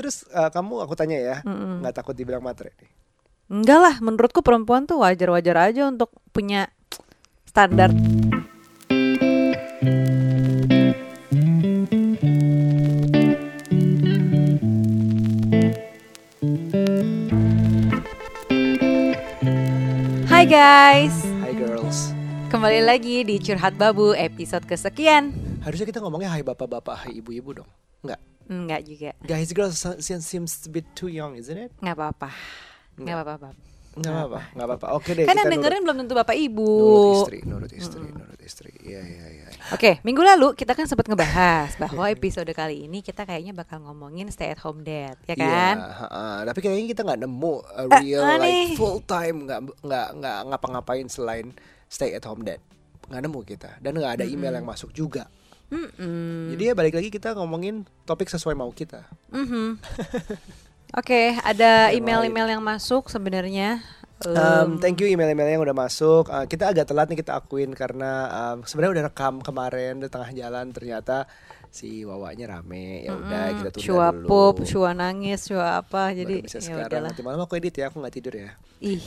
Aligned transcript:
terus 0.00 0.24
uh, 0.32 0.48
kamu 0.48 0.80
aku 0.80 0.96
tanya 0.96 1.20
ya, 1.20 1.36
nggak 1.44 1.92
takut 1.92 2.16
dibilang 2.16 2.40
matre 2.40 2.72
nih? 2.80 2.88
Enggak 3.52 3.80
lah, 3.84 3.94
menurutku 4.00 4.40
perempuan 4.40 4.88
tuh 4.88 5.04
wajar-wajar 5.04 5.68
aja 5.68 5.92
untuk 5.92 6.08
punya 6.32 6.72
standar. 7.44 7.92
Hai 20.24 20.48
guys, 20.48 21.12
Hai 21.44 21.52
girls. 21.52 22.16
kembali 22.48 22.88
lagi 22.88 23.20
di 23.28 23.36
Curhat 23.36 23.76
Babu 23.76 24.16
episode 24.16 24.64
kesekian. 24.64 25.36
Harusnya 25.60 25.84
kita 25.84 26.00
ngomongnya 26.00 26.32
hai 26.32 26.40
bapak-bapak, 26.40 27.04
hai 27.04 27.20
ibu-ibu 27.20 27.60
dong. 27.60 27.68
Nggak. 28.00 28.29
Enggak 28.50 28.82
juga, 28.82 29.14
Guys, 29.22 29.54
girls 29.54 29.78
se- 29.78 30.02
seems 30.02 30.66
a 30.66 30.68
bit 30.68 30.82
too 30.92 31.06
young, 31.06 31.38
isn't 31.38 31.54
it? 31.54 31.70
nggak 31.78 31.94
apa-apa, 31.94 32.34
nggak 32.98 33.14
apa-apa. 33.16 33.48
Nggak 33.90 34.10
apa-apa, 34.12 34.40
nggak 34.54 34.66
apa-apa. 34.70 34.86
Oke 34.94 35.10
deh. 35.14 35.26
Kan 35.26 35.34
kita 35.34 35.38
yang 35.40 35.46
nurut- 35.46 35.54
dengerin 35.54 35.82
belum 35.82 35.96
tentu 35.98 36.14
bapak 36.14 36.34
ibu. 36.34 36.66
Nurut 36.66 37.14
istri, 37.16 37.38
nurut 37.42 37.72
istri, 37.72 38.06
nurut 38.06 38.40
istri. 38.42 38.70
Iya, 38.82 39.02
iya, 39.02 39.24
iya. 39.30 39.46
Oke, 39.70 39.98
minggu 40.02 40.22
lalu 40.22 40.54
kita 40.54 40.74
kan 40.74 40.86
sempat 40.86 41.06
ngebahas 41.06 41.74
bahwa 41.76 42.06
episode 42.06 42.50
kali 42.50 42.86
ini 42.86 43.02
kita 43.02 43.22
kayaknya 43.22 43.50
bakal 43.50 43.82
ngomongin 43.82 44.30
stay 44.30 44.50
at 44.50 44.58
home 44.58 44.82
dad, 44.82 45.14
ya 45.26 45.34
kan? 45.34 45.74
Iya, 45.78 45.90
ha-ha. 46.06 46.26
tapi 46.46 46.58
kayaknya 46.58 46.86
kita 46.88 47.02
nggak 47.02 47.20
nemu 47.22 47.54
a 47.66 47.82
real 47.98 48.22
aneh. 48.24 48.38
like 48.38 48.78
full 48.78 48.98
time 49.02 49.46
nggak 49.46 49.60
nggak 49.82 50.08
nggak 50.16 50.38
ngapa-ngapain 50.50 51.06
selain 51.06 51.50
stay 51.86 52.14
at 52.14 52.22
home 52.26 52.42
dad. 52.42 52.62
Nggak 53.10 53.22
nemu 53.26 53.40
kita 53.42 53.70
dan 53.78 53.94
nggak 53.94 54.22
ada 54.22 54.24
email 54.24 54.54
yang 54.54 54.66
masuk 54.66 54.90
juga. 54.90 55.26
Mm-mm. 55.70 56.50
Jadi 56.50 56.62
ya 56.66 56.74
balik 56.74 56.98
lagi 56.98 57.08
kita 57.08 57.32
ngomongin 57.32 57.86
topik 58.02 58.26
sesuai 58.26 58.52
mau 58.52 58.70
kita. 58.70 59.06
Mhm. 59.30 59.78
Oke, 60.98 61.38
ada 61.38 61.94
Yang 61.94 62.02
email-email 62.02 62.58
yang 62.58 62.62
masuk 62.62 63.06
sebenarnya. 63.06 63.78
Um, 64.20 64.76
thank 64.76 65.00
you 65.00 65.08
email-email 65.08 65.48
yang 65.48 65.62
udah 65.62 65.72
masuk. 65.72 66.28
Uh, 66.28 66.44
kita 66.44 66.68
agak 66.68 66.84
telat 66.84 67.08
nih 67.08 67.22
kita 67.22 67.38
akuin 67.38 67.72
karena 67.72 68.10
um, 68.28 68.66
sebenarnya 68.66 69.00
udah 69.00 69.04
rekam 69.08 69.34
kemarin 69.40 69.96
di 69.96 70.10
tengah 70.12 70.28
jalan 70.34 70.66
ternyata 70.74 71.24
si 71.70 72.02
wawanya 72.04 72.58
rame. 72.58 73.06
Ya 73.06 73.16
udah 73.16 73.44
kita 73.54 73.68
tunda 73.70 73.86
Shua 73.86 74.08
dulu. 74.12 74.26
pup, 74.26 74.56
shua 74.66 74.90
nangis, 74.92 75.46
shua 75.48 75.78
apa. 75.80 76.10
Baru 76.12 76.18
Jadi 76.20 76.34
bisa 76.42 76.58
ya 76.58 76.66
sekarang 76.66 76.90
udahlah. 76.90 77.08
nanti 77.14 77.22
malam 77.22 77.40
aku 77.40 77.54
edit 77.56 77.74
ya, 77.78 77.88
aku 77.88 77.96
nggak 78.02 78.14
tidur 78.18 78.34
ya. 78.34 78.50
Ih. 78.82 79.00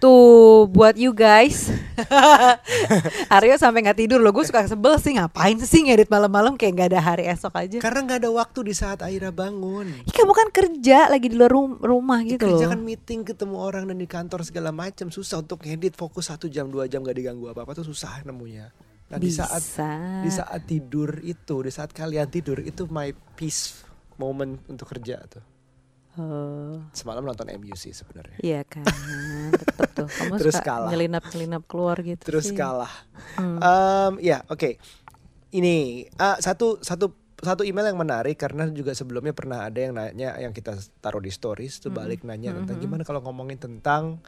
Tuh 0.00 0.64
buat 0.72 0.96
you 0.96 1.12
guys. 1.12 1.68
Aryo 3.36 3.60
sampai 3.60 3.84
nggak 3.84 4.00
tidur 4.00 4.24
loh. 4.24 4.32
Gue 4.32 4.48
suka 4.48 4.64
sebel 4.64 4.96
sih 4.96 5.12
ngapain 5.20 5.60
sih 5.60 5.84
ngedit 5.84 6.08
malam-malam 6.08 6.56
kayak 6.56 6.72
nggak 6.72 6.88
ada 6.96 7.00
hari 7.04 7.24
esok 7.28 7.52
aja. 7.52 7.78
Karena 7.84 8.08
nggak 8.08 8.18
ada 8.24 8.30
waktu 8.32 8.72
di 8.72 8.74
saat 8.74 9.04
Aira 9.04 9.28
bangun. 9.28 9.92
Ih, 10.08 10.14
kamu 10.16 10.32
kan 10.32 10.48
kerja 10.48 11.12
lagi 11.12 11.28
di 11.28 11.36
luar 11.36 11.52
rum- 11.52 11.80
rumah 11.84 12.24
gitu 12.24 12.48
loh. 12.48 12.56
Kerja 12.56 12.72
kan 12.72 12.80
meeting 12.80 13.28
ketemu 13.28 13.60
orang 13.60 13.84
dan 13.92 14.00
di 14.00 14.08
kantor 14.08 14.40
segala 14.40 14.72
macam 14.72 15.12
susah 15.12 15.44
untuk 15.44 15.60
ngedit 15.60 15.92
fokus 16.00 16.32
satu 16.32 16.48
jam 16.48 16.72
dua 16.72 16.88
jam 16.88 17.04
gak 17.04 17.20
diganggu 17.20 17.52
apa 17.52 17.68
apa 17.68 17.76
tuh 17.76 17.84
susah 17.84 18.24
nemunya. 18.24 18.72
Nah 19.12 19.18
di 19.20 19.28
saat 19.28 19.60
Bisa. 19.60 19.90
di 20.24 20.30
saat 20.32 20.64
tidur 20.64 21.20
itu 21.20 21.60
di 21.60 21.68
saat 21.68 21.92
kalian 21.92 22.24
tidur 22.32 22.56
itu 22.64 22.88
my 22.88 23.12
peace 23.36 23.84
moment 24.16 24.64
untuk 24.64 24.88
kerja 24.96 25.20
tuh. 25.28 25.59
Oh, 26.12 26.82
Semalam 26.90 27.22
nonton 27.22 27.46
MU 27.54 27.70
sih 27.72 27.90
sebenarnya. 27.90 28.34
iya 28.40 28.60
kan, 28.62 28.82
tetep 29.52 29.88
tuh. 29.94 30.08
Kamu 30.18 30.36
Terus 30.36 30.54
suka 30.54 30.66
kalah. 30.66 30.90
nyelinap-nyelinap 30.90 31.62
keluar 31.64 31.96
gitu 32.00 32.18
Terus 32.20 32.50
sih. 32.50 32.56
kalah. 32.56 32.90
Hmm. 33.34 33.56
Em, 33.56 34.12
ya 34.20 34.42
oke. 34.44 34.74
Ini 35.50 35.76
ah, 36.16 36.34
satu 36.36 36.78
satu 36.78 37.14
satu 37.36 37.62
email 37.62 37.86
yang 37.86 37.96
menarik 37.96 38.34
karena 38.34 38.68
juga 38.68 38.90
sebelumnya 38.90 39.30
pernah 39.30 39.64
ada 39.64 39.78
yang 39.78 39.94
nanya 39.94 40.36
yang 40.36 40.50
kita 40.50 40.74
taruh 40.98 41.18
di 41.18 41.30
stories 41.30 41.78
tuh 41.78 41.88
balik 41.90 42.20
nanya 42.20 42.52
tentang 42.52 42.76
gimana 42.76 43.02
kalau 43.02 43.18
ngomongin 43.20 43.56
tentang 43.56 44.18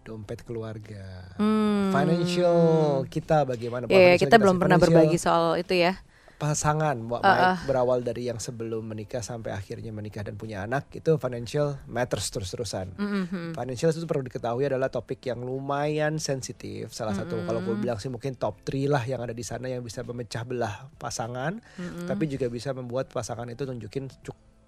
dompet 0.00 0.42
keluarga, 0.42 1.26
Hmm. 1.36 1.90
financial 1.90 2.58
kita 3.06 3.44
bagaimana? 3.44 3.84
Iya, 3.84 3.94
financial 4.14 4.20
kita 4.20 4.36
belum 4.36 4.56
pernah 4.56 4.76
Financial 4.76 4.94
berbagi 4.98 5.18
soal 5.18 5.46
itu 5.56 5.74
ya. 5.76 5.94
Pasangan 6.42 6.98
Uh, 7.02 7.22
baik 7.22 7.46
uh. 7.46 7.58
berawal 7.70 8.02
dari 8.02 8.26
yang 8.26 8.42
sebelum 8.42 8.82
menikah 8.82 9.22
sampai 9.22 9.54
akhirnya 9.54 9.94
menikah 9.94 10.26
dan 10.26 10.34
punya 10.34 10.66
anak 10.66 10.90
itu 10.90 11.14
financial 11.22 11.78
matters 11.86 12.26
terus-terusan. 12.34 12.98
Mhm. 12.98 13.54
Financial 13.54 13.94
itu 13.94 14.02
perlu 14.08 14.26
diketahui 14.26 14.66
adalah 14.66 14.90
topik 14.90 15.22
yang 15.22 15.38
lumayan 15.38 16.18
sensitif. 16.18 16.90
Salah 16.90 17.14
satu 17.14 17.46
kalau 17.46 17.62
gue 17.62 17.78
bilang 17.78 18.02
sih 18.02 18.10
mungkin 18.10 18.34
top 18.34 18.58
3 18.66 18.90
lah 18.90 19.04
yang 19.06 19.22
ada 19.22 19.30
di 19.30 19.44
sana 19.46 19.70
yang 19.70 19.86
bisa 19.86 20.02
memecah 20.02 20.42
belah 20.42 20.90
pasangan, 20.98 21.62
tapi 22.10 22.26
juga 22.26 22.50
bisa 22.50 22.74
membuat 22.74 23.12
pasangan 23.14 23.46
itu 23.46 23.62
tunjukin 23.62 24.10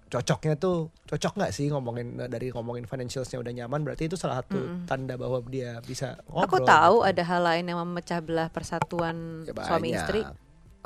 cocoknya 0.05 0.53
tuh 0.55 0.93
cocok 1.09 1.33
nggak 1.33 1.51
sih 1.51 1.65
ngomongin 1.73 2.29
dari 2.29 2.53
ngomongin 2.53 2.85
financialsnya 2.85 3.41
udah 3.41 3.51
nyaman 3.51 3.81
berarti 3.81 4.05
itu 4.05 4.15
salah 4.15 4.45
satu 4.45 4.85
tanda 4.85 5.17
bahwa 5.17 5.41
dia 5.49 5.81
bisa 5.81 6.21
Aku 6.29 6.61
ngobrol. 6.61 6.67
tahu 6.69 6.95
gitu. 7.01 7.09
ada 7.09 7.23
hal 7.25 7.41
lain 7.41 7.65
yang 7.65 7.79
memecah 7.81 8.19
belah 8.21 8.47
persatuan 8.53 9.43
Ya, 9.49 9.53
suami 9.65 9.97
istri. 9.97 10.21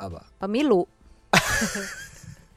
Apa 0.02 0.24
Pemilu. 0.38 0.88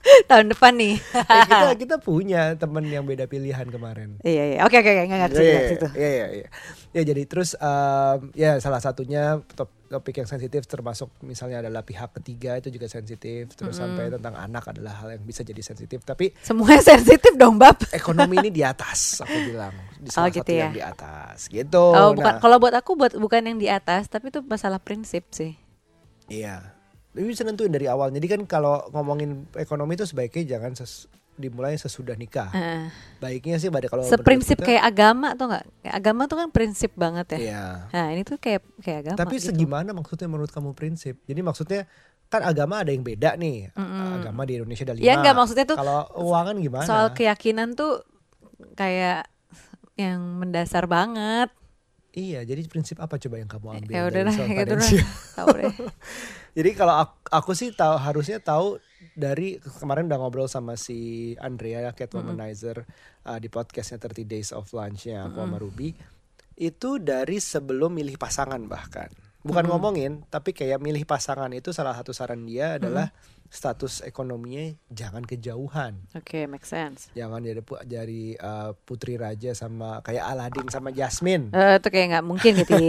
Tahun 0.04 0.52
depan 0.52 0.76
nih. 0.76 1.00
Eh, 1.00 1.44
kita 1.48 1.68
kita 1.88 1.96
punya 1.98 2.60
temen 2.60 2.84
yang 2.86 3.04
beda 3.04 3.24
pilihan 3.24 3.64
kemarin 3.66 4.20
Iya 4.20 4.44
iya. 4.46 4.60
Oke 4.62 4.76
oke 4.76 4.90
oke 4.90 5.04
nggak 5.06 5.20
ngerti 5.24 5.40
Iya. 5.40 5.60
Iya 5.96 6.10
iya 6.10 6.28
iya. 6.36 6.48
Ya 6.92 7.02
jadi 7.06 7.24
terus 7.24 7.56
um, 7.56 8.28
ya 8.34 8.60
salah 8.60 8.78
satunya 8.78 9.40
top, 9.50 9.72
topik 9.88 10.20
yang 10.20 10.28
sensitif 10.28 10.68
termasuk 10.68 11.08
misalnya 11.22 11.64
adalah 11.64 11.82
pihak 11.82 12.12
ketiga 12.20 12.60
itu 12.60 12.68
juga 12.68 12.92
sensitif 12.92 13.56
terus 13.56 13.80
sampai 13.80 14.12
tentang 14.12 14.36
anak 14.36 14.68
adalah 14.68 14.92
hal 15.00 15.16
yang 15.16 15.24
bisa 15.24 15.40
jadi 15.40 15.64
sensitif 15.64 16.04
tapi 16.04 16.36
Semuanya 16.38 16.84
sensitif 16.92 17.32
dong 17.34 17.56
bab. 17.56 17.80
ekonomi 17.90 18.36
ini 18.38 18.52
di 18.52 18.60
atas 18.60 19.24
aku 19.24 19.56
bilang 19.56 19.72
di 19.96 20.12
salah 20.12 20.28
Oh, 20.28 20.30
gitu 20.30 20.44
satu 20.44 20.52
ya. 20.52 20.62
yang 20.68 20.76
di 20.76 20.84
atas 20.84 21.38
gitu. 21.48 21.80
Oh, 21.80 22.12
bukan. 22.12 22.28
Nah, 22.28 22.42
Kalau 22.44 22.58
buat 22.60 22.76
aku 22.76 22.92
buat 22.94 23.16
bukan 23.16 23.40
yang 23.48 23.56
di 23.56 23.72
atas, 23.72 24.12
tapi 24.12 24.28
itu 24.28 24.44
masalah 24.44 24.84
prinsip 24.84 25.24
sih. 25.32 25.56
Iya. 26.28 26.73
Tapi 27.14 27.26
bisa 27.30 27.46
nentuin 27.46 27.70
dari 27.70 27.86
awal. 27.86 28.10
Jadi 28.10 28.26
kan 28.26 28.42
kalau 28.44 28.90
ngomongin 28.90 29.46
ekonomi 29.54 29.94
itu 29.94 30.04
sebaiknya 30.04 30.58
jangan 30.58 30.74
ses- 30.74 31.06
dimulai 31.34 31.74
sesudah 31.74 32.14
nikah. 32.14 32.50
Heeh. 32.54 32.94
Baiknya 33.18 33.58
sih 33.58 33.70
pada 33.70 33.90
kalau 33.90 34.06
Seprinsip 34.06 34.58
kita- 34.58 34.70
kayak 34.70 34.84
agama 34.86 35.34
atau 35.34 35.50
enggak? 35.50 35.66
Agama 35.86 36.30
tuh 36.30 36.38
kan 36.38 36.50
prinsip 36.54 36.94
banget 36.94 37.26
ya. 37.34 37.40
Iya. 37.40 37.66
Nah, 37.90 38.06
ini 38.14 38.22
tuh 38.22 38.38
kayak 38.38 38.62
kayak 38.82 39.00
agama. 39.06 39.18
Tapi 39.18 39.36
gitu. 39.38 39.50
segimana 39.50 39.90
maksudnya 39.94 40.30
menurut 40.30 40.54
kamu 40.54 40.74
prinsip? 40.74 41.18
Jadi 41.26 41.42
maksudnya 41.42 41.82
kan 42.30 42.42
agama 42.46 42.82
ada 42.82 42.90
yang 42.90 43.02
beda 43.02 43.34
nih. 43.38 43.74
Agama 44.14 44.46
di 44.46 44.58
Indonesia 44.58 44.86
ada 44.86 44.94
lima. 44.94 45.06
Ya, 45.06 45.14
enggak, 45.18 45.34
maksudnya 45.34 45.66
tuh 45.70 45.78
Kalau 45.78 46.06
keuangan 46.14 46.56
gimana? 46.58 46.86
Soal 46.86 47.08
keyakinan 47.14 47.74
tuh 47.74 48.06
kayak 48.74 49.26
yang 49.98 50.22
mendasar 50.38 50.86
banget. 50.86 51.50
Iya, 52.14 52.46
jadi 52.46 52.62
prinsip 52.70 53.02
apa 53.02 53.18
coba 53.18 53.42
yang 53.42 53.50
kamu 53.50 53.68
ambil? 53.82 53.90
Ya 53.90 54.06
dari 54.06 54.10
udah 54.14 54.22
dah, 54.30 54.34
soal 54.38 54.50
gitu? 54.62 54.76
Tahu 55.34 55.48
deh. 55.58 55.74
Jadi 56.62 56.70
kalau 56.78 56.96
aku, 57.02 57.16
aku 57.34 57.52
sih 57.58 57.74
tahu 57.74 57.98
harusnya 57.98 58.38
tahu 58.38 58.78
dari 59.18 59.58
kemarin 59.82 60.06
udah 60.06 60.22
ngobrol 60.22 60.46
sama 60.46 60.78
si 60.78 61.34
Andrea 61.42 61.90
Cat 61.98 62.14
Womanizer 62.14 62.86
uh, 63.26 63.40
di 63.42 63.50
podcastnya 63.50 63.98
30 63.98 64.30
Days 64.30 64.50
of 64.54 64.70
Lunch-nya 64.70 65.26
aku 65.28 65.42
sama 65.42 65.58
Ruby 65.58 65.98
itu 66.54 67.02
dari 67.02 67.42
sebelum 67.42 67.98
milih 67.98 68.22
pasangan 68.22 68.62
bahkan 68.70 69.10
bukan 69.42 69.66
ngomongin 69.66 70.24
tapi 70.30 70.54
kayak 70.54 70.80
milih 70.80 71.04
pasangan 71.04 71.50
itu 71.52 71.74
salah 71.74 71.98
satu 71.98 72.14
saran 72.16 72.46
dia 72.46 72.78
adalah 72.78 73.10
status 73.54 74.02
ekonominya 74.02 74.74
jangan 74.90 75.22
kejauhan 75.22 76.02
Oke, 76.18 76.50
make 76.50 76.66
sense. 76.66 77.14
jangan 77.14 77.38
jadi 77.40 77.62
pu- 77.62 77.86
jadi 77.86 78.34
uh, 78.42 78.74
putri 78.74 79.14
raja 79.14 79.54
sama 79.54 80.02
kayak 80.02 80.26
Aladin 80.26 80.74
sama 80.74 80.90
Jasmine 80.90 81.54
Eh, 81.54 81.78
itu 81.78 81.88
kayak 81.94 82.08
nggak 82.18 82.26
mungkin 82.26 82.52
gitu. 82.58 82.74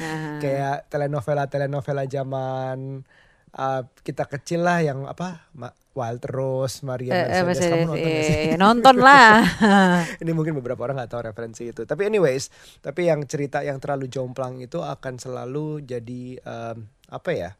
Nah, 0.00 0.40
kayak 0.40 0.88
telenovela 0.88 1.44
telenovela 1.44 2.08
zaman 2.08 3.04
uh, 3.52 3.82
kita 4.00 4.24
kecil 4.24 4.64
lah 4.64 4.80
yang 4.80 5.04
apa 5.04 5.44
Ma- 5.52 5.76
Wild 5.92 6.24
Rose, 6.24 6.80
Maria 6.80 7.12
eh, 7.12 7.36
eh, 7.36 7.44
Mercedes 7.44 7.68
kamu 7.68 7.84
nonton 7.84 8.10
sih? 8.24 8.36
eh, 8.40 8.56
nonton 8.56 8.96
lah. 9.04 9.42
Ini 10.22 10.32
mungkin 10.32 10.56
beberapa 10.56 10.80
orang 10.86 11.02
nggak 11.02 11.10
tahu 11.12 11.22
referensi 11.28 11.68
itu. 11.68 11.82
Tapi 11.84 12.08
anyways, 12.08 12.48
tapi 12.80 13.10
yang 13.10 13.26
cerita 13.28 13.60
yang 13.60 13.76
terlalu 13.76 14.08
jomplang 14.08 14.62
itu 14.64 14.80
akan 14.80 15.20
selalu 15.20 15.84
jadi 15.84 16.40
um, 16.40 16.88
apa 17.10 17.30
ya? 17.36 17.50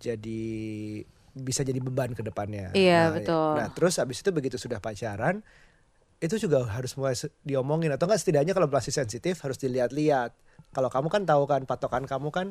Jadi 0.00 0.42
bisa 1.34 1.66
jadi 1.66 1.82
beban 1.82 2.14
ke 2.14 2.22
depannya. 2.22 2.70
Iya, 2.72 3.10
Nah, 3.10 3.14
betul. 3.18 3.52
Nah, 3.58 3.66
terus 3.74 3.98
abis 3.98 4.22
itu 4.22 4.30
begitu 4.30 4.56
sudah 4.56 4.78
pacaran 4.78 5.42
itu 6.22 6.40
juga 6.40 6.64
harus 6.70 6.94
mulai 6.96 7.12
diomongin 7.44 7.92
atau 7.92 8.06
enggak 8.08 8.22
setidaknya 8.22 8.54
kalau 8.56 8.70
masih 8.70 8.94
sensitif 8.94 9.42
harus 9.42 9.58
dilihat-lihat. 9.60 10.32
Kalau 10.72 10.88
kamu 10.88 11.08
kan 11.10 11.22
tahu 11.26 11.44
kan 11.44 11.62
patokan 11.66 12.06
kamu 12.06 12.28
kan 12.30 12.46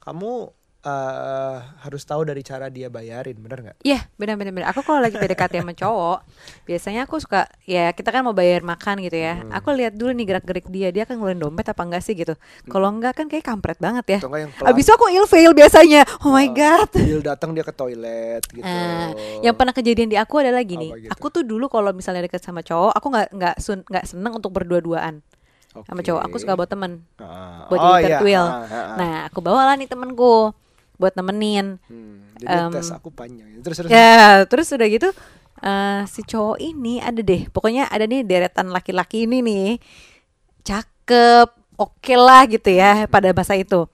kamu 0.00 0.54
eh, 0.80 1.56
harus 1.84 2.02
tahu 2.02 2.24
dari 2.24 2.40
cara 2.40 2.72
dia 2.72 2.88
bayarin, 2.88 3.36
bener 3.36 3.58
nggak? 3.60 3.76
Iya, 3.84 4.00
benar-benar. 4.16 4.52
benar. 4.52 4.68
Aku 4.72 4.80
kalau 4.80 5.04
lagi 5.04 5.16
PDKT 5.16 5.60
sama 5.60 5.76
cowok, 5.76 6.18
biasanya 6.64 7.04
aku 7.04 7.20
suka 7.20 7.44
ya 7.68 7.92
kita 7.92 8.08
kan 8.08 8.24
mau 8.24 8.32
bayar 8.32 8.64
makan 8.64 9.04
gitu 9.04 9.16
ya. 9.16 9.44
Hmm. 9.44 9.52
Aku 9.52 9.76
lihat 9.76 9.92
dulu 9.92 10.16
nih 10.16 10.24
gerak-gerik 10.24 10.66
dia, 10.72 10.88
dia 10.88 11.04
kan 11.04 11.20
ngeluarin 11.20 11.36
dompet 11.36 11.68
apa 11.68 11.82
enggak 11.84 12.02
sih 12.02 12.16
gitu. 12.16 12.32
Kalau 12.66 12.88
enggak 12.88 13.12
kan 13.12 13.28
kayak 13.28 13.44
kampret 13.44 13.76
banget 13.76 14.04
ya. 14.08 14.18
Abis 14.64 14.88
itu 14.88 14.92
aku 14.96 15.12
ilfeel 15.12 15.52
biasanya. 15.52 16.08
Oh 16.24 16.32
my 16.32 16.48
god. 16.48 16.88
Bill 16.96 17.20
datang 17.20 17.52
dia 17.52 17.64
ke 17.64 17.72
toilet 17.76 18.42
gitu. 18.48 18.64
Eh, 18.64 19.44
yang 19.44 19.52
pernah 19.52 19.76
kejadian 19.76 20.08
di 20.08 20.16
aku 20.16 20.40
adalah 20.40 20.64
gini, 20.64 20.92
gitu? 20.96 21.12
aku 21.12 21.26
tuh 21.28 21.42
dulu 21.44 21.68
kalau 21.68 21.92
misalnya 21.92 22.24
deket 22.24 22.40
sama 22.40 22.64
cowok, 22.64 22.96
aku 22.96 23.06
nggak 23.12 23.28
nggak 23.36 23.54
nggak 23.88 24.04
seneng 24.08 24.32
untuk 24.32 24.52
berdua-duaan 24.56 25.20
sama 25.70 26.00
Oke. 26.02 26.08
cowok. 26.10 26.22
Aku 26.26 26.36
suka 26.40 26.58
bawa 26.58 26.66
temen, 26.66 26.92
Ah. 27.20 27.68
buat 27.70 27.78
Oh, 27.78 27.86
jadi 27.94 28.02
third 28.02 28.10
iya. 28.10 28.20
wheel. 28.26 28.42
Ah, 28.42 28.54
ah, 28.66 28.74
ah. 28.74 28.96
Nah, 28.98 29.14
aku 29.30 29.38
bawalah 29.38 29.74
nih 29.78 29.86
temenku 29.86 30.50
buat 31.00 31.16
nemenin. 31.16 31.80
Hmm, 31.88 32.28
jadi 32.36 32.68
em, 32.68 32.70
tes 32.76 32.92
aku 32.92 33.08
panjang. 33.08 33.48
Terus 33.64 33.76
terus. 33.80 33.88
Ya, 33.88 34.44
terus 34.44 34.68
udah 34.68 34.88
gitu 34.92 35.10
eh 35.60 36.02
si 36.08 36.20
cowok 36.24 36.56
ini 36.60 37.00
ada 37.00 37.20
deh. 37.20 37.48
Pokoknya 37.52 37.88
ada 37.88 38.04
nih 38.04 38.24
deretan 38.24 38.68
laki-laki 38.72 39.24
ini 39.24 39.40
nih. 39.40 39.70
Cakep, 40.64 41.48
oke 41.80 42.14
lah 42.16 42.44
gitu 42.48 42.68
ya 42.72 43.08
pada 43.08 43.32
masa 43.32 43.56
itu. 43.56 43.88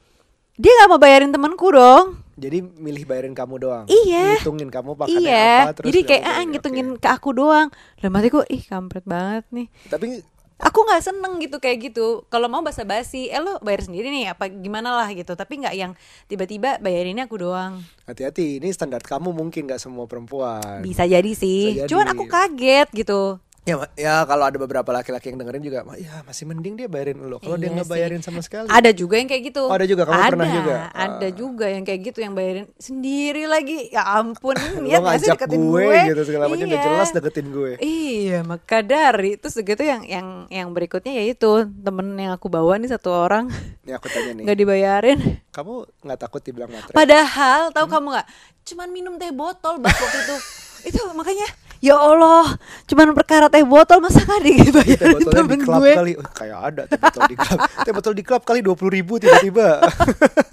Dia 0.59 0.73
nggak 0.73 0.89
mau 0.91 1.01
bayarin 1.01 1.31
temanku 1.31 1.71
dong. 1.71 2.27
Jadi 2.37 2.61
milih 2.61 3.09
bayarin 3.09 3.33
kamu 3.33 3.55
doang. 3.57 3.87
Iya. 3.89 4.45
Ngitungin 4.45 4.69
kamu 4.69 4.93
makannya 4.93 5.25
iya. 5.25 5.53
apa 5.65 5.73
terus 5.73 5.89
Jadi 5.89 6.01
kayak 6.05 6.25
ah 6.29 6.45
ngitungin 6.45 6.89
ke 7.01 7.09
aku 7.09 7.33
doang. 7.33 7.73
Dalam 7.97 8.13
hatiku, 8.21 8.45
ih 8.45 8.61
kampret 8.61 9.09
banget 9.09 9.49
nih. 9.49 9.67
Tapi 9.89 10.21
Aku 10.57 10.89
nggak 10.89 11.05
seneng 11.05 11.37
gitu 11.37 11.61
kayak 11.61 11.93
gitu. 11.93 12.25
Kalau 12.33 12.49
mau 12.49 12.65
basa-basi, 12.65 13.29
eh 13.29 13.41
lo 13.45 13.61
bayar 13.61 13.85
sendiri 13.85 14.09
nih 14.09 14.33
apa 14.33 14.49
gimana 14.49 14.97
lah 14.97 15.09
gitu. 15.13 15.37
Tapi 15.37 15.61
nggak 15.61 15.77
yang 15.77 15.93
tiba-tiba 16.33 16.81
bayarinnya 16.81 17.29
aku 17.29 17.37
doang. 17.45 17.85
hati-hati 18.07 18.63
ini 18.63 18.71
standar 18.71 19.03
kamu 19.03 19.35
mungkin 19.35 19.67
nggak 19.67 19.83
semua 19.83 20.07
perempuan. 20.09 20.81
Bisa 20.81 21.05
jadi 21.05 21.29
sih. 21.37 21.77
Bisa 21.77 21.85
jadi. 21.85 21.91
Cuman 21.93 22.07
aku 22.15 22.25
kaget 22.25 22.89
gitu. 22.95 23.37
Ya, 23.67 23.83
ya 23.99 24.23
kalau 24.23 24.47
ada 24.47 24.55
beberapa 24.57 24.87
laki-laki 24.89 25.35
yang 25.35 25.43
dengerin 25.43 25.59
juga, 25.59 25.83
"Ma, 25.83 25.99
ya 25.99 26.23
masih 26.23 26.47
mending 26.47 26.79
dia 26.79 26.87
bayarin 26.87 27.19
lo. 27.19 27.43
Kalau 27.43 27.59
dia 27.59 27.67
Iya 27.67 27.75
nggak 27.75 27.89
sih. 27.91 27.95
bayarin 27.99 28.21
sama 28.23 28.39
sekali. 28.39 28.71
Ada 28.71 28.95
juga 28.95 29.19
yang 29.19 29.27
kayak 29.27 29.43
gitu. 29.43 29.63
Oh, 29.67 29.75
ada 29.75 29.83
juga? 29.83 30.07
Kamu 30.07 30.15
ada, 30.17 30.31
pernah 30.31 30.49
juga? 30.49 30.77
Ada 30.95 31.27
Ah. 31.27 31.33
juga 31.35 31.67
yang 31.67 31.83
kayak 31.83 32.01
gitu 32.05 32.19
yang 32.23 32.33
bayarin 32.33 32.71
sendiri 32.79 33.43
lagi. 33.45 33.91
Ya 33.91 34.07
ampun, 34.07 34.55
niat 34.87 35.03
nggak 35.03 35.19
sih 35.19 35.29
deketin 35.29 35.63
gue, 35.67 35.83
gue, 35.83 35.99
gitu 36.07 36.23
segala 36.25 36.47
macam 36.47 36.63
udah 36.65 36.79
Iya. 36.79 36.87
jelas 36.87 37.09
deketin 37.11 37.47
gue. 37.51 37.73
Iya, 37.77 38.39
maka 38.41 38.79
dari 38.81 39.31
terus 39.35 39.59
gitu 39.59 39.83
yang 39.83 40.07
yang 40.07 40.27
yang 40.47 40.69
berikutnya 40.71 41.19
yaitu 41.19 41.51
temen 41.67 42.15
yang 42.15 42.33
aku 42.33 42.47
bawa 42.47 42.79
nih 42.79 42.87
satu 42.89 43.11
orang 43.11 43.51
Nih 43.83 43.93
aku 43.93 44.07
tanya 44.07 44.31
nih, 44.33 44.43
nggak 44.47 44.59
dibayarin. 44.59 45.19
kamu 45.51 45.75
nggak 46.07 46.19
takut 46.21 46.39
dibilang 46.39 46.71
matre? 46.71 46.95
Padahal 46.95 47.61
Hmm? 47.65 47.75
tahu 47.75 47.87
kamu 47.89 48.07
nggak? 48.15 48.27
Cuman 48.65 48.89
minum 48.89 49.19
teh 49.19 49.35
botol 49.35 49.83
bak 49.83 49.91
waktu 49.91 50.19
itu. 50.23 50.37
itu 50.89 51.01
makanya 51.13 51.51
ya 51.81 51.97
Allah, 51.97 52.57
cuman 52.89 53.13
perkara 53.13 53.47
teh 53.53 53.63
botol 53.63 54.01
masa 54.01 54.25
nggak 54.25 54.41
teh 54.43 54.55
dibayarin 54.69 55.17
botolnya 55.21 55.23
di 55.23 55.27
temen 55.33 55.61
klub 55.63 55.81
gue? 55.83 55.93
kali, 55.95 56.13
oh, 56.17 56.29
kayak 56.33 56.59
ada 56.61 56.83
teh 56.89 56.99
botol 56.99 57.23
di 57.29 57.37
klub. 57.37 57.59
teh 57.87 57.93
botol 57.93 58.15
di 58.15 58.23
klub 58.25 58.43
kali 58.43 58.61
dua 58.65 58.75
puluh 58.79 58.93
ribu 58.95 59.19
tiba-tiba. 59.21 59.85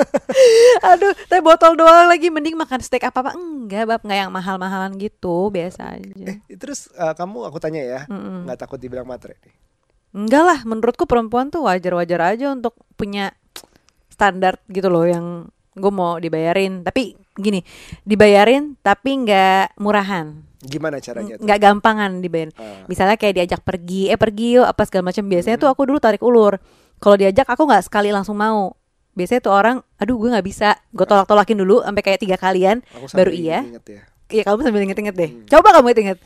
Aduh, 0.93 1.13
teh 1.29 1.41
botol 1.41 1.73
doang 1.79 2.07
lagi 2.09 2.27
mending 2.27 2.57
makan 2.57 2.79
steak 2.83 3.05
apa 3.07 3.23
apa 3.23 3.31
enggak, 3.37 3.83
bab 3.87 4.01
nggak 4.03 4.19
yang 4.27 4.31
mahal-mahalan 4.33 4.97
gitu, 4.99 5.49
biasa 5.53 5.95
aja. 5.99 6.25
eh, 6.27 6.57
terus 6.57 6.91
eh, 6.93 7.13
kamu 7.13 7.47
aku 7.47 7.57
tanya 7.61 7.81
ya, 7.81 8.01
nggak 8.09 8.57
takut 8.59 8.79
dibilang 8.81 9.05
matre? 9.05 9.37
nih? 9.41 9.53
Enggak 10.13 10.43
lah, 10.45 10.59
menurutku 10.61 11.09
perempuan 11.09 11.49
tuh 11.49 11.65
wajar-wajar 11.65 12.37
aja 12.37 12.53
untuk 12.53 12.77
punya 12.93 13.33
standar 14.13 14.61
gitu 14.69 14.85
loh 14.85 15.09
yang 15.09 15.49
gue 15.73 15.89
mau 15.89 16.21
dibayarin. 16.21 16.85
Tapi 16.85 17.17
gini, 17.33 17.65
dibayarin 18.05 18.77
tapi 18.85 19.25
nggak 19.25 19.81
murahan, 19.81 20.37
Gimana 20.63 20.98
caranya 20.98 21.36
nggak 21.36 21.60
gampangan 21.60 22.19
dibayarin. 22.19 22.51
Ah. 22.56 22.88
Misalnya 22.88 23.19
kayak 23.19 23.36
diajak 23.36 23.62
pergi, 23.62 24.07
eh 24.07 24.15
pergi 24.15 24.56
yuk 24.56 24.65
apa 24.65 24.88
segala 24.88 25.12
macam. 25.12 25.27
Biasanya 25.27 25.60
tuh 25.60 25.68
aku 25.68 25.83
dulu 25.83 26.00
tarik 26.00 26.24
ulur. 26.24 26.56
Kalau 26.98 27.15
diajak 27.15 27.45
aku 27.45 27.68
nggak 27.68 27.83
sekali 27.83 28.10
langsung 28.10 28.39
mau. 28.39 28.71
Biasanya 29.13 29.42
tuh 29.42 29.54
orang, 29.54 29.77
aduh 30.00 30.18
gue 30.18 30.33
nggak 30.33 30.42
bisa, 30.42 30.74
gue 30.89 31.06
tolak-tolakin 31.06 31.54
dulu 31.54 31.86
sampai 31.86 32.01
kayak 32.01 32.18
tiga 32.18 32.33
kalian, 32.33 32.81
Aku 32.98 33.13
baru 33.13 33.30
iya. 33.30 33.62
inget 33.62 33.86
ya. 33.86 34.01
Iya 34.33 34.42
kamu 34.50 34.60
sambil 34.65 34.81
inget-inget 34.81 35.13
deh. 35.13 35.30
Coba 35.45 35.69
kamu 35.69 35.94
inget-inget. 35.94 36.19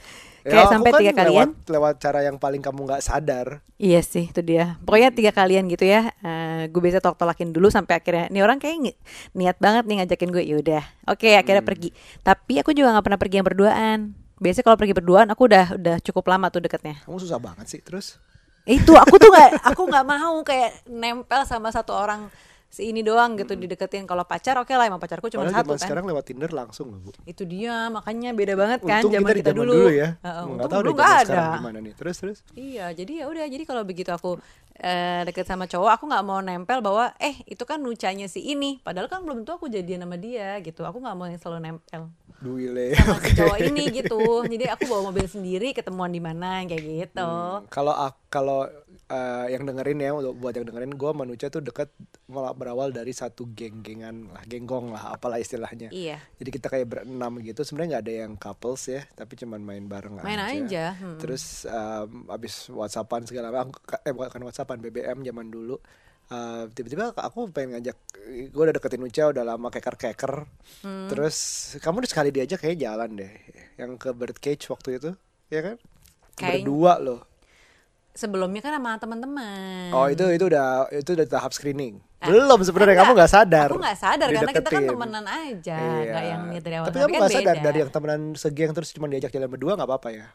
Ya, 0.47 0.51
Kayak 0.55 0.63
aku 0.63 0.71
sampai 0.71 0.91
kan 0.95 0.99
tiga 1.03 1.13
kalian. 1.13 1.47
lewat, 1.51 1.67
lewat 1.67 1.95
cara 1.99 2.19
yang 2.23 2.37
paling 2.39 2.63
kamu 2.63 2.79
nggak 2.87 3.03
sadar. 3.03 3.59
Iya 3.75 3.99
sih, 3.99 4.31
itu 4.31 4.39
dia. 4.39 4.79
Pokoknya 4.79 5.11
tiga 5.11 5.35
kalian 5.35 5.67
gitu 5.67 5.83
ya. 5.83 6.15
Eh, 6.23 6.71
gue 6.71 6.79
biasa 6.79 7.03
tolak-tolakin 7.03 7.51
dulu 7.51 7.67
sampai 7.67 7.99
akhirnya 7.99 8.31
nih 8.31 8.39
orang 8.39 8.55
kayak 8.55 8.95
niat 9.35 9.59
banget 9.59 9.83
nih 9.83 9.95
ngajakin 9.99 10.29
gue. 10.31 10.43
Yaudah, 10.47 10.83
oke 11.03 11.27
akhirnya 11.27 11.59
Hmm. 11.59 11.67
pergi. 11.67 11.89
Tapi 12.23 12.53
aku 12.63 12.71
juga 12.71 12.95
nggak 12.95 13.03
pernah 13.03 13.19
pergi 13.19 13.35
yang 13.35 13.47
berduaan. 13.49 13.99
Biasanya 14.37 14.65
kalau 14.65 14.77
pergi 14.77 14.93
berduaan 14.93 15.27
aku 15.33 15.49
udah 15.49 15.65
udah 15.77 15.95
cukup 16.05 16.29
lama 16.29 16.47
tuh 16.53 16.61
deketnya. 16.61 17.01
Kamu 17.03 17.17
susah 17.17 17.41
banget 17.41 17.65
sih. 17.65 17.81
Terus 17.81 18.21
Itu 18.67 18.93
aku 18.99 19.15
tuh 19.15 19.31
nggak 19.31 19.63
aku 19.63 19.81
nggak 19.87 20.05
mau 20.05 20.35
kayak 20.43 20.83
nempel 20.91 21.41
sama 21.47 21.71
satu 21.71 21.95
orang 21.95 22.27
si 22.67 22.91
ini 22.91 22.99
doang 22.99 23.39
gitu 23.39 23.55
dideketin. 23.55 24.03
Kalau 24.03 24.27
pacar 24.27 24.59
oke 24.59 24.69
lah, 24.75 24.85
emang 24.85 24.99
pacarku 24.99 25.31
cuma 25.31 25.47
satu 25.47 25.73
kan. 25.73 25.79
sekarang 25.79 26.03
lewat 26.03 26.27
Tinder 26.27 26.51
langsung 26.51 26.91
loh 26.91 26.99
bu. 26.99 27.15
Itu 27.23 27.47
dia, 27.47 27.87
makanya 27.87 28.35
beda 28.35 28.59
banget 28.59 28.83
kan 28.83 28.99
Untung 29.01 29.15
zaman 29.15 29.31
kita 29.31 29.39
kita, 29.39 29.51
dulu. 29.55 29.71
dulu, 29.71 29.89
ya. 29.89 30.19
Heeh, 30.19 30.43
Nggak 30.51 30.67
tahu 30.67 30.81
dulu 30.83 30.93
zaman 30.99 31.07
ada. 31.07 31.23
sekarang 31.23 31.51
gimana 31.63 31.77
nih. 31.79 31.93
Terus 31.95 32.15
terus. 32.19 32.37
Iya, 32.53 32.85
jadi 32.91 33.11
ya 33.23 33.25
udah. 33.31 33.45
Jadi 33.47 33.63
kalau 33.63 33.83
begitu 33.87 34.11
aku 34.11 34.35
eh, 34.83 35.21
deket 35.23 35.47
sama 35.47 35.63
cowok, 35.65 35.91
aku 35.95 36.03
nggak 36.11 36.23
mau 36.27 36.39
nempel 36.43 36.83
bahwa 36.83 37.15
eh 37.23 37.39
itu 37.47 37.63
kan 37.63 37.79
nucanya 37.79 38.27
si 38.27 38.43
ini. 38.43 38.83
Padahal 38.83 39.07
kan 39.07 39.23
belum 39.23 39.47
tentu 39.47 39.55
aku 39.55 39.71
jadian 39.71 40.03
sama 40.03 40.19
dia 40.19 40.59
gitu. 40.59 40.83
Aku 40.83 40.99
nggak 40.99 41.15
mau 41.15 41.25
yang 41.25 41.39
selalu 41.39 41.59
nempel 41.71 42.11
Duile. 42.37 42.93
sama 42.93 43.19
si 43.23 43.33
cowok 43.39 43.57
ini 43.65 43.83
gitu. 43.89 44.19
Jadi 44.45 44.65
aku 44.69 44.83
bawa 44.85 45.09
mobil 45.09 45.25
sendiri, 45.25 45.73
ketemuan 45.73 46.13
di 46.13 46.21
mana 46.21 46.61
kayak 46.65 46.83
gitu. 46.83 47.25
Hmm, 47.25 47.65
Kalau 47.69 47.93
kalau 48.27 48.69
eh, 49.07 49.45
yang 49.55 49.63
dengerin 49.63 49.99
ya 50.03 50.11
untuk 50.13 50.35
buat 50.37 50.53
yang 50.53 50.67
dengerin 50.67 50.93
gue 50.93 51.11
manusia 51.15 51.47
tuh 51.47 51.63
deket 51.63 51.89
malah 52.27 52.51
berawal 52.51 52.91
dari 52.91 53.15
satu 53.15 53.47
geng-gengan 53.49 54.29
lah, 54.35 54.43
genggong 54.45 54.93
lah 54.93 55.15
apalah 55.15 55.39
istilahnya. 55.41 55.89
Iya. 55.89 56.21
Jadi 56.37 56.49
kita 56.51 56.67
kayak 56.69 56.87
berenam 56.87 57.39
gitu. 57.41 57.63
Sebenarnya 57.63 57.97
nggak 57.97 58.03
ada 58.05 58.15
yang 58.27 58.33
couples 58.37 58.83
ya, 58.91 59.01
tapi 59.15 59.33
cuman 59.39 59.63
main 59.63 59.85
bareng 59.87 60.19
Main 60.21 60.41
aja, 60.41 60.93
hmm. 60.93 61.17
Terus 61.17 61.63
em, 61.65 62.27
abis 62.27 62.67
WhatsAppan 62.69 63.25
segala 63.25 63.49
macam, 63.49 63.73
eh 64.05 64.13
bukan 64.13 64.41
WhatsAppan 64.45 64.77
BBM 64.83 65.23
zaman 65.23 65.47
dulu. 65.49 65.79
Eh, 66.27 66.63
tiba-tiba 66.69 67.11
aku 67.11 67.47
pengen 67.49 67.75
ngajak 67.75 67.97
gue 68.47 68.61
udah 68.61 68.75
deketin 68.75 69.01
Uca 69.01 69.23
udah 69.29 69.43
lama 69.45 69.67
keker-keker 69.67 70.43
Hmm. 70.83 71.07
terus 71.07 71.37
kamu 71.77 72.03
udah 72.03 72.09
sekali 72.09 72.29
diajak 72.29 72.59
kayak 72.59 72.77
jalan 72.77 73.15
deh 73.15 73.31
yang 73.75 73.95
ke 73.95 74.11
Birdcage 74.11 74.67
waktu 74.67 74.97
itu 74.97 75.09
ya 75.47 75.61
kan 75.63 75.75
Kayak- 76.33 76.61
berdua 76.61 76.93
loh 76.97 77.21
Sebelumnya 78.11 78.65
kan 78.65 78.73
sama 78.73 78.97
teman-teman. 78.97 79.93
Oh 79.93 80.09
itu 80.09 80.25
itu 80.33 80.49
udah 80.49 80.89
itu 80.89 81.05
udah 81.13 81.29
tahap 81.29 81.53
screening. 81.53 82.01
Belum 82.17 82.65
sebenarnya 82.65 82.97
kamu 82.97 83.13
nggak 83.13 83.29
sadar. 83.29 83.69
Aku 83.69 83.77
nggak 83.77 83.93
sadar 83.93 84.27
karena 84.33 84.53
kita 84.57 84.69
kan 84.73 84.83
temenan 84.89 85.25
aja, 85.29 85.77
Iya. 86.01 86.21
yang 86.33 86.41
dari 86.49 86.75
awal. 86.75 86.89
Tapi 86.89 86.97
kamu 86.97 87.05
kan 87.07 87.19
nggak 87.21 87.35
sadar 87.37 87.55
beda. 87.55 87.65
dari 87.69 87.77
yang 87.77 87.91
temenan 87.93 88.21
segeng 88.33 88.73
terus 88.73 88.89
cuma 88.89 89.05
diajak 89.05 89.29
jalan 89.29 89.45
berdua 89.45 89.77
nggak 89.77 89.85
apa-apa 89.85 90.09
ya? 90.09 90.27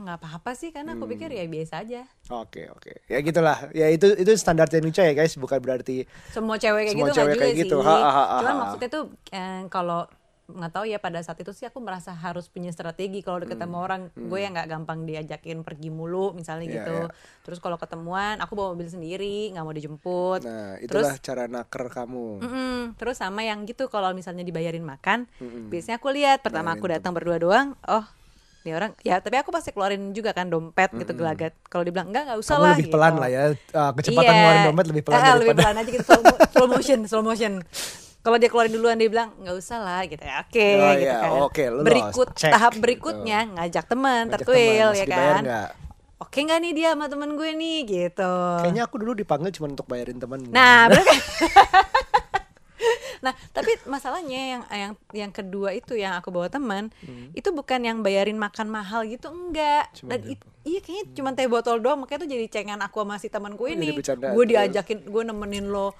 Nggak 0.00 0.18
apa-apa 0.18 0.50
sih 0.52 0.70
karena 0.70 0.92
aku 0.92 1.04
pikir 1.06 1.28
Hmm. 1.28 1.36
ya 1.36 1.44
biasa 1.46 1.74
aja. 1.78 2.02
Oke 2.28 2.66
oke. 2.66 3.04
Ya 3.06 3.18
gitulah. 3.20 3.68
Ya 3.70 3.86
itu 3.86 4.10
itu 4.12 4.32
standar 4.34 4.66
Indonesia 4.68 5.02
ya 5.02 5.12
guys. 5.12 5.34
Bukan 5.34 5.58
berarti 5.58 6.04
semua 6.28 6.56
cewek 6.56 6.82
kayak 6.84 6.94
Semua 6.94 7.06
gitu 7.06 7.16
cewek 7.16 7.34
kayak 7.36 7.52
sih. 7.52 7.62
gitu. 7.62 7.76
Ha, 7.78 7.92
ha, 7.92 8.10
ha, 8.10 8.24
Cuman 8.38 8.50
ha. 8.50 8.60
maksudnya 8.60 8.88
tuh 8.88 9.04
eh, 9.28 9.62
kalau 9.68 10.08
nggak 10.50 10.72
tahu 10.72 10.82
ya 10.84 10.98
pada 10.98 11.22
saat 11.22 11.38
itu 11.38 11.54
sih 11.54 11.62
aku 11.62 11.78
merasa 11.78 12.10
harus 12.10 12.50
punya 12.50 12.68
strategi 12.68 13.22
kalau 13.22 13.38
deket 13.38 13.54
sama 13.54 13.78
orang 13.78 14.10
gue 14.10 14.34
yang 14.34 14.50
nggak 14.50 14.66
gampang 14.68 15.06
diajakin 15.06 15.62
pergi 15.62 15.88
mulu 15.88 16.34
misalnya 16.34 16.66
Hmm. 16.66 16.72
Iya, 16.72 16.82
gitu 16.82 16.96
iya. 16.98 17.14
terus 17.40 17.58
kalau 17.58 17.78
ketemuan 17.78 18.34
aku 18.36 18.52
bawa 18.52 18.74
mobil 18.74 18.90
sendiri 18.90 19.54
nggak 19.54 19.62
mau 19.62 19.70
dijemput 19.70 20.42
nah 20.42 20.74
terus 20.76 21.06
itulah 21.06 21.14
cara 21.20 21.44
naker 21.46 21.84
kamu. 21.88 22.42
mm-mm, 22.42 22.98
terus 22.98 23.16
sama 23.16 23.40
yang 23.40 23.62
gitu 23.62 23.86
kalau 23.86 24.10
misalnya 24.10 24.42
dibayarin 24.42 24.82
makan 24.82 25.30
biasanya 25.70 25.96
aku 25.96 26.10
lihat 26.10 26.42
pertama 26.42 26.74
aku 26.74 26.90
datang 26.90 27.14
berdua 27.14 27.38
doang 27.38 27.78
oh 27.86 28.02
ini 28.60 28.70
orang 28.70 28.92
ya 29.00 29.16
tapi 29.16 29.36
aku 29.36 29.48
pasti 29.48 29.70
keluarin 29.70 30.10
juga 30.10 30.30
kan 30.30 30.46
dompet 30.46 30.92
gitu 30.94 31.12
gelagat 31.12 31.56
kalau 31.64 31.80
dibilang 31.80 32.08
enggak 32.08 32.22
nggak 32.26 32.38
usah 32.38 32.54
Kamu 32.54 32.62
lah 32.62 32.72
lebih 32.74 32.84
gitu. 32.84 32.94
pelan 32.94 33.14
lah 33.14 33.28
ya. 33.28 33.42
Uh, 33.70 33.90
kecepatan 33.94 34.20
Iya. 34.26 34.36
ngeluarin 34.36 34.62
dompet 34.64 34.86
lebih 34.86 35.02
pelan 35.02 35.14
Eh, 35.14 35.22
daripada 35.22 35.40
lebih 35.40 35.56
pelan 35.56 35.76
aja 35.76 35.90
gitu 35.90 36.04
slow, 36.04 36.22
slow 36.46 36.68
motion 36.68 36.98
slow 37.04 37.22
motion 37.22 37.52
kalau 38.20 38.36
dia 38.36 38.46
keluarin 38.46 38.68
duluan 38.70 38.94
dia 38.94 39.08
bilang 39.08 39.32
nggak 39.34 39.56
usah 39.56 39.78
lah 39.78 40.04
gitu 40.04 40.20
ya 40.20 40.34
oke 40.38 40.68
Oh, 40.76 40.92
gitu 40.92 41.00
iya, 41.02 41.16
kan 41.18 41.30
oke, 41.40 41.62
lolos. 41.70 41.84
berikut 41.84 42.28
Check, 42.34 42.52
tahap 42.52 42.72
gitu. 42.72 42.82
berikutnya 42.82 43.38
ngajak 43.50 43.84
teman 43.86 44.22
tertuil 44.28 44.88
ya 44.92 45.06
kan 45.06 45.42
oke 46.20 46.36
nggak 46.38 46.58
nih 46.60 46.72
dia 46.74 46.88
sama 46.92 47.08
temen 47.08 47.32
gue 47.32 47.50
nih 47.50 47.78
gitu 47.82 48.34
Kayaknya 48.60 48.82
aku 48.84 48.96
dulu 48.98 49.12
dipanggil 49.14 49.48
cuma 49.50 49.66
untuk 49.68 49.88
bayarin 49.88 50.16
teman. 50.16 50.44
Nah, 50.46 50.84
bener 50.86 51.00
kan? 51.02 51.16
nah, 53.20 53.32
tapi 53.50 53.76
masalahnya 53.84 54.40
yang 54.50 54.62
yang 54.68 54.92
yang 55.12 55.30
kedua 55.30 55.70
itu 55.70 55.94
yang 55.94 56.12
aku 56.14 56.28
bawa 56.28 56.46
teman, 56.46 56.88
itu 57.32 57.48
bukan 57.50 57.80
yang 57.80 58.00
bayarin 58.00 58.36
makan 58.36 58.66
mahal 58.66 59.04
gitu 59.04 59.28
enggak. 59.28 59.88
Hmm. 59.90 59.96
Cuma 59.96 60.10
Dan 60.12 60.20
it- 60.30 60.46
iya 60.62 60.78
kayaknya 60.78 61.04
cuma 61.12 61.30
teh 61.32 61.46
botol 61.46 61.78
doang, 61.78 62.00
makanya 62.00 62.24
tuh 62.24 62.30
jadi 62.30 62.46
cengan 62.46 62.80
aku 62.80 63.00
sama 63.00 63.16
si 63.16 63.28
temanku 63.28 63.64
Oh, 63.64 63.68
ini. 63.68 63.96
Gue 64.30 64.44
diajakin, 64.44 65.04
gue 65.04 65.22
nemenin 65.22 65.66
lo 65.66 65.92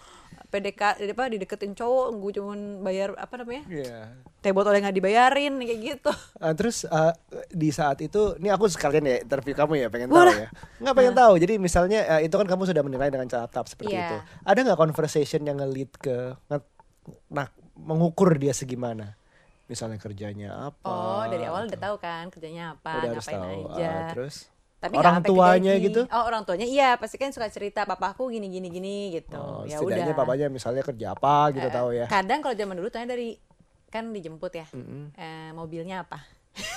PDK 0.51 0.83
apa 1.07 1.31
dideketin 1.31 1.73
cowok 1.73 2.07
gue 2.17 2.33
cuman 2.35 2.59
bayar 2.83 3.15
apa 3.15 3.39
namanya 3.39 3.63
Iya. 3.71 4.19
teh 4.41 4.51
botolnya 4.51 4.83
nggak 4.83 4.99
dibayarin 4.99 5.55
kayak 5.57 5.79
gitu 5.79 6.11
Ah, 6.37 6.51
terus 6.51 6.83
ah, 6.85 7.15
di 7.47 7.71
saat 7.71 8.03
itu, 8.03 8.35
ini 8.35 8.49
aku 8.49 8.67
sekalian 8.67 9.05
ya 9.05 9.17
interview 9.23 9.55
kamu 9.55 9.79
ya, 9.79 9.87
pengen 9.87 10.11
tahu 10.11 10.27
ya. 10.27 10.51
Nggak 10.81 10.95
pengen 10.97 11.15
tahu. 11.15 11.33
Jadi 11.39 11.55
misalnya 11.57 11.99
ah, 12.09 12.21
itu 12.21 12.35
kan 12.35 12.47
kamu 12.47 12.67
sudah 12.67 12.83
menilai 12.83 13.09
dengan 13.09 13.29
cara 13.29 13.47
tahap 13.47 13.71
seperti 13.71 13.95
Iya. 13.95 14.03
itu. 14.03 14.17
Ada 14.43 14.59
nggak 14.67 14.81
conversation 14.81 15.41
yang 15.45 15.57
nge-lead 15.57 15.91
ke, 15.95 16.17
nah 17.27 17.47
mengukur 17.75 18.35
dia 18.35 18.53
segimana? 18.53 19.17
Misalnya 19.67 19.97
kerjanya 19.97 20.51
apa? 20.67 20.83
oh 20.85 21.25
dari 21.27 21.45
awal 21.45 21.65
udah 21.65 21.79
tahu 21.81 21.97
kan 21.97 22.27
kerjanya 22.27 22.75
apa 22.75 22.91
Udah 22.97 23.11
harus 23.13 23.23
ngapain 23.25 23.41
tahu. 23.41 23.63
aja 23.71 23.87
Ah, 23.89 24.09
terus 24.11 24.37
tapi 24.77 24.95
orang 24.97 25.21
tuanya 25.21 25.75
gaji. 25.75 25.85
gitu? 25.87 26.01
oh 26.07 26.23
orang 26.25 26.43
tuanya 26.43 26.65
iya 26.65 26.97
pasti 26.97 27.15
kan 27.15 27.31
suka 27.31 27.47
cerita 27.47 27.85
papaku 27.85 28.31
gini 28.31 28.49
gini 28.49 28.67
gini 28.67 28.95
gitu 29.13 29.37
Oh, 29.37 29.63
ya 29.63 29.77
setidaknya 29.77 30.11
udah 30.11 30.19
papanya 30.19 30.47
misalnya 30.49 30.81
kerja 30.81 31.13
apa 31.13 31.53
gitu 31.53 31.63
Eh, 31.63 31.71
tahu 31.71 31.89
ya. 31.93 32.07
kadang 32.07 32.41
kalau 32.41 32.55
zaman 32.55 32.75
dulu 32.75 32.89
tanya 32.89 33.13
dari 33.13 33.37
kan 33.87 34.09
dijemput 34.09 34.51
ya 34.51 34.67
Eh, 35.15 35.51
mobilnya 35.53 36.03
apa 36.03 36.25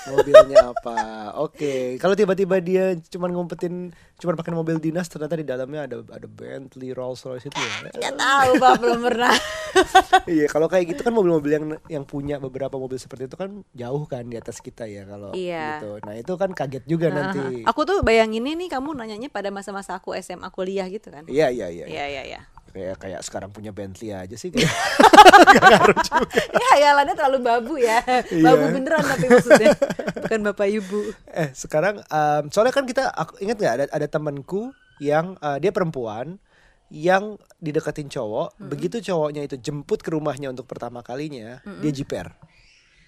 Mobilnya 0.05 0.69
apa? 0.69 0.97
Oke. 1.39 1.97
Kalau 1.97 2.13
tiba-tiba 2.13 2.59
dia 2.59 2.93
cuman 3.09 3.29
ngumpetin, 3.31 3.89
cuman 4.15 4.35
pakai 4.35 4.51
mobil 4.51 4.77
dinas, 4.77 5.07
ternyata 5.07 5.33
di 5.33 5.43
dalamnya 5.43 5.85
ada 5.85 5.97
ada 6.07 6.27
Bentley, 6.27 6.91
Rolls 6.91 7.23
Royce 7.23 7.47
itu 7.47 7.55
ya. 7.55 7.89
nggak 7.91 8.15
tahu 8.15 8.51
pak 8.57 8.73
belum 8.79 8.99
pernah 9.01 9.35
Iya, 10.29 10.45
kalau 10.47 10.69
kayak 10.69 10.85
gitu 10.87 11.01
kan 11.01 11.11
mobil-mobil 11.11 11.51
yang 11.51 11.65
yang 11.89 12.03
punya 12.03 12.37
beberapa 12.37 12.77
mobil 12.77 12.95
seperti 12.95 13.25
itu 13.25 13.33
kan 13.33 13.65
jauh 13.73 14.05
kan 14.05 14.23
di 14.23 14.37
atas 14.37 14.61
kita 14.61 14.85
ya 14.85 15.03
kalau 15.03 15.33
Iya. 15.33 15.81
gitu. 15.81 15.97
Nah, 15.99 16.13
itu 16.13 16.33
kan 16.37 16.53
kaget 16.53 16.83
juga 16.85 17.07
nanti. 17.09 17.65
aku 17.65 17.81
tuh 17.83 17.97
bayanginnya 18.01 18.53
nih 18.55 18.69
kamu 18.69 18.93
nanyanya 18.93 19.27
pada 19.27 19.49
masa-masa 19.49 19.97
aku 19.97 20.13
SMA 20.15 20.47
kuliah 20.49 20.85
gitu 20.87 21.09
kan 21.09 21.25
Iya, 21.25 21.49
iya, 21.49 21.67
iya. 21.67 21.85
iya 21.89 22.05
iya 22.07 22.23
iya 22.27 22.41
Kayak 22.73 22.97
kayak 22.97 23.21
sekarang 23.21 23.53
punya 23.53 23.69
Bentley 23.69 24.09
aja 24.09 24.33
sih 24.33 24.49
kayak. 24.49 24.65
ya 26.61 26.67
hayalannya 26.77 27.15
terlalu 27.15 27.39
babu 27.41 27.73
ya 27.77 28.01
Iya. 28.29 28.43
babu 28.43 28.65
beneran 28.73 29.03
tapi 29.03 29.25
maksudnya 29.29 29.71
bukan 30.19 30.39
bapak 30.51 30.67
ibu 30.69 30.99
eh, 31.31 31.49
sekarang 31.53 32.01
em, 32.01 32.43
soalnya 32.49 32.73
kan 32.73 32.85
kita 32.85 33.09
aku 33.09 33.39
ingat 33.39 33.57
nggak 33.57 33.73
ada 33.73 33.85
ada 33.89 34.07
temanku 34.07 34.73
yang 34.99 35.37
eh, 35.39 35.57
dia 35.59 35.69
perempuan 35.69 36.37
yang 36.93 37.41
dideketin 37.57 38.05
cowok, 38.05 38.53
begitu 38.59 39.01
cowoknya 39.01 39.41
itu 39.41 39.57
jemput 39.57 40.05
ke 40.05 40.13
rumahnya 40.13 40.53
untuk 40.53 40.69
pertama 40.69 41.01
kalinya, 41.01 41.57
dia 41.81 41.89
jiper. 41.89 42.29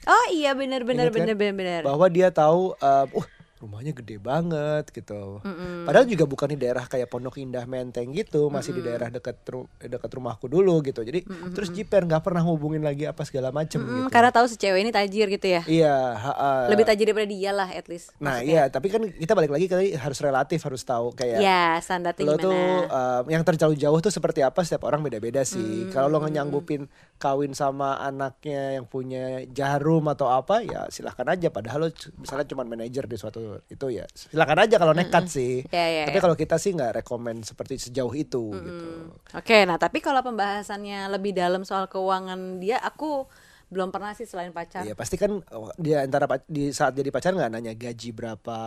oh 0.09 0.25
iya 0.33 0.57
bener 0.57 0.81
bener 0.81 1.09
Ingat 1.09 1.13
kan? 1.13 1.21
bener 1.21 1.35
bener 1.37 1.53
bener 1.53 1.81
bahwa 1.85 2.09
dia 2.09 2.33
tahu 2.33 2.73
um, 2.73 3.07
uh 3.13 3.27
rumahnya 3.57 3.91
gede 3.93 4.17
banget 4.17 4.89
gitu. 4.89 5.39
Padahal 5.81 6.03
juga 6.03 6.23
bukan 6.23 6.47
di 6.49 6.57
daerah 6.57 6.83
kayak 6.83 7.07
Pondok 7.07 7.37
Indah 7.37 7.63
Menteng 7.63 8.11
gitu, 8.11 8.47
masih 8.47 8.71
di 8.71 8.81
daerah 8.81 9.07
dekat 9.07 9.39
ru- 9.45 9.71
dekat 9.77 10.11
rumahku 10.11 10.45
dulu 10.45 10.79
gitu. 10.81 10.99
Jadi 10.99 11.23
terus 11.49 11.69
jiper 11.69 12.03
nggak 12.03 12.19
pernah 12.21 12.41
hubungin 12.41 12.81
lagi 12.81 13.03
apa 13.03 13.23
segala 13.23 13.49
macem 13.49 13.77
Mm, 13.77 13.87
gitu. 13.97 14.09
karena 14.09 14.29
tahu 14.29 14.45
si 14.45 14.55
cewek 14.55 14.79
ini 14.79 14.89
tajir 14.89 15.27
gitu 15.29 15.47
ya 15.47 15.61
Iya, 15.63 15.95
ha- 16.13 16.35
ha. 16.35 16.51
lebih 16.67 16.83
tajir 16.83 17.05
daripada 17.05 17.27
dia 17.27 17.51
lah 17.51 17.67
at 17.67 17.85
least 17.85 18.11
Nah, 18.17 18.39
iya, 18.39 18.67
tapi 18.67 18.87
kan 18.87 19.01
kita 19.05 19.31
balik 19.31 19.49
lagi 19.49 19.65
kali 19.65 19.93
harus 19.93 20.19
relatif 20.19 20.59
harus 20.59 20.81
tahu 20.81 21.11
kayak 21.11 21.39
ya 21.39 21.77
standarnya 21.77 22.21
lo 22.21 22.33
gimana 22.33 22.43
tuh 22.43 22.63
um, 22.87 23.23
yang 23.27 23.43
terjauh 23.43 23.73
jauh 23.73 23.99
tuh 23.99 24.09
seperti 24.09 24.41
apa 24.41 24.61
setiap 24.61 24.83
orang 24.83 25.01
beda-beda 25.01 25.37
Hmm, 25.37 25.51
sih. 25.51 25.87
Kalau 25.87 26.09
lo 26.09 26.25
nyanggupin 26.25 26.87
kawin 27.15 27.51
sama 27.51 27.95
anaknya 27.99 28.35
yang 28.73 28.85
punya 28.85 29.23
jarum 29.47 30.03
atau 30.05 30.27
apa 30.27 30.59
ya 30.59 30.87
silahkan 30.87 31.25
aja. 31.27 31.47
Padahal 31.47 31.79
lo 31.81 31.89
c- 31.89 32.09
misalnya 32.15 32.43
cuma 32.45 32.63
manajer 32.63 33.05
di 33.05 33.15
suatu 33.15 33.54
itu 33.65 33.87
ya 33.89 34.05
silahkan 34.09 34.59
aja 34.61 34.75
kalau 34.75 34.91
nekat 34.91 35.25
sih. 35.27 35.63
Ya, 35.67 35.85
ya, 35.85 36.03
Tapi 36.07 36.17
ya. 36.17 36.23
kalau 36.23 36.35
kita 36.35 36.55
sih 36.55 36.71
nggak 36.71 36.99
rekomend 36.99 37.43
seperti 37.43 37.77
sejauh 37.77 38.11
itu 38.11 38.51
gitu. 38.51 38.87
Oke, 39.31 39.63
nah 39.63 39.75
tapi 39.75 39.99
kalau 39.99 40.19
pembahasannya 40.21 41.07
lebih 41.09 41.31
dalam 41.31 41.61
soal 41.61 41.85
keuangan 41.85 42.57
dia, 42.57 42.77
aku 42.77 43.27
belum 43.65 43.89
pernah 43.89 44.13
sih 44.13 44.23
selain 44.23 44.51
pacar. 44.51 44.81
Iya 44.81 44.93
pasti 44.93 45.15
kan 45.15 45.41
oh, 45.49 45.73
dia 45.75 46.01
antara 46.01 46.29
di 46.45 46.69
saat 46.69 46.93
jadi 46.93 47.09
pacar 47.09 47.33
nggak 47.33 47.49
nanya 47.49 47.73
gaji 47.73 48.09
berapa 48.11 48.57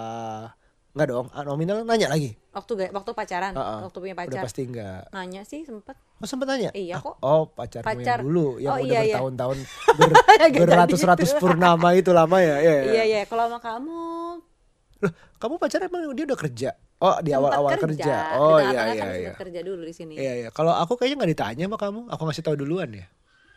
nggak 0.88 1.06
dong 1.06 1.30
ah, 1.30 1.46
nominal 1.46 1.86
nanya 1.86 2.10
lagi. 2.10 2.34
Waktu 2.50 2.90
waktu 2.90 3.10
pacaran, 3.14 3.54
Ah, 3.54 3.62
ah. 3.62 3.80
waktu 3.86 3.98
punya 4.02 4.16
Udah 4.16 4.26
pacar. 4.26 4.42
pasti 4.42 4.66
nggak. 4.66 5.14
Nanya 5.14 5.46
sih 5.46 5.62
sempet. 5.62 5.94
Oh 6.18 6.26
sempet 6.26 6.50
nanya? 6.50 6.74
Iya 6.74 6.98
Ah, 6.98 7.00
kok. 7.04 7.14
Oh 7.22 7.46
Pacar. 7.46 7.86
yang 7.86 8.18
dulu 8.18 8.58
yang 8.58 8.74
Oh, 8.74 8.82
udah 8.82 8.88
iya, 8.90 8.98
iya. 8.98 9.14
bertahun-tahun 9.14 9.58
ber, 9.98 10.08
Nggak 10.10 10.50
jadi 10.50 10.58
beratus-ratus 10.66 11.30
purnama 11.38 11.88
itu 11.94 12.10
lama 12.10 12.42
ya? 12.42 12.56
Iya, 12.58 12.58
iya. 12.58 12.82
Iya 12.90 13.04
iya, 13.06 13.20
kalau 13.30 13.46
sama 13.46 13.62
kamu 13.62 13.98
Loh, 14.98 15.12
kamu 15.38 15.54
pacar 15.62 15.80
emang 15.86 16.10
dia 16.14 16.24
udah 16.26 16.38
kerja? 16.38 16.70
Oh 16.98 17.14
di 17.22 17.30
sempet 17.30 17.38
awal-awal 17.38 17.70
kerja. 17.78 17.86
kerja. 17.86 18.16
Oh 18.42 18.58
iya 18.58 18.80
iya 18.90 19.02
kan 19.02 19.06
iya. 19.14 19.14
sempet 19.30 19.40
kerja 19.46 19.60
dulu 19.62 19.82
di 19.86 19.94
sini. 19.94 20.14
Iya 20.18 20.32
iya. 20.44 20.48
Kalau 20.50 20.74
aku 20.74 20.98
kayaknya 20.98 21.22
nggak 21.22 21.32
ditanya 21.34 21.64
sama 21.70 21.78
kamu, 21.78 22.00
aku 22.10 22.22
ngasih 22.26 22.44
tahu 22.44 22.56
duluan 22.58 22.90
ya. 22.90 23.06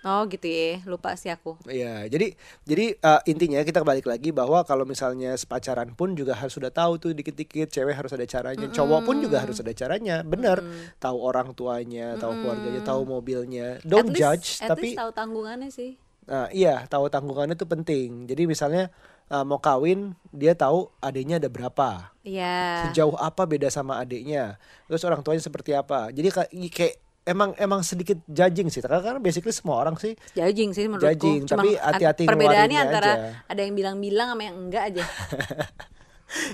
Oh 0.01 0.25
gitu 0.25 0.49
ya, 0.49 0.81
lupa 0.89 1.13
sih 1.13 1.29
aku. 1.29 1.61
Iya, 1.69 2.09
jadi 2.09 2.33
jadi 2.65 2.97
uh, 3.05 3.21
intinya 3.29 3.61
kita 3.61 3.85
balik 3.85 4.09
lagi 4.09 4.33
bahwa 4.33 4.65
kalau 4.65 4.81
misalnya 4.81 5.37
pacaran 5.45 5.93
pun 5.93 6.17
juga 6.17 6.33
harus 6.33 6.57
sudah 6.57 6.73
tahu 6.73 6.97
tuh 6.97 7.13
dikit-dikit 7.13 7.69
cewek 7.69 7.93
harus 7.93 8.09
ada 8.09 8.25
caranya, 8.25 8.65
cowok 8.73 9.05
pun 9.05 9.21
juga 9.21 9.45
harus 9.45 9.61
ada 9.61 9.69
caranya. 9.77 10.25
Bener, 10.25 10.57
tahu 10.97 11.21
orang 11.21 11.53
tuanya, 11.53 12.17
tahu 12.17 12.33
keluarganya, 12.33 12.81
tahu 12.81 13.01
mobilnya. 13.05 13.77
Don't 13.85 14.09
at 14.09 14.17
least, 14.17 14.21
judge, 14.25 14.47
at 14.65 14.73
tapi 14.73 14.89
least 14.89 14.97
tahu 14.97 15.11
tanggungannya 15.13 15.69
sih. 15.69 16.01
Nah, 16.25 16.49
iya, 16.49 16.81
tahu 16.89 17.05
tanggungannya 17.05 17.53
itu 17.53 17.69
penting. 17.69 18.25
Jadi 18.25 18.49
misalnya 18.49 18.89
uh, 19.31 19.41
mau 19.41 19.57
kawin, 19.57 20.11
dia 20.29 20.51
tahu 20.51 20.91
adiknya 20.99 21.39
ada 21.39 21.47
berapa, 21.47 22.11
Iya. 22.21 22.85
sejauh 22.85 23.15
apa 23.15 23.47
beda 23.47 23.71
sama 23.71 23.97
adiknya, 23.97 24.59
terus 24.85 25.01
orang 25.01 25.23
tuanya 25.23 25.39
seperti 25.39 25.71
apa. 25.71 26.11
Jadi 26.11 26.27
kayak 26.67 26.99
emang 27.23 27.55
emang 27.55 27.79
sedikit 27.81 28.19
judging 28.27 28.67
sih, 28.67 28.83
karena 28.83 28.99
kan 28.99 29.15
basically 29.17 29.55
semua 29.55 29.79
orang 29.79 29.95
sih. 29.95 30.13
Judging 30.33 30.75
sih 30.75 30.85
menurutku. 30.85 31.07
Judging, 31.07 31.47
Cuma 31.47 31.63
tapi 31.63 31.69
hati-hati 31.73 32.23
Perbedaannya 32.27 32.79
antara 32.79 33.11
aja. 33.11 33.31
ada 33.47 33.61
yang 33.61 33.73
bilang-bilang 33.73 34.27
sama 34.33 34.43
yang 34.43 34.57
enggak 34.59 34.83
aja. 34.91 35.03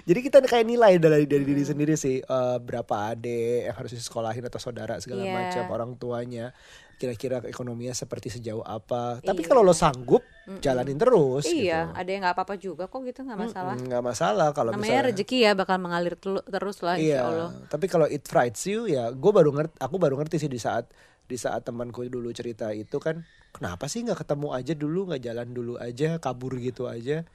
Jadi 0.10 0.20
kita 0.26 0.42
kayak 0.42 0.66
nilai 0.66 0.98
dari 0.98 1.30
dari 1.30 1.46
diri 1.46 1.62
sendiri 1.62 1.94
sih 1.94 2.18
uh, 2.18 2.58
berapa 2.58 3.14
adik 3.14 3.70
yang 3.70 3.76
harus 3.78 3.94
disekolahin 3.94 4.42
atau 4.42 4.58
saudara 4.58 4.98
segala 4.98 5.22
Iya. 5.22 5.34
macam 5.34 5.64
orang 5.70 5.92
tuanya. 5.94 6.50
Kira-kira 6.98 7.46
ekonominya 7.46 7.94
seperti 7.94 8.34
sejauh 8.34 8.66
apa. 8.66 9.22
Tapi 9.22 9.46
Iya. 9.46 9.48
kalau 9.48 9.62
lo 9.62 9.78
sanggup, 9.78 10.26
jalanin 10.64 10.96
terus. 10.96 11.44
iya, 11.46 11.92
gitu. 11.92 12.00
ada 12.00 12.10
yang 12.10 12.22
nggak 12.24 12.36
apa-apa 12.40 12.56
juga 12.56 12.84
kok 12.88 13.04
gitu 13.04 13.20
nggak 13.28 13.40
masalah. 13.40 13.76
Mm, 13.76 13.84
nggak 13.92 14.04
masalah 14.04 14.48
kalau 14.56 14.72
Namanya 14.72 14.84
misalnya 14.88 15.04
rezeki 15.12 15.38
ya 15.44 15.52
bakal 15.54 15.78
mengalir 15.78 16.16
terus 16.48 16.78
lah 16.80 16.96
Iya, 16.96 17.04
insya 17.04 17.24
Allah. 17.28 17.50
tapi 17.68 17.86
kalau 17.92 18.08
it 18.08 18.24
frights 18.24 18.64
you 18.64 18.88
ya 18.88 19.12
gue 19.12 19.32
baru 19.36 19.52
ngerti, 19.52 19.76
aku 19.78 19.96
baru 20.00 20.16
ngerti 20.16 20.40
sih 20.40 20.52
di 20.52 20.60
saat 20.60 20.88
di 21.28 21.36
saat 21.36 21.68
temanku 21.68 22.08
dulu 22.08 22.32
cerita 22.32 22.72
itu 22.72 22.96
kan 23.04 23.28
kenapa 23.52 23.92
sih 23.92 24.08
nggak 24.08 24.24
ketemu 24.24 24.48
aja 24.56 24.74
dulu 24.74 25.12
nggak 25.12 25.22
jalan 25.28 25.48
dulu 25.52 25.74
aja 25.76 26.16
kabur 26.24 26.56
gitu 26.56 26.88
aja 26.88 27.28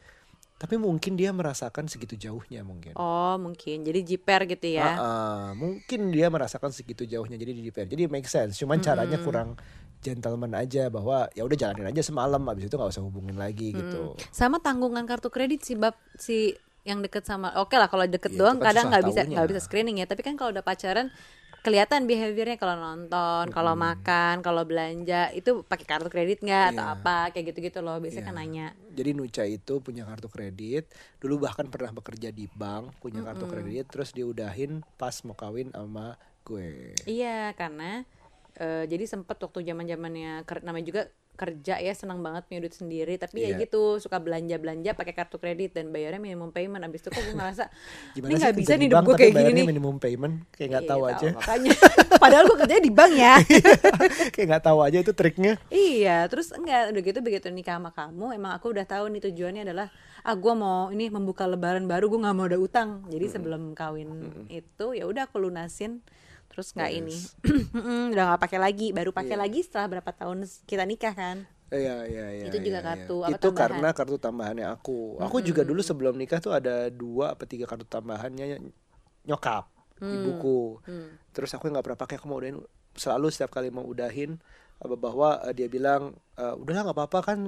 tapi 0.63 0.79
mungkin 0.79 1.19
dia 1.19 1.35
merasakan 1.35 1.91
segitu 1.91 2.15
jauhnya 2.15 2.63
mungkin 2.63 2.95
Oh 2.95 3.35
mungkin 3.35 3.83
jadi 3.83 3.99
jiper 4.07 4.47
gitu 4.47 4.79
ya. 4.79 4.95
Ah, 4.95 4.97
ah, 5.03 5.47
mungkin 5.59 6.15
dia 6.15 6.31
merasakan 6.31 6.71
segitu 6.71 7.03
jauhnya 7.03 7.35
jadi 7.35 7.51
di 7.51 7.67
DPR 7.67 7.91
jadi 7.91 8.07
make 8.07 8.31
sense 8.31 8.63
cuman 8.63 8.79
caranya 8.79 9.19
kurang 9.19 9.59
gentleman 10.03 10.53
aja 10.53 10.91
bahwa 10.91 11.31
ya 11.33 11.47
udah 11.47 11.55
jalanin 11.55 11.89
aja 11.89 12.03
semalam 12.03 12.43
abis 12.45 12.67
itu 12.67 12.75
nggak 12.75 12.91
usah 12.91 13.05
hubungin 13.07 13.39
lagi 13.39 13.71
gitu. 13.71 14.19
Sama 14.35 14.59
tanggungan 14.59 15.07
kartu 15.07 15.31
kredit 15.31 15.63
si 15.63 15.79
bab 15.79 15.95
si 16.19 16.53
yang 16.83 16.99
deket 16.99 17.23
sama 17.23 17.55
oke 17.63 17.79
lah 17.79 17.87
kalau 17.87 18.03
deket 18.05 18.35
Iya, 18.35 18.39
doang 18.43 18.59
kan 18.59 18.75
kadang 18.75 18.85
nggak 18.91 19.05
bisa 19.07 19.21
nggak 19.25 19.47
bisa 19.49 19.61
screening 19.63 20.03
ya. 20.03 20.07
Tapi 20.11 20.27
kan 20.27 20.35
kalau 20.35 20.51
udah 20.51 20.67
pacaran 20.67 21.15
kelihatan 21.63 22.11
behaviornya 22.11 22.59
kalau 22.59 22.75
nonton 22.75 23.47
kalau 23.55 23.79
makan 23.79 24.43
kalau 24.43 24.67
belanja 24.67 25.31
itu 25.31 25.63
pakai 25.63 25.87
kartu 25.87 26.11
kredit 26.11 26.43
nggak 26.43 26.75
atau 26.75 26.83
Iya. 26.83 26.95
apa 26.99 27.19
kayak 27.31 27.55
gitu-gitu 27.55 27.79
loh 27.79 28.03
biasanya 28.03 28.27
kan 28.27 28.35
nanya. 28.35 28.67
Jadi 28.91 29.11
Nucha 29.15 29.47
itu 29.47 29.79
punya 29.79 30.03
kartu 30.03 30.27
kredit, 30.27 30.91
dulu 31.23 31.47
bahkan 31.47 31.71
pernah 31.71 31.95
bekerja 31.95 32.35
di 32.35 32.51
bank, 32.51 32.99
punya 32.99 33.23
kartu 33.23 33.47
kredit, 33.47 33.87
terus 33.87 34.11
diudahin 34.11 34.83
pas 34.99 35.15
mau 35.23 35.39
kawin 35.39 35.71
sama 35.71 36.19
gue. 36.43 36.99
Iya, 37.07 37.55
karena 37.55 38.03
eh, 38.55 38.85
jadi 38.85 39.05
sempet 39.05 39.37
waktu 39.37 39.63
zaman 39.63 39.85
zamannya 39.85 40.33
namanya 40.61 40.87
juga 40.87 41.03
kerja 41.33 41.81
ya 41.81 41.97
senang 41.97 42.21
banget 42.21 42.45
punya 42.45 42.61
duit 42.61 42.77
sendiri. 42.77 43.17
Tapi 43.17 43.41
ya 43.41 43.49
Iya. 43.51 43.65
gitu 43.65 43.97
suka 43.97 44.21
belanja 44.21 44.53
belanja 44.57 44.93
pakai 44.93 45.11
kartu 45.11 45.37
kredit 45.37 45.73
dan 45.73 45.89
bayarnya 45.89 46.21
minimum 46.21 46.53
payment. 46.53 46.85
Abis 46.85 47.01
itu 47.01 47.09
kok 47.09 47.19
gue 47.19 47.33
ngerasa 47.33 47.73
Gimana 48.15 48.29
ini 48.29 48.37
nggak 48.37 48.55
bisa 48.55 48.73
nih 48.77 48.85
hidup 48.85 48.97
bank 49.01 49.07
gue 49.07 49.15
kayak 49.17 49.33
gini 49.35 49.51
nih. 49.51 49.65
minimum 49.67 49.97
payment, 49.97 50.35
kayak 50.53 50.69
nggak 50.71 50.85
Iya, 50.85 50.93
tahu 50.93 51.03
aja. 51.09 51.29
makanya. 51.33 51.71
Padahal 52.15 52.45
gue 52.45 52.57
kerjanya 52.59 52.85
di 52.85 52.93
bank 52.93 53.13
ya. 53.17 53.35
Kayak 54.33 54.47
nggak 54.47 54.65
tahu 54.65 54.79
aja 54.83 54.99
itu 55.01 55.13
triknya. 55.13 55.53
iya 55.69 56.29
terus 56.29 56.53
enggak 56.53 56.93
udah 56.93 57.03
gitu 57.03 57.19
begitu 57.21 57.47
nikah 57.49 57.77
sama 57.77 57.91
kamu 57.91 58.37
emang 58.37 58.53
aku 58.53 58.69
udah 58.69 58.85
tahu 58.85 59.09
nih 59.09 59.25
tujuannya 59.25 59.63
adalah 59.65 59.89
ah 60.23 60.37
gue 60.37 60.55
mau 60.55 60.89
ini 60.89 61.09
membuka 61.09 61.49
lebaran 61.49 61.89
baru 61.89 62.07
gue 62.07 62.21
nggak 62.21 62.37
mau 62.37 62.45
ada 62.45 62.61
utang. 62.61 63.09
Jadi 63.09 63.27
sebelum 63.31 63.73
kawin 63.73 64.13
itu 64.49 64.87
ya 64.93 65.09
udah 65.09 65.27
aku 65.27 65.41
lunasin 65.41 66.05
terus 66.53 66.69
nggak 66.77 66.93
ini 66.93 67.17
Mm-mm, 67.77 68.13
udah 68.13 68.25
nggak 68.29 68.43
pakai 68.45 68.59
lagi 68.61 68.87
baru 68.93 69.11
pakai 69.11 69.37
Iya. 69.37 69.43
lagi 69.43 69.61
setelah 69.65 69.89
berapa 69.89 70.11
tahun 70.13 70.39
kita 70.69 70.85
nikah 70.85 71.15
kan 71.17 71.39
Iya 71.73 72.05
iya 72.05 72.27
iya. 72.37 72.45
Itu 72.53 72.61
juga 72.61 72.85
iya, 72.85 72.85
kartu, 72.85 73.17
iya. 73.25 73.27
apa, 73.33 73.37
Itu 73.41 73.49
tambahan? 73.49 73.61
karena 73.65 73.89
kartu 73.97 74.17
tambahannya 74.21 74.67
aku. 74.69 75.17
Aku 75.17 75.41
juga 75.41 75.65
dulu 75.65 75.81
sebelum 75.81 76.21
nikah 76.21 76.37
tuh 76.37 76.53
ada 76.53 76.93
dua 76.93 77.33
apa 77.33 77.49
tiga 77.49 77.65
kartu 77.65 77.89
tambahannya 77.89 78.61
nyokap, 79.25 79.65
Hmm. 79.97 80.13
ibuku. 80.13 80.85
Terus 81.33 81.49
aku 81.57 81.73
nggak 81.73 81.81
pernah 81.81 81.97
pakai, 81.97 82.21
aku 82.21 82.27
mau 82.29 82.37
udahin 82.43 82.61
selalu 82.93 83.33
setiap 83.33 83.57
kali 83.57 83.73
mau 83.73 83.89
udahin 83.89 84.37
eh, 84.85 84.97
bahwa 85.01 85.41
eh, 85.49 85.55
dia 85.57 85.73
bilang 85.73 86.13
eh, 86.37 86.55
udahlah 86.61 86.93
nggak 86.93 86.97
apa-apa 86.99 87.19
kan 87.25 87.39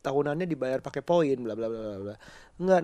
tahunannya 0.00 0.46
dibayar 0.48 0.80
pakai 0.80 1.04
poin 1.04 1.36
bla 1.36 1.52
bla 1.52 1.68
bla 1.68 1.80
bla 1.84 1.98
bla 2.00 2.14
nggak 2.56 2.80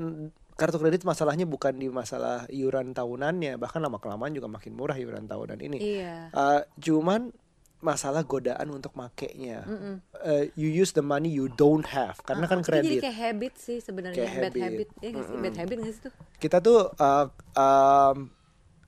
kartu 0.61 0.77
kredit 0.77 1.03
masalahnya 1.03 1.43
bukan 1.45 1.73
di 1.73 1.89
masalah 1.89 2.45
iuran 2.47 2.93
tahunannya 2.93 3.57
bahkan 3.57 3.81
lama 3.81 3.97
kelamaan 3.97 4.31
juga 4.31 4.45
makin 4.47 4.77
murah 4.77 4.95
iuran 4.95 5.25
tahunan 5.25 5.57
ini 5.59 5.79
Iya. 5.81 6.29
Eh, 6.29 6.61
cuman 6.77 7.33
masalah 7.81 8.23
godaan 8.23 8.69
untuk 8.69 8.93
makainya 8.93 9.65
Mm-mm. 9.65 9.95
Eh, 10.21 10.53
you 10.53 10.69
use 10.69 10.93
the 10.93 11.01
money 11.01 11.33
you 11.33 11.49
don't 11.49 11.89
have 11.89 12.21
karena 12.21 12.45
kan 12.45 12.61
Ah, 12.61 12.61
itu 12.61 12.69
jadi 12.69 12.77
kredit 12.77 13.01
kayak 13.01 13.17
habit 13.19 13.53
sih 13.57 13.79
sebenarnya 13.81 14.21
bad 14.21 14.53
habit. 14.53 14.61
habit 14.61 14.89
ya 15.01 15.09
nggak 15.09 15.25
sih 15.25 15.37
bad 15.41 15.57
habit 15.57 15.77
nggak 15.81 15.95
sih 15.97 16.03
tuh 16.05 16.13
kita 16.37 16.57
tuh 16.61 16.79
uh, 16.93 17.27
um, 17.57 18.17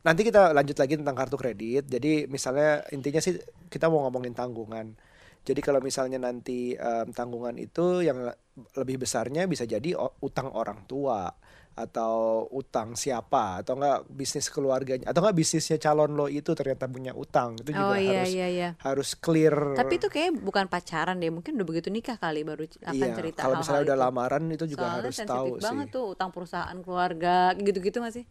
nanti 0.03 0.21
kita 0.21 0.51
lanjut 0.51 0.77
lagi 0.77 0.99
tentang 0.99 1.15
kartu 1.15 1.39
kredit. 1.39 1.87
Jadi 1.87 2.27
misalnya 2.27 2.83
intinya 2.91 3.23
sih 3.23 3.39
kita 3.71 3.87
mau 3.87 4.03
ngomongin 4.03 4.35
tanggungan. 4.35 4.99
Jadi 5.41 5.59
kalau 5.59 5.79
misalnya 5.79 6.19
nanti 6.19 6.75
um, 6.75 7.11
tanggungan 7.11 7.55
itu 7.57 8.03
yang 8.03 8.19
le- 8.21 8.39
lebih 8.77 8.99
besarnya 8.99 9.47
bisa 9.47 9.63
jadi 9.63 9.95
utang 10.21 10.51
orang 10.51 10.85
tua 10.85 11.31
atau 11.73 12.45
utang 12.53 12.93
siapa 12.93 13.61
atau 13.61 13.81
enggak 13.81 14.05
bisnis 14.07 14.47
keluarganya 14.47 15.09
atau 15.09 15.25
enggak 15.25 15.37
bisnisnya 15.37 15.77
calon 15.77 16.13
lo 16.13 16.29
itu 16.29 16.53
ternyata 16.53 16.85
punya 16.85 17.13
utang 17.13 17.57
itu 17.57 17.73
juga 17.73 17.93
oh 17.93 17.97
iya 17.97 18.21
harus 18.21 18.29
iya 18.31 18.47
iya 18.49 18.71
harus 18.77 19.09
clear. 19.17 19.73
tapi 19.73 19.97
itu 19.97 20.07
kayak 20.07 20.37
bukan 20.37 20.69
pacaran 20.69 21.17
deh 21.17 21.33
mungkin 21.33 21.57
udah 21.57 21.65
begitu 21.65 21.89
nikah 21.89 22.21
kali 22.21 22.45
baru 22.45 22.69
akan 22.69 22.93
Iya, 22.93 23.17
cerita 23.17 23.41
kalau 23.41 23.57
misalnya 23.57 23.83
udah 23.89 23.97
itu. 23.97 24.05
lamaran 24.05 24.43
itu 24.49 24.65
juga 24.69 24.85
Soalnya 24.85 25.01
harus 25.01 25.17
tahu 25.19 25.47
banget 25.59 25.87
sih. 25.89 25.95
tuh 25.97 26.05
utang 26.13 26.29
perusahaan 26.29 26.79
keluarga 26.79 27.35
gitu-gitu 27.57 27.99
gak 28.01 28.15
sih 28.15 28.27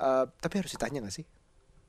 Uh, 0.00 0.24
tapi 0.40 0.64
harus 0.64 0.72
ditanya 0.72 1.04
gak 1.04 1.12
sih? 1.12 1.26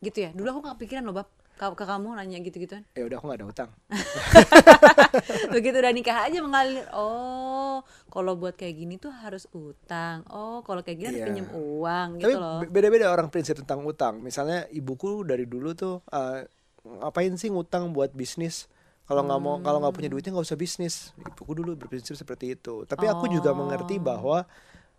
gitu 0.02 0.18
ya 0.20 0.36
dulu 0.36 0.48
aku 0.50 0.60
nggak 0.68 0.80
pikiran 0.82 1.04
loh 1.08 1.16
bab 1.16 1.30
ke, 1.62 1.66
ke 1.72 1.86
kamu 1.86 2.10
nanya 2.12 2.42
gitu-gituan 2.42 2.82
Ya 2.92 3.06
udah 3.06 3.16
aku 3.16 3.26
nggak 3.28 3.38
ada 3.38 3.48
utang. 3.48 3.70
begitu 5.54 5.78
udah 5.78 5.92
nikah 5.92 6.18
aja 6.24 6.40
mengalir 6.40 6.86
oh 6.92 7.84
kalau 8.08 8.34
buat 8.34 8.56
kayak 8.56 8.76
gini 8.76 8.96
tuh 8.98 9.14
harus 9.14 9.46
utang 9.52 10.26
oh 10.28 10.62
kalau 10.62 10.82
kayak 10.82 10.98
gini 10.98 11.08
harus 11.08 11.20
Iya. 11.20 11.28
pinjam 11.28 11.48
uang 11.52 12.10
Tapi 12.12 12.22
gitu 12.24 12.38
loh 12.38 12.60
be- 12.60 12.72
beda-beda 12.72 13.06
orang 13.08 13.28
prinsip 13.28 13.54
tentang 13.56 13.84
utang. 13.84 14.18
Misalnya 14.20 14.66
ibuku 14.70 15.22
dari 15.22 15.46
dulu 15.46 15.74
tuh 15.74 16.02
eh, 16.08 16.50
ngapain 16.84 17.34
sih 17.36 17.48
ngutang 17.48 17.92
buat 17.92 18.10
bisnis? 18.12 18.66
Kalau 19.04 19.22
nggak 19.22 19.40
mau 19.40 19.56
kalau 19.60 19.78
nggak 19.80 19.92
punya 19.92 20.08
Hmm. 20.08 20.16
duitnya 20.16 20.32
nggak 20.32 20.48
usah 20.48 20.58
bisnis. 20.58 20.96
Ibuku 21.16 21.52
dulu 21.54 21.76
berprinsip 21.76 22.16
seperti 22.16 22.56
itu. 22.56 22.86
Tapi 22.86 23.06
aku 23.06 23.30
juga 23.30 23.52
mengerti 23.52 23.96
Oh. 23.96 24.04
bahwa 24.04 24.38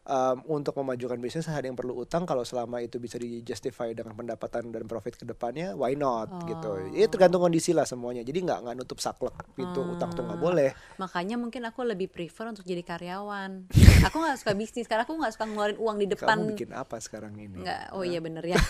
em, 0.02 0.38
untuk 0.46 0.74
memajukan 0.76 1.16
bisnis 1.16 1.46
ada 1.46 1.62
yang 1.62 1.74
perlu 1.74 1.94
utang 1.96 2.22
kalau 2.22 2.42
selama 2.42 2.78
itu 2.78 2.96
bisa 2.96 3.16
di-justify 3.16 3.90
dengan 3.90 4.12
pendapatan 4.12 4.68
dan 4.68 4.84
profit 4.84 5.14
ke 5.14 5.24
depannya, 5.24 5.72
why 5.72 5.92
not 5.92 6.28
gitu. 6.44 6.90
Ya 6.90 7.06
tergantung 7.06 7.40
kondisi 7.40 7.70
lah 7.70 7.84
semuanya. 7.84 8.20
Jadi 8.20 8.38
nggak 8.40 8.58
nggak 8.60 8.76
nutup 8.76 8.98
saklek 8.98 9.32
pintu 9.52 9.82
utang 9.82 10.10
tuh 10.10 10.22
nggak 10.22 10.38
boleh. 10.38 10.70
makanya 10.94 11.34
mungkin 11.34 11.62
aku 11.62 11.82
lebih 11.84 12.06
prefer 12.06 12.46
untuk 12.46 12.62
jadi 12.62 12.80
karyawan 12.80 13.66
aku 14.06 14.16
nggak 14.16 14.36
suka 14.36 14.52
bisnis 14.52 14.84
karena 14.84 15.02
aku 15.02 15.14
nggak 15.14 15.32
suka 15.32 15.44
ngeluarin 15.44 15.76
uang 15.76 15.96
di 15.96 16.06
depan 16.08 16.36
Kamu 16.36 16.50
bikin 16.50 16.70
apa 16.70 16.96
sekarang 16.96 17.34
ini? 17.34 17.58
nggak 17.58 17.90
oh 17.90 18.02
iya 18.02 18.18
bener 18.18 18.44
ya 18.44 18.58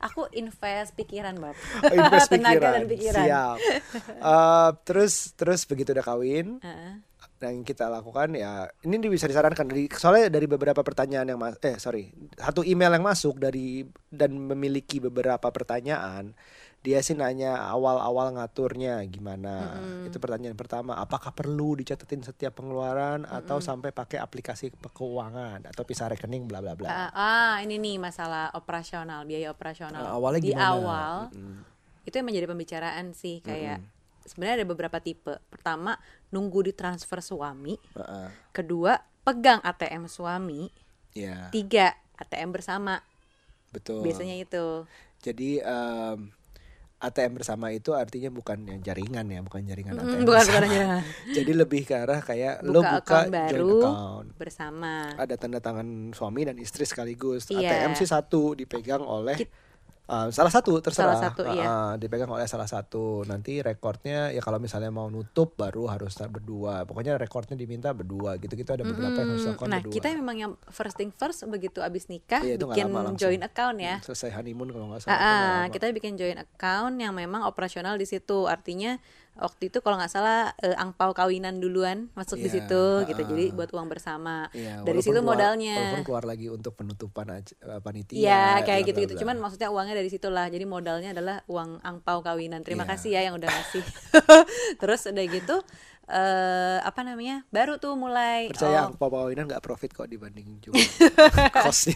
aku 0.00 0.28
invest 0.32 0.92
pikiran 0.94 1.36
bab 1.36 1.56
Oh, 1.82 1.90
invest 1.90 2.28
tenaga 2.32 2.56
pikiran. 2.56 2.72
dan 2.72 2.84
pikiran 2.86 3.24
Siap. 3.24 3.56
Eh, 4.18 4.70
terus 4.82 5.14
terus 5.34 5.60
begitu 5.64 5.92
udah 5.92 6.06
kawin, 6.06 6.46
Yang 7.40 7.72
kita 7.72 7.88
lakukan 7.88 8.36
ya 8.36 8.68
ini 8.84 9.00
bisa 9.08 9.24
disarankan. 9.24 9.64
Dari 9.64 9.88
soalnya 9.88 10.28
dari 10.28 10.44
beberapa 10.44 10.84
pertanyaan 10.84 11.32
yang 11.32 11.40
mas 11.40 11.56
eh 11.64 11.80
sorry 11.80 12.12
satu 12.36 12.60
email 12.62 12.92
yang 12.92 13.04
masuk 13.04 13.40
dari 13.40 13.88
dan 14.12 14.36
memiliki 14.36 15.00
beberapa 15.00 15.48
pertanyaan 15.48 16.36
dia 16.80 17.04
sih 17.04 17.12
nanya 17.12 17.60
awal-awal 17.68 18.32
ngaturnya 18.40 19.04
gimana. 19.04 19.76
Itu 20.08 20.16
pertanyaan 20.16 20.56
pertama 20.56 20.96
apakah 20.96 21.28
perlu 21.36 21.76
dicatetin 21.76 22.24
setiap 22.24 22.56
pengeluaran 22.56 23.28
atau 23.28 23.60
sampai 23.60 23.92
pakai 23.92 24.16
aplikasi 24.16 24.72
keuangan 24.96 25.68
atau 25.68 25.84
pisah 25.84 26.08
rekening 26.08 26.48
bla 26.48 26.64
bla 26.64 26.72
bla. 26.72 26.88
Ah, 26.88 27.10
ah, 27.12 27.54
ini 27.60 27.76
nih 27.76 28.00
masalah 28.00 28.48
operasional 28.56 29.28
biaya 29.28 29.52
operasional. 29.52 30.00
Nah, 30.00 30.16
awalnya 30.16 30.40
di 30.40 30.52
gimana? 30.56 30.72
awal 30.72 31.14
Mm-mm. 31.36 31.56
itu 32.08 32.14
yang 32.16 32.26
menjadi 32.32 32.46
pembicaraan 32.48 33.12
sih 33.12 33.44
kayak 33.44 33.84
sebenarnya 34.24 34.64
ada 34.64 34.66
beberapa 34.72 34.96
tipe. 35.04 35.36
Pertama 35.52 36.00
nunggu 36.30 36.64
ditransfer 36.64 37.18
suami 37.18 37.74
Heeh. 37.92 38.28
kedua 38.50 38.96
pegang 39.20 39.60
ATM 39.60 40.06
suami 40.06 40.70
ya 41.10 41.50
tiga 41.50 41.90
ATM 42.16 42.50
bersama 42.50 43.02
betul 43.68 44.00
biasanya 44.00 44.36
itu 44.36 44.86
Jadi 45.20 45.60
em, 45.60 46.32
ATM 46.98 47.32
bersama 47.34 47.68
itu 47.70 47.92
artinya 47.92 48.28
bukan 48.28 48.60
yang 48.62 48.80
jaringan 48.80 49.24
ya, 49.26 49.40
bukan 49.40 49.64
jaringan 49.64 49.92
Mm, 49.94 50.00
ATM. 50.00 50.08
bukan 50.20 50.20
bersama. 50.22 50.44
bukan 50.46 50.60
jaringan. 50.76 51.02
Jadi 51.30 51.52
lebih 51.54 51.82
ke 51.82 51.94
arah 51.94 52.20
kayak 52.20 52.54
lo 52.62 52.80
buka 52.80 52.88
buka 52.90 52.96
account 52.98 53.28
joint 53.28 53.36
baru 53.52 53.72
account. 53.78 54.26
bersama 54.36 54.92
Ada 55.14 55.34
tanda 55.34 55.58
tangan 55.58 55.88
suami 56.10 56.40
dan 56.42 56.56
istri 56.56 56.84
sekaligus. 56.84 57.48
Iya. 57.48 57.68
ATM 57.84 57.92
sih 57.94 58.04
satu 58.04 58.52
dipegang 58.54 59.00
oleh 59.00 59.36
Kit- 59.38 59.52
eh, 60.10 60.28
salah 60.30 60.50
satu 60.50 60.76
terserah. 60.76 61.14
Salah 61.14 61.22
satu, 61.24 61.42
iya. 61.48 61.64
Ah, 61.64 61.92
dipegang 61.94 62.26
oleh 62.28 62.44
salah 62.44 62.66
satu. 62.66 63.22
Nanti 63.22 63.60
rekornya 63.60 64.28
ya 64.28 64.38
kalau 64.38 64.56
misalnya 64.56 64.88
mau 64.88 65.06
nutup 65.06 65.54
baru 65.54 65.86
harus 65.86 66.18
berdua. 66.20 66.82
Pokoknya 66.82 67.14
rekornya 67.14 67.54
diminta 67.54 67.90
berdua 67.90 68.34
gitu-gitu 68.36 68.66
ada 68.68 68.82
beberapa 68.82 69.14
yang 69.14 69.28
harus 69.28 69.40
Mm, 69.40 69.46
dilakukan 69.48 69.68
nah 69.68 69.78
berdua. 69.78 69.94
kita 69.94 70.08
memang 70.12 70.36
yang 70.36 70.52
first 70.68 70.94
thing 70.94 71.10
first 71.10 71.46
begitu 71.46 71.78
abis 71.80 72.06
nikah 72.06 72.40
Iya, 72.40 72.56
bikin 72.56 72.88
lama 72.88 73.06
langsung. 73.06 73.22
joint 73.22 73.42
account 73.42 73.78
ya 73.78 73.96
Selesai 74.00 74.30
honeymoon 74.32 74.68
kalau 74.68 74.86
nggak 74.88 75.00
Ah, 75.00 75.06
salah. 75.06 75.16
ah, 75.16 75.30
lama. 75.62 75.70
kita 75.70 75.84
bikin 75.92 76.12
joint 76.14 76.38
account 76.38 76.94
yang 76.96 77.12
memang 77.12 77.42
operasional 77.42 77.94
di 77.94 78.04
situ. 78.04 78.44
Artinya 78.44 78.98
waktu 79.36 79.68
itu 79.68 79.78
kalau 79.78 79.96
nggak 79.96 80.08
salah 80.08 80.50
eh, 80.58 80.74
angpau 80.74 81.10
kawinan 81.10 81.58
duluan 81.58 82.10
masuk 82.12 82.36
di 82.36 82.46
Iya, 82.46 82.54
situ 82.60 82.82
ah, 82.82 83.06
gitu. 83.06 83.22
Jadi 83.24 83.44
buat 83.50 83.70
uang 83.70 83.86
bersama. 83.86 84.50
Iya, 84.50 84.82
Dari 84.82 85.00
situ 85.00 85.14
keluar- 85.14 85.38
modalnya. 85.38 85.76
Walaupun 85.76 86.04
keluar 86.04 86.24
lagi 86.24 86.46
untuk 86.46 86.72
penutupan 86.74 87.26
eh, 87.32 87.44
panitia. 87.78 88.16
Iya 88.16 88.42
kayak 88.60 88.64
bla, 88.64 88.74
bla, 88.76 88.88
gitu-gitu. 88.88 89.14
bla. 89.14 89.20
Cuman 89.22 89.36
maksudnya 89.38 89.68
uangnya 89.68 89.94
dari 89.94 90.08
situlah. 90.08 90.46
Jadi 90.46 90.64
modalnya 90.64 91.10
adalah 91.12 91.36
uang 91.46 91.80
angpau 91.80 92.20
kawinan. 92.20 92.60
Terima 92.62 92.82
Iya. 92.84 92.90
kasih 92.92 93.10
ya 93.12 93.20
yang 93.22 93.34
udah 93.34 93.48
ngasih. 93.48 93.84
Terus 94.80 95.00
udah 95.06 95.24
gitu 95.26 95.56
eh 96.06 96.78
apa 96.80 97.00
namanya? 97.00 97.44
Baru 97.48 97.76
tuh 97.76 97.94
mulai 97.94 98.48
percaya 98.48 98.86
oh, 98.86 98.94
Pak 98.94 99.08
Pawinan 99.08 99.46
nggak 99.46 99.60
profit 99.60 99.90
kok 99.90 100.06
dibanding 100.06 100.58
juga 100.58 100.80
costnya. 101.54 101.94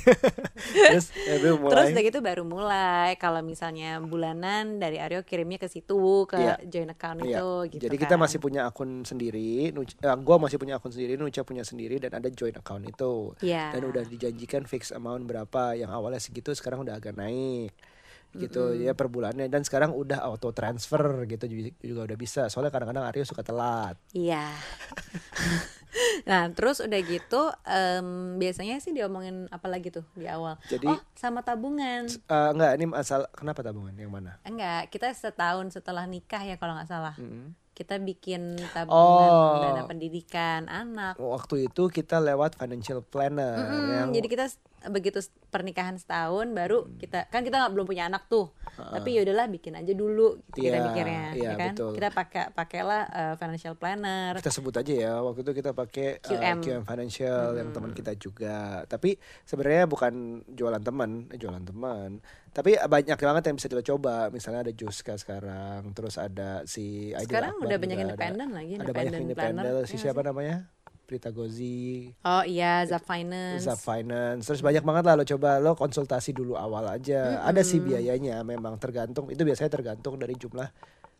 Terus 0.70 1.10
ya, 1.16 1.34
itu 1.34 1.48
mulai. 1.56 1.72
Terus 1.72 1.86
udah 1.90 2.02
gitu 2.04 2.18
baru 2.20 2.42
mulai 2.42 3.10
kalau 3.16 3.40
misalnya 3.40 3.98
bulanan 3.98 4.76
dari 4.76 4.98
Aryo 4.98 5.22
kirimnya 5.22 5.56
ke 5.56 5.66
situ 5.66 5.98
ke 6.24 6.36
Iya. 6.36 6.54
joint 6.64 6.90
account 6.90 7.18
Iya. 7.20 7.38
itu 7.38 7.48
gitu 7.72 7.82
Jadi 7.86 7.96
kita 7.96 8.14
kan. 8.14 8.22
masih 8.22 8.38
punya 8.38 8.60
akun 8.64 9.02
sendiri, 9.02 9.70
Nuc- 9.70 9.96
eh, 9.96 10.16
gua 10.20 10.36
masih 10.38 10.58
punya 10.58 10.76
akun 10.76 10.90
sendiri, 10.90 11.16
Nuca 11.16 11.42
punya 11.42 11.62
sendiri 11.62 11.98
dan 11.98 12.14
ada 12.14 12.28
joint 12.28 12.54
account 12.54 12.84
itu. 12.84 13.34
Iya. 13.40 13.72
Dan 13.72 13.82
udah 13.84 14.04
dijanjikan 14.04 14.62
fix 14.64 14.90
amount 14.90 15.24
berapa 15.24 15.74
yang 15.74 15.90
awalnya 15.90 16.18
segitu 16.18 16.52
sekarang 16.52 16.82
udah 16.82 16.96
agak 16.96 17.14
naik 17.14 17.74
gitu 18.36 18.62
ya 18.74 18.92
per 18.92 19.06
bulannya 19.06 19.46
dan 19.46 19.62
sekarang 19.62 19.90
udah 19.90 20.20
auto 20.20 20.50
transfer 20.50 21.00
gitu 21.24 21.44
ju- 21.44 21.76
juga 21.78 22.00
udah 22.04 22.16
bisa 22.16 22.42
soalnya 22.46 22.70
kadang-kadang 22.70 23.04
Aryo 23.04 23.22
suka 23.22 23.40
telat 23.40 23.94
Iya. 24.10 24.50
nah 26.24 26.50
terus 26.50 26.80
udah 26.80 27.00
gitu 27.00 27.42
em, 27.62 28.06
biasanya 28.36 28.78
sih 28.78 28.90
diomongin 28.90 29.46
apa 29.48 29.66
lagi 29.66 29.88
tuh 29.88 30.02
di 30.12 30.26
awal. 30.26 30.58
Jadi- 30.66 30.88
oh 30.88 30.98
sama 31.14 31.40
tabungan. 31.40 32.08
Eh, 32.08 32.48
enggak 32.50 32.72
ini 32.74 32.84
masalah 32.84 33.30
kenapa 33.30 33.62
tabungan 33.62 33.94
yang 33.94 34.10
mana 34.10 34.42
Enggak, 34.42 34.90
kita 34.90 35.10
setahun 35.10 35.70
setelah 35.70 36.02
nikah 36.04 36.42
ya 36.42 36.56
kalau 36.56 36.74
nggak 36.74 36.90
salah. 36.90 37.14
Mm-mm. 37.14 37.54
Kita 37.74 37.98
bikin 37.98 38.54
tabungan 38.70 39.28
Oh. 39.28 39.58
dana 39.58 39.82
pendidikan 39.84 40.64
anak. 40.64 41.14
waktu 41.16 41.66
itu 41.66 41.88
kita 41.88 42.16
lewat 42.18 42.54
financial 42.54 43.02
planner 43.02 43.58
Mm-mm, 43.58 43.84
yang 43.90 44.08
Jadi 44.10 44.26
kita 44.28 44.46
begitu 44.86 45.16
pernikahan 45.48 45.96
setahun 45.96 46.44
baru 46.50 46.84
kita 46.94 47.26
kan 47.26 47.40
kita 47.40 47.56
nggak 47.56 47.72
belum 47.72 47.82
punya 47.84 48.06
anak 48.06 48.26
tuh. 48.26 48.52
Tapi 48.74 49.10
ya 49.12 49.22
udahlah 49.22 49.46
bikin 49.48 49.74
aja 49.74 49.90
dulu 49.90 50.38
gitu 50.44 50.60
kita 50.62 50.76
Iya, 50.76 50.84
mikirnya, 50.84 51.24
iya, 51.32 51.42
ya 51.44 51.50
kan? 51.56 51.72
betul. 51.72 51.90
Kita 51.94 52.08
pakai 52.10 52.44
pakailah 52.52 53.02
eh, 53.08 53.34
financial 53.34 53.74
planner. 53.74 54.32
kita 54.36 54.50
sebut 54.50 54.74
aja 54.76 54.92
ya 54.92 55.12
waktu 55.20 55.40
itu 55.40 55.52
kita 55.52 55.70
pakai 55.72 56.08
uh, 56.16 56.26
QM. 56.28 56.56
QM 56.60 56.82
Financial 56.84 57.44
yang 57.54 57.68
teman 57.70 57.90
kita 57.90 58.12
juga 58.14 58.56
tapi 58.84 59.16
sebenarnya 59.42 59.84
bukan 59.84 60.14
jualan 60.48 60.78
teman 60.80 61.26
eh, 61.28 61.36
jualan 61.36 61.64
teman 61.64 62.22
tapi 62.54 62.78
banyak 62.78 63.18
banget 63.18 63.42
yang 63.50 63.56
bisa 63.58 63.66
kita 63.66 63.82
coba. 63.82 64.30
Misalnya 64.30 64.62
ada 64.62 64.72
Juska 64.72 65.18
sekarang 65.18 65.90
terus 65.90 66.14
ada 66.22 66.62
si 66.70 67.10
Aidil 67.10 67.26
Sekarang 67.26 67.58
Akbar 67.58 67.66
udah 67.66 67.78
banyak 67.82 67.98
independen 67.98 68.48
lagi, 68.54 68.72
ada 68.78 68.92
banyak 68.94 69.12
independen. 69.26 69.62
si 69.90 69.98
iya 69.98 70.02
siapa 70.06 70.22
namanya? 70.22 70.70
Prita 71.04 71.28
Gozi. 71.28 72.08
Oh 72.24 72.40
iya, 72.48 72.80
Zap 72.88 73.04
Finance. 73.04 73.68
Zap 73.68 73.76
Finance. 73.76 74.48
Terus 74.48 74.64
banyak 74.64 74.80
banget 74.80 75.04
lah 75.04 75.14
lo 75.20 75.24
coba 75.28 75.60
lo 75.60 75.76
konsultasi 75.76 76.32
dulu 76.32 76.56
awal 76.56 76.88
aja. 76.88 77.44
Ada 77.44 77.60
sih 77.60 77.82
biayanya 77.82 78.40
memang 78.40 78.80
tergantung. 78.80 79.28
Itu 79.28 79.44
biasanya 79.44 79.68
tergantung 79.68 80.16
dari 80.16 80.32
jumlah 80.32 80.70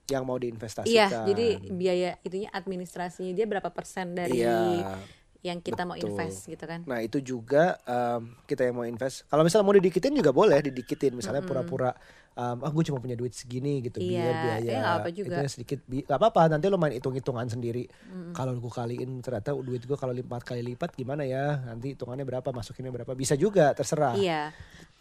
yang 0.09 0.25
mau 0.25 0.41
diinvestasikan. 0.41 0.89
Iya, 0.89 1.29
jadi 1.29 1.47
biaya 1.73 2.11
itunya 2.25 2.49
administrasinya 2.53 3.33
dia 3.33 3.47
berapa 3.49 3.69
persen 3.73 4.13
dari 4.17 4.41
Iya. 4.41 4.97
Yang 5.45 5.61
kita 5.61 5.85
mau 5.85 5.93
Betul. 5.93 6.17
invest 6.17 6.49
gitu 6.49 6.65
kan. 6.65 6.81
Nah 6.89 7.05
itu 7.05 7.21
juga 7.21 7.77
um, 7.85 8.33
kita 8.49 8.65
yang 8.65 8.81
mau 8.81 8.89
invest. 8.89 9.29
Kalau 9.29 9.45
misalnya 9.45 9.69
mau 9.69 9.77
didikitin 9.77 10.17
juga 10.17 10.33
boleh 10.33 10.57
didikitin. 10.65 11.13
Misalnya 11.13 11.45
pura-pura, 11.45 11.93
um, 12.33 12.65
ah 12.65 12.71
gue 12.73 12.85
cuma 12.89 12.97
punya 12.97 13.13
duit 13.13 13.37
segini 13.37 13.85
gitu. 13.85 14.01
Iya, 14.01 14.25
biar 14.25 14.35
biaya 14.41 14.73
nggak 14.81 14.95
apa 14.99 15.09
juga. 15.13 15.37
itunya 15.37 15.51
sedikit. 15.53 15.79
Bi- 15.85 16.01
Gak 16.01 16.17
apa-apa. 16.17 16.49
Nanti 16.49 16.73
lo 16.73 16.81
main 16.81 16.97
hitung-hitungan 16.97 17.45
sendiri. 17.45 17.85
Kalau 18.33 18.57
gue 18.57 18.73
kaliin 18.73 19.21
ternyata 19.21 19.53
duit 19.53 19.85
gue 19.85 19.97
kalau 20.01 20.17
empat 20.17 20.43
kali 20.49 20.65
lipat 20.65 20.97
gimana 20.97 21.29
ya? 21.29 21.61
Nanti 21.61 21.93
hitungannya 21.93 22.25
berapa? 22.25 22.49
Masukinnya 22.49 22.89
berapa? 22.89 23.13
Bisa 23.13 23.37
juga. 23.37 23.77
Terserah. 23.77 24.17
Iya. 24.17 24.49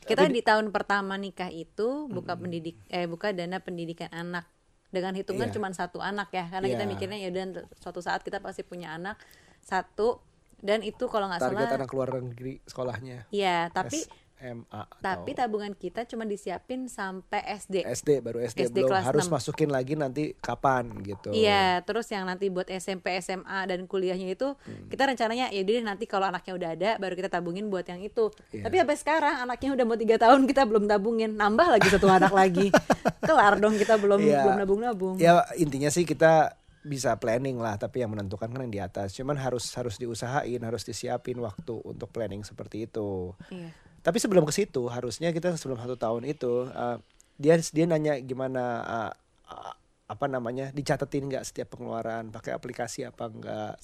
Kita 0.04 0.28
di 0.28 0.44
tahun 0.44 0.76
pertama 0.76 1.16
nikah 1.16 1.48
itu 1.48 2.12
buka 2.12 2.36
pendidik 2.36 2.76
eh 2.92 3.08
buka 3.08 3.32
dana 3.32 3.64
pendidikan 3.64 4.12
anak 4.12 4.44
dengan 4.92 5.16
hitungan 5.16 5.48
Iya. 5.48 5.56
cuma 5.56 5.72
satu 5.72 6.04
anak 6.04 6.30
ya 6.30 6.52
karena 6.52 6.68
kita 6.68 6.84
Iya. 6.84 6.92
mikirnya 6.92 7.18
ya 7.18 7.30
udah 7.32 7.66
suatu 7.80 8.04
saat 8.04 8.22
kita 8.22 8.44
pasti 8.44 8.62
punya 8.62 8.92
anak 8.94 9.16
satu 9.64 10.20
dan 10.64 10.80
itu 10.80 11.04
kalau 11.06 11.28
nggak 11.28 11.44
Target 11.44 11.60
salah 11.60 11.78
anak 11.78 11.92
luar 11.92 12.10
negeri 12.18 12.64
sekolahnya. 12.64 13.28
iya 13.30 13.68
tapi 13.68 14.00
SMA. 14.36 14.82
tapi 15.00 15.32
atau 15.32 15.40
tabungan 15.40 15.72
kita 15.72 16.04
cuma 16.04 16.24
disiapin 16.24 16.88
sampai 16.88 17.40
SD. 17.56 17.88
SD 17.88 18.10
baru 18.20 18.44
SD, 18.44 18.68
SD 18.68 18.76
belum 18.78 18.90
kelas 18.92 19.06
harus 19.06 19.28
6. 19.28 19.32
masukin 19.32 19.70
lagi 19.72 19.96
nanti 19.96 20.36
kapan 20.36 20.92
gitu. 21.00 21.32
Iya, 21.32 21.80
terus 21.82 22.12
yang 22.12 22.28
nanti 22.28 22.52
buat 22.52 22.68
SMP, 22.68 23.16
SMA 23.20 23.64
dan 23.64 23.88
kuliahnya 23.88 24.28
itu 24.30 24.52
Hmm. 24.60 24.92
kita 24.92 25.04
rencananya 25.06 25.48
ya 25.48 25.64
udah 25.64 25.88
nanti 25.88 26.04
kalau 26.04 26.28
anaknya 26.28 26.54
udah 26.54 26.70
ada 26.76 26.90
baru 26.98 27.16
kita 27.16 27.30
tabungin 27.30 27.72
buat 27.72 27.88
yang 27.88 28.04
itu. 28.04 28.36
Iya. 28.52 28.68
Tapi 28.68 28.76
sampai 28.84 28.98
sekarang 29.00 29.36
anaknya 29.40 29.70
udah 29.76 29.86
mau 29.86 29.96
tiga 29.96 30.16
tahun 30.18 30.44
kita 30.44 30.62
belum 30.64 30.84
tabungin, 30.86 31.32
nambah 31.34 31.68
lagi 31.70 31.88
satu 31.88 32.08
anak 32.10 32.32
lagi. 32.32 32.68
Kelar 33.24 33.56
dong 33.56 33.80
kita 33.80 33.96
belum 33.96 34.20
Iya. 34.20 34.44
belum 34.44 34.56
nabung-nabung. 34.60 35.16
Ya 35.16 35.48
intinya 35.56 35.88
sih 35.88 36.04
kita 36.04 36.52
bisa 36.84 37.16
planning 37.16 37.58
lah, 37.58 37.80
tapi 37.80 38.04
yang 38.04 38.12
menentukan 38.12 38.52
kan 38.52 38.60
yang 38.60 38.74
di 38.74 38.84
atas. 38.84 39.16
Cuman 39.16 39.40
harus 39.40 39.72
harus 39.80 39.96
diusahain, 39.96 40.60
harus 40.60 40.84
disiapin 40.84 41.40
waktu 41.40 41.80
untuk 41.84 42.12
planning 42.12 42.44
seperti 42.44 42.92
itu. 42.92 43.32
Iya. 43.48 43.72
Tapi 44.04 44.20
sebelum 44.20 44.44
ke 44.44 44.52
situ, 44.52 44.84
harusnya 44.92 45.32
kita 45.32 45.56
sebelum 45.56 45.80
satu 45.80 45.96
tahun 45.96 46.28
itu 46.28 46.68
uh, 46.68 47.00
dia 47.40 47.56
dia 47.72 47.86
nanya 47.88 48.20
gimana 48.20 48.64
uh, 48.84 49.12
uh, 49.48 49.74
apa 50.12 50.26
namanya 50.28 50.76
dicatetin 50.76 51.32
nggak 51.32 51.48
setiap 51.48 51.74
pengeluaran, 51.74 52.28
pakai 52.28 52.52
aplikasi 52.52 53.08
apa 53.08 53.32
enggak, 53.32 53.80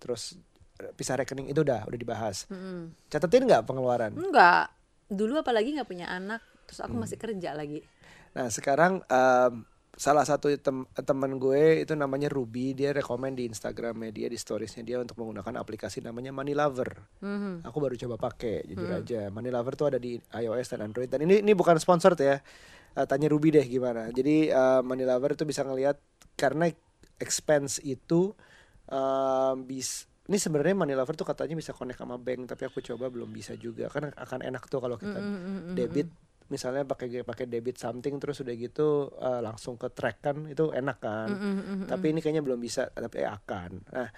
terus 0.00 0.40
pisah 0.96 1.20
rekening 1.20 1.52
itu 1.52 1.60
udah 1.60 1.84
udah 1.84 1.98
dibahas. 2.00 2.48
Mm-mm. 2.48 2.96
Catetin 3.12 3.44
nggak 3.44 3.68
pengeluaran? 3.68 4.16
Enggak. 4.16 4.72
Dulu 5.12 5.44
apalagi 5.44 5.76
nggak 5.76 5.84
punya 5.84 6.08
anak, 6.08 6.40
terus 6.64 6.80
aku 6.80 6.96
Hmm. 6.96 7.04
masih 7.04 7.20
kerja 7.20 7.52
lagi. 7.52 7.84
Nah 8.32 8.48
sekarang 8.48 9.04
em, 9.04 9.68
salah 10.00 10.24
satu 10.24 10.48
tem 10.56 10.88
teman 11.04 11.36
gue 11.36 11.84
itu 11.84 11.92
namanya 11.92 12.32
Ruby 12.32 12.72
dia 12.72 12.96
rekomend 12.96 13.36
di 13.36 13.44
Instagramnya 13.44 14.08
dia 14.08 14.32
di 14.32 14.38
storiesnya 14.40 14.80
dia 14.80 14.96
untuk 14.96 15.20
menggunakan 15.20 15.60
aplikasi 15.60 16.00
namanya 16.00 16.32
Money 16.32 16.56
Lover. 16.56 16.88
Mhm. 17.20 17.68
Aku 17.68 17.76
baru 17.84 18.00
coba 18.00 18.16
pakai 18.32 18.64
jujur 18.64 18.88
aja. 18.88 19.28
Money 19.28 19.52
Lover 19.52 19.76
tuh 19.76 19.92
ada 19.92 20.00
di 20.00 20.16
iOS 20.16 20.72
dan 20.72 20.88
Android 20.88 21.12
dan 21.12 21.20
ini 21.20 21.44
ini 21.44 21.52
bukan 21.52 21.76
sponsor 21.76 22.16
ya. 22.16 22.40
Eh, 22.96 23.04
tanya 23.04 23.28
Ruby 23.28 23.52
deh 23.52 23.66
gimana. 23.68 24.08
Jadi 24.08 24.48
eh, 24.48 24.80
Money 24.80 25.04
Lover 25.04 25.36
itu 25.36 25.44
bisa 25.44 25.68
ngelihat 25.68 26.00
karena 26.32 26.72
expense 27.20 27.84
itu 27.84 28.32
em, 28.88 29.68
bis 29.68 30.08
ini 30.32 30.40
sebenarnya 30.40 30.80
Money 30.80 30.96
Lover 30.96 31.12
tuh 31.12 31.28
katanya 31.28 31.60
bisa 31.60 31.76
connect 31.76 32.00
sama 32.00 32.16
bank 32.16 32.48
tapi 32.48 32.72
aku 32.72 32.80
coba 32.80 33.12
belum 33.12 33.28
bisa 33.28 33.52
juga 33.60 33.92
kan 33.92 34.08
akan 34.16 34.48
enak 34.48 34.64
tuh 34.70 34.80
kalau 34.80 34.96
kita 34.96 35.20
Mm-mm, 35.20 35.76
debit 35.76 36.08
misalnya 36.50 36.82
pakai 36.82 37.22
pakai 37.22 37.46
debit 37.46 37.78
something 37.78 38.18
terus 38.18 38.42
udah 38.42 38.54
gitu 38.58 39.08
eh, 39.16 39.40
langsung 39.40 39.78
ke 39.78 39.88
track 39.94 40.18
kan 40.20 40.36
itu 40.50 40.74
enak 40.74 40.98
kan. 40.98 41.30
Mm-mm, 41.30 41.86
tapi 41.86 42.10
ini 42.10 42.18
kayaknya 42.18 42.42
belum 42.42 42.58
bisa 42.58 42.90
tapi 42.90 43.22
akan. 43.22 43.70
Nah 43.94 44.08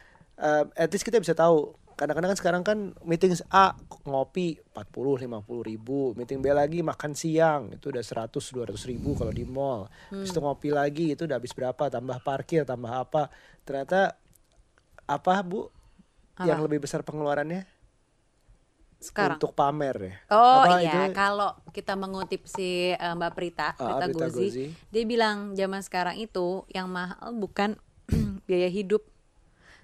eh, 0.41 0.65
at 0.75 0.91
least 0.91 1.05
kita 1.05 1.21
bisa 1.21 1.37
tahu. 1.37 1.77
Kadang-kadang 1.93 2.33
kan 2.33 2.39
sekarang 2.41 2.63
kan 2.65 2.79
meeting 3.05 3.37
A 3.53 3.77
ngopi 4.09 4.57
40 4.75 5.29
50 5.29 5.69
ribu. 5.71 6.17
Meeting 6.17 6.41
B 6.41 6.51
lagi 6.51 6.81
makan 6.81 7.13
siang 7.13 7.69
itu 7.77 7.93
udah 7.93 8.01
100 8.01 8.33
200 8.33 8.75
ribu 8.91 9.13
kalau 9.13 9.31
di 9.31 9.45
mall. 9.45 9.93
Terus 10.09 10.33
itu 10.33 10.41
ngopi 10.41 10.73
lagi 10.73 11.13
itu 11.13 11.29
udah 11.29 11.37
habis 11.37 11.53
berapa 11.53 11.93
tambah 11.93 12.19
parkir 12.25 12.65
tambah 12.65 12.91
apa. 12.91 13.29
Ternyata 13.63 14.17
apa 15.05 15.35
bu? 15.45 15.69
Yang 16.43 16.61
lebih 16.65 16.89
besar 16.89 17.05
pengeluarannya 17.05 17.69
Sekarang. 19.03 19.37
untuk 19.37 19.53
pamer 19.53 19.97
ya 19.99 20.15
Oh 20.31 20.63
Apa 20.63 20.79
iya, 20.79 21.11
itu? 21.11 21.13
kalau 21.13 21.51
kita 21.71 21.93
mengutip 21.95 22.47
si 22.47 22.91
eh, 22.91 23.13
Mbak 23.13 23.33
Prita, 23.35 23.69
Ah, 23.77 23.99
Prita, 23.99 24.05
Prita 24.07 24.27
Gozi, 24.31 24.47
Gozi. 24.47 24.67
dia 24.89 25.05
bilang 25.05 25.53
zaman 25.53 25.83
sekarang 25.83 26.17
itu 26.17 26.63
yang 26.69 26.87
mahal 26.87 27.35
bukan 27.35 27.75
biaya 28.47 28.67
hidup, 28.69 29.03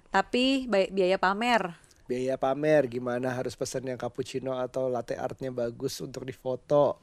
tapi 0.09 0.65
biaya 0.67 1.17
pamer. 1.17 1.75
biaya 2.03 2.35
pamer 2.35 2.89
gimana 2.89 3.29
harus 3.29 3.53
pesen 3.53 3.85
yang 3.85 3.93
cappuccino 3.93 4.57
atau 4.57 4.89
latte 4.89 5.13
artnya 5.13 5.53
bagus 5.53 6.01
untuk 6.01 6.25
difoto 6.25 6.97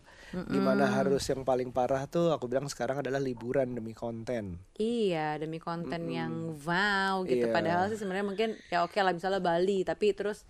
gimana 0.51 0.91
harus 0.91 1.23
yang 1.31 1.47
paling 1.47 1.71
parah 1.71 2.11
tuh 2.11 2.35
aku 2.35 2.51
bilang 2.51 2.67
sekarang 2.67 2.99
adalah 2.99 3.23
liburan 3.23 3.71
demi 3.71 3.95
konten 3.95 4.59
Iya, 4.75 5.39
demi 5.39 5.63
konten 5.63 6.11
yang 6.11 6.59
wow 6.59 7.23
gitu. 7.23 7.47
Iya. 7.47 7.55
Padahal 7.55 7.87
sih 7.87 7.95
sebenarnya 7.95 8.27
mungkin 8.27 8.49
ya 8.67 8.83
oke 8.83 8.99
lah 8.99 9.15
misalnya 9.15 9.39
Bali, 9.39 9.87
tapi 9.87 10.11
terus 10.11 10.43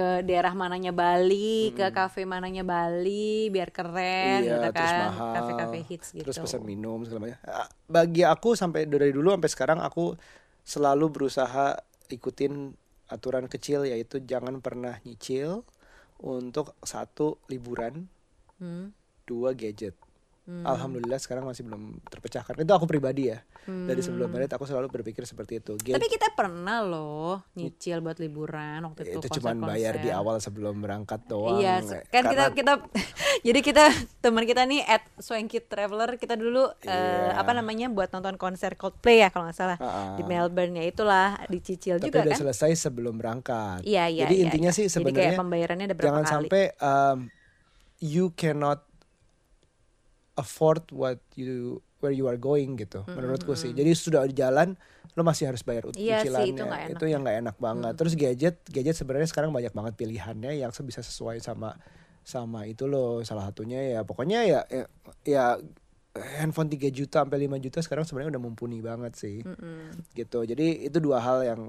ke 0.00 0.24
daerah 0.24 0.56
mananya 0.56 0.96
Bali, 0.96 1.76
ke 1.76 1.92
kafe 1.92 2.24
mananya 2.24 2.64
Bali, 2.64 3.52
biar 3.52 3.68
keren 3.68 4.40
gitu 4.40 4.56
Iya, 4.56 4.72
terus 4.72 4.92
kan. 4.96 5.12
Kafe-kafe 5.36 5.78
hits 5.84 6.08
gitu. 6.16 6.24
terus 6.24 6.40
pesan 6.40 6.64
minum 6.64 7.04
segala 7.04 7.28
macam 7.28 7.40
Ah, 7.44 7.68
bagi 7.84 8.24
aku 8.24 8.56
sampai 8.56 8.88
dari 8.88 9.12
dulu 9.12 9.28
sampai 9.28 9.50
sekarang 9.52 9.78
aku 9.78 10.16
selalu 10.64 11.12
berusaha 11.12 11.76
ikutin 12.08 12.72
aturan 13.06 13.44
kecil 13.44 13.84
yaitu 13.84 14.24
jangan 14.24 14.64
pernah 14.64 14.96
nyicil 15.04 15.68
untuk 16.16 16.72
satu 16.80 17.36
liburan 17.46 18.08
Hmm. 18.56 18.92
dua 19.24 19.52
gadget. 19.52 19.96
Alhamdulillah 20.60 21.16
sekarang 21.16 21.42
masih 21.42 21.62
belum 21.62 21.82
terpecahkan. 22.04 22.52
Itu 22.56 22.70
aku 22.70 22.84
pribadi 22.84 23.28
ya. 23.28 23.38
Dari 23.62 24.00
sebelum 24.00 24.26
married 24.26 24.48
aku 24.48 24.64
selalu 24.64 24.90
berpikir 24.90 25.22
seperti 25.22 25.58
itu. 25.58 25.76
Gadget 25.76 25.94
Tapi 25.94 26.06
kita 26.08 26.28
pernah 26.30 26.80
loh 26.80 27.46
nyicil 27.54 28.00
buat 28.00 28.16
liburan 28.16 28.82
waktu 28.84 29.06
itu. 29.06 29.18
itu 29.20 29.38
cuma 29.38 29.54
bayar 29.64 29.96
di 29.96 30.10
awal 30.10 30.36
sebelum 30.36 30.78
berangkat 30.78 31.22
doang. 31.24 31.56
Iya, 31.56 31.78
kan 32.04 32.26
kita 32.26 32.44
Karena- 32.50 32.52
kita 32.52 32.72
jadi 33.46 33.60
kita 33.60 33.84
teman 34.18 34.42
kita 34.42 34.62
nih 34.64 34.82
at 34.82 35.06
Swanky 35.16 35.60
Traveler 35.60 36.16
kita 36.16 36.34
dulu 36.34 36.66
eh, 36.82 36.90
Iya. 36.90 37.38
apa 37.38 37.52
namanya 37.52 37.86
buat 37.86 38.10
nonton 38.10 38.34
konser 38.34 38.74
Coldplay 38.74 39.20
ya 39.20 39.28
kalau 39.28 39.46
nggak 39.46 39.56
salah 39.56 39.78
Ah, 39.78 39.86
ah. 39.86 40.14
di 40.18 40.22
Melbourne 40.22 40.74
ya 40.74 40.84
itulah 40.84 41.38
dicicil 41.46 41.96
tapi 41.96 42.10
juga 42.10 42.26
udah 42.26 42.34
kan. 42.34 42.40
selesai 42.42 42.70
sebelum 42.80 43.14
berangkat. 43.14 43.80
Iya 43.82 44.10
iya. 44.10 44.26
Jadi 44.26 44.34
iya, 44.34 44.44
intinya 44.44 44.68
iya. 44.68 44.76
sih 44.76 44.86
sebenarnya 44.86 45.38
jangan 45.94 46.24
kali. 46.24 46.26
sampai 46.26 46.62
um, 46.78 47.18
you 47.98 48.34
cannot 48.34 48.89
afford 50.40 50.88
what 50.90 51.20
you 51.36 51.78
where 52.00 52.10
you 52.10 52.24
are 52.24 52.40
going 52.40 52.80
gitu. 52.80 53.04
Menurutku 53.04 53.52
sih. 53.52 53.70
Jadi 53.70 53.92
sudah 53.92 54.24
di 54.24 54.32
jalan 54.32 54.72
lo 55.12 55.20
masih 55.20 55.52
harus 55.52 55.60
bayar 55.60 55.84
ut- 55.84 55.98
Iya 56.00 56.24
sih, 56.24 56.32
cicilannya. 56.32 56.48
itu 56.48 56.62
nggak 56.64 56.80
enak 56.86 56.96
Itu 56.96 57.04
yang 57.06 57.20
nggak 57.20 57.38
enak 57.44 57.56
banget. 57.60 57.92
Terus 57.94 58.12
gadget, 58.16 58.56
gadget 58.66 58.96
sebenarnya 58.96 59.28
sekarang 59.28 59.50
banyak 59.52 59.74
banget 59.74 59.94
pilihannya 60.00 60.56
yang 60.56 60.72
bisa 60.72 61.04
sesuai 61.04 61.44
sama 61.44 61.76
sama 62.24 62.64
itu 62.64 62.88
loh. 62.88 63.20
Salah 63.20 63.52
satunya 63.52 63.84
ya 63.84 64.00
pokoknya 64.00 64.48
ya 64.48 64.60
ya, 64.66 64.84
ya 65.28 65.44
handphone 66.40 66.72
3 66.72 66.88
juta 66.88 67.22
sampai 67.22 67.38
5 67.46 67.60
juta 67.60 67.78
sekarang 67.84 68.08
sebenarnya 68.08 68.38
udah 68.38 68.42
mumpuni 68.42 68.80
banget 68.80 69.12
sih. 69.14 69.44
Gitu. 70.16 70.38
Jadi 70.42 70.88
itu 70.88 70.98
dua 70.98 71.20
hal 71.20 71.44
yang 71.44 71.60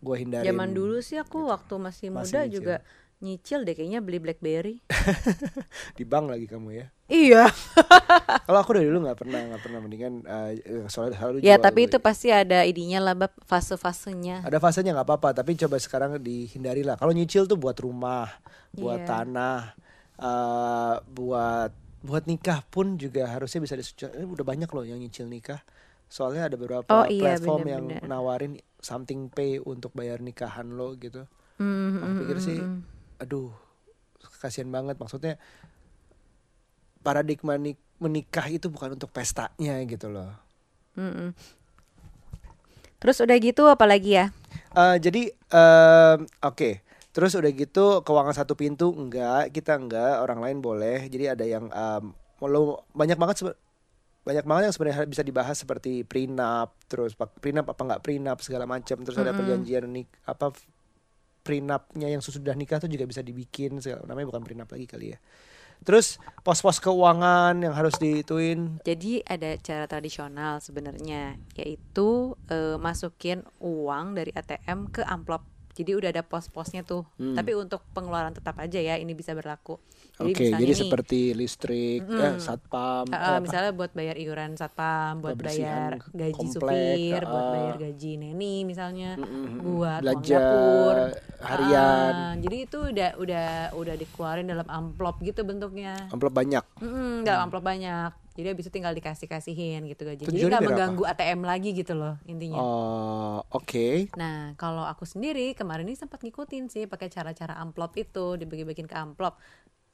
gue 0.00 0.16
hindarin. 0.20 0.52
Zaman 0.52 0.70
dulu 0.72 1.00
sih 1.00 1.16
aku 1.16 1.48
waktu 1.48 1.74
masih 1.80 2.08
Masih 2.12 2.32
muda 2.32 2.40
nyicil. 2.44 2.54
juga 2.60 2.76
nyicil 3.24 3.64
deh 3.64 3.72
kayaknya 3.72 3.98
beli 3.98 4.20
BlackBerry. 4.20 4.84
di 5.98 6.04
bank 6.04 6.28
lagi 6.28 6.44
kamu 6.44 6.68
ya. 6.70 6.86
iya. 7.06 7.48
Kalau 8.46 8.58
aku 8.58 8.76
dari 8.76 8.84
dulu 8.84 9.02
nggak 9.02 9.18
pernah 9.18 9.40
nggak 9.42 9.62
pernah 9.62 9.78
mendingan 9.78 10.14
eh, 10.22 10.50
soalnya 10.86 11.16
selalu 11.16 11.36
ya 11.40 11.56
tapi 11.56 11.86
itu 11.86 11.96
pasti 11.98 12.28
ada 12.28 12.62
ininya 12.62 13.00
lah 13.02 13.14
bab 13.16 13.32
fase-fasenya. 13.42 14.40
ada 14.42 14.58
fasenya 14.58 14.92
nggak 14.92 15.06
apa-apa 15.06 15.28
tapi 15.34 15.56
coba 15.56 15.76
sekarang 15.76 16.16
dihindari 16.18 16.80
lah. 16.80 16.94
Kalau 16.94 17.10
nyicil 17.10 17.44
tuh 17.44 17.56
buat 17.56 17.76
rumah, 17.76 18.28
buat 18.70 19.00
Iya. 19.00 19.08
tanah, 19.10 19.58
eh, 20.14 20.94
buat 21.06 21.72
buat 22.00 22.24
nikah 22.24 22.60
pun 22.66 22.94
juga 22.94 23.24
harusnya 23.26 23.60
bisa 23.60 23.74
disuci. 23.74 24.04
eh, 24.06 24.22
udah 24.22 24.44
banyak 24.44 24.68
loh 24.68 24.84
yang 24.84 25.00
nyicil 25.00 25.24
nikah. 25.24 25.64
Soalnya 26.04 26.46
ada 26.46 26.54
beberapa 26.54 26.84
Oh, 26.86 27.08
iya, 27.08 27.40
platform 27.40 27.64
yang 27.64 27.84
bener-bener. 27.88 28.06
nawarin 28.06 28.52
something 28.78 29.26
pay 29.26 29.56
untuk 29.58 29.90
bayar 29.90 30.20
nikahan 30.20 30.68
lo 30.70 30.92
gitu. 30.94 31.24
Hmm, 31.56 31.96
Aku 31.98 32.12
pikir 32.22 32.38
sih, 32.38 32.60
aduh, 33.20 33.52
kasihan 34.42 34.70
banget. 34.70 34.96
Maksudnya 34.96 35.38
paradigma 37.04 37.60
nik- 37.60 37.82
menikah 38.00 38.48
itu 38.48 38.72
bukan 38.72 38.96
untuk 38.96 39.12
pestanya 39.12 39.78
gitu 39.84 40.08
loh. 40.08 40.32
Mm-mm. 40.96 41.36
Terus 42.98 43.20
udah 43.20 43.36
gitu 43.36 43.68
apalagi 43.68 44.16
ya? 44.16 44.26
Eh, 44.74 44.96
jadi 44.96 45.28
em, 45.30 46.18
oke, 46.40 46.80
terus 47.12 47.36
udah 47.36 47.52
gitu 47.52 48.00
keuangan 48.00 48.32
satu 48.32 48.56
pintu 48.56 48.90
enggak, 48.90 49.52
kita 49.52 49.76
enggak, 49.76 50.24
orang 50.24 50.40
lain 50.40 50.58
boleh. 50.64 51.04
Jadi 51.12 51.24
ada 51.28 51.44
yang 51.44 51.68
em, 51.68 52.16
lo 52.40 52.82
banyak 52.96 53.20
banget 53.20 53.54
banyak 54.24 54.44
banget 54.48 54.62
yang 54.66 54.74
sebenarnya 54.74 55.04
bisa 55.04 55.20
dibahas 55.20 55.56
seperti 55.60 56.00
prenup, 56.08 56.72
terus 56.88 57.12
prenup 57.44 57.68
apa 57.68 57.82
enggak 57.84 58.02
prenup 58.02 58.38
segala 58.40 58.64
macam, 58.64 59.04
terus 59.04 59.20
ada 59.20 59.36
perjanjian 59.36 59.84
nik 59.84 60.08
apa 60.24 60.56
prenupnya 61.44 62.08
yang 62.08 62.24
sudah 62.24 62.56
nikah 62.56 62.80
tuh 62.80 62.88
juga 62.88 63.04
bisa 63.04 63.20
dibikin 63.20 63.78
segala- 63.78 64.08
namanya 64.08 64.32
bukan 64.32 64.42
prenup 64.42 64.66
lagi 64.66 64.88
kali 64.88 65.12
ya 65.12 65.18
terus 65.84 66.16
pos-pos 66.40 66.80
keuangan 66.80 67.60
yang 67.60 67.76
harus 67.76 68.00
diituin 68.00 68.80
Jadi 68.82 69.20
ada 69.20 69.52
cara 69.60 69.84
tradisional 69.84 70.64
sebenarnya 70.64 71.36
yaitu 71.54 72.32
eh, 72.48 72.80
masukin 72.80 73.44
uang 73.60 74.16
dari 74.16 74.32
ATM 74.32 74.88
ke 74.88 75.04
amplop. 75.04 75.44
Jadi 75.74 75.90
udah 75.98 76.08
ada 76.14 76.22
pos-posnya 76.22 76.86
tuh. 76.86 77.02
Tapi 77.18 77.52
untuk 77.58 77.82
pengeluaran 77.90 78.30
tetap 78.30 78.54
aja 78.62 78.78
ya 78.78 78.94
ini 78.94 79.12
bisa 79.12 79.34
berlaku. 79.34 79.82
Jadi 80.14 80.30
oke 80.30 80.44
jadi 80.62 80.70
nih, 80.70 80.78
seperti 80.78 81.20
listrik 81.34 82.06
eh, 82.06 82.38
satpam 82.38 83.10
eh, 83.10 83.18
apa? 83.18 83.42
misalnya 83.42 83.74
buat 83.74 83.90
bayar 83.98 84.14
iuran 84.14 84.54
satpam, 84.54 85.18
buat 85.18 85.34
bayar 85.34 85.98
gaji 86.14 86.38
komplek, 86.38 87.18
supir, 87.18 87.20
buat 87.26 87.42
eh. 87.42 87.50
bayar 87.50 87.74
gaji 87.82 88.10
neni 88.22 88.62
misalnya, 88.62 89.18
buat 89.18 89.98
uang 89.98 90.02
belanja 90.06 90.38
dapur, 90.38 90.96
harian 91.42 92.12
Ah, 92.14 92.32
jadi 92.38 92.56
itu 92.62 92.78
udah 92.94 93.10
udah 93.18 93.48
udah 93.74 93.94
dikeluarin 93.98 94.46
dalam 94.46 94.68
amplop 94.70 95.18
gitu 95.18 95.42
bentuknya. 95.42 96.06
amplop 96.14 96.30
banyak 96.30 96.62
Mm-mm, 96.78 97.26
dalam 97.26 97.50
amplop 97.50 97.66
banyak. 97.66 98.23
Jadi 98.34 98.46
habis 98.50 98.66
itu 98.66 98.72
tinggal 98.74 98.90
dikasih 98.98 99.30
kasihin 99.30 99.86
gitu 99.86 100.02
gaji. 100.02 100.26
Jadi 100.26 100.34
nggak 100.34 100.50
biar 100.50 100.58
apa? 100.58 100.66
mengganggu 100.66 101.02
ATM 101.06 101.40
lagi 101.46 101.70
gitu 101.70 101.94
loh 101.94 102.18
intinya. 102.26 102.58
oh 102.58 103.38
oke 103.54 104.10
Nah 104.18 104.58
kalau 104.58 104.82
aku 104.82 105.06
sendiri 105.06 105.54
kemarin 105.54 105.86
ini 105.86 105.94
sempat 105.94 106.18
ngikutin 106.18 106.66
sih 106.66 106.90
pakai 106.90 107.06
cara-cara 107.14 107.54
amplop 107.62 107.94
itu 107.94 108.34
dibagi-bagiin 108.34 108.90
ke 108.90 108.96
amplop. 108.98 109.38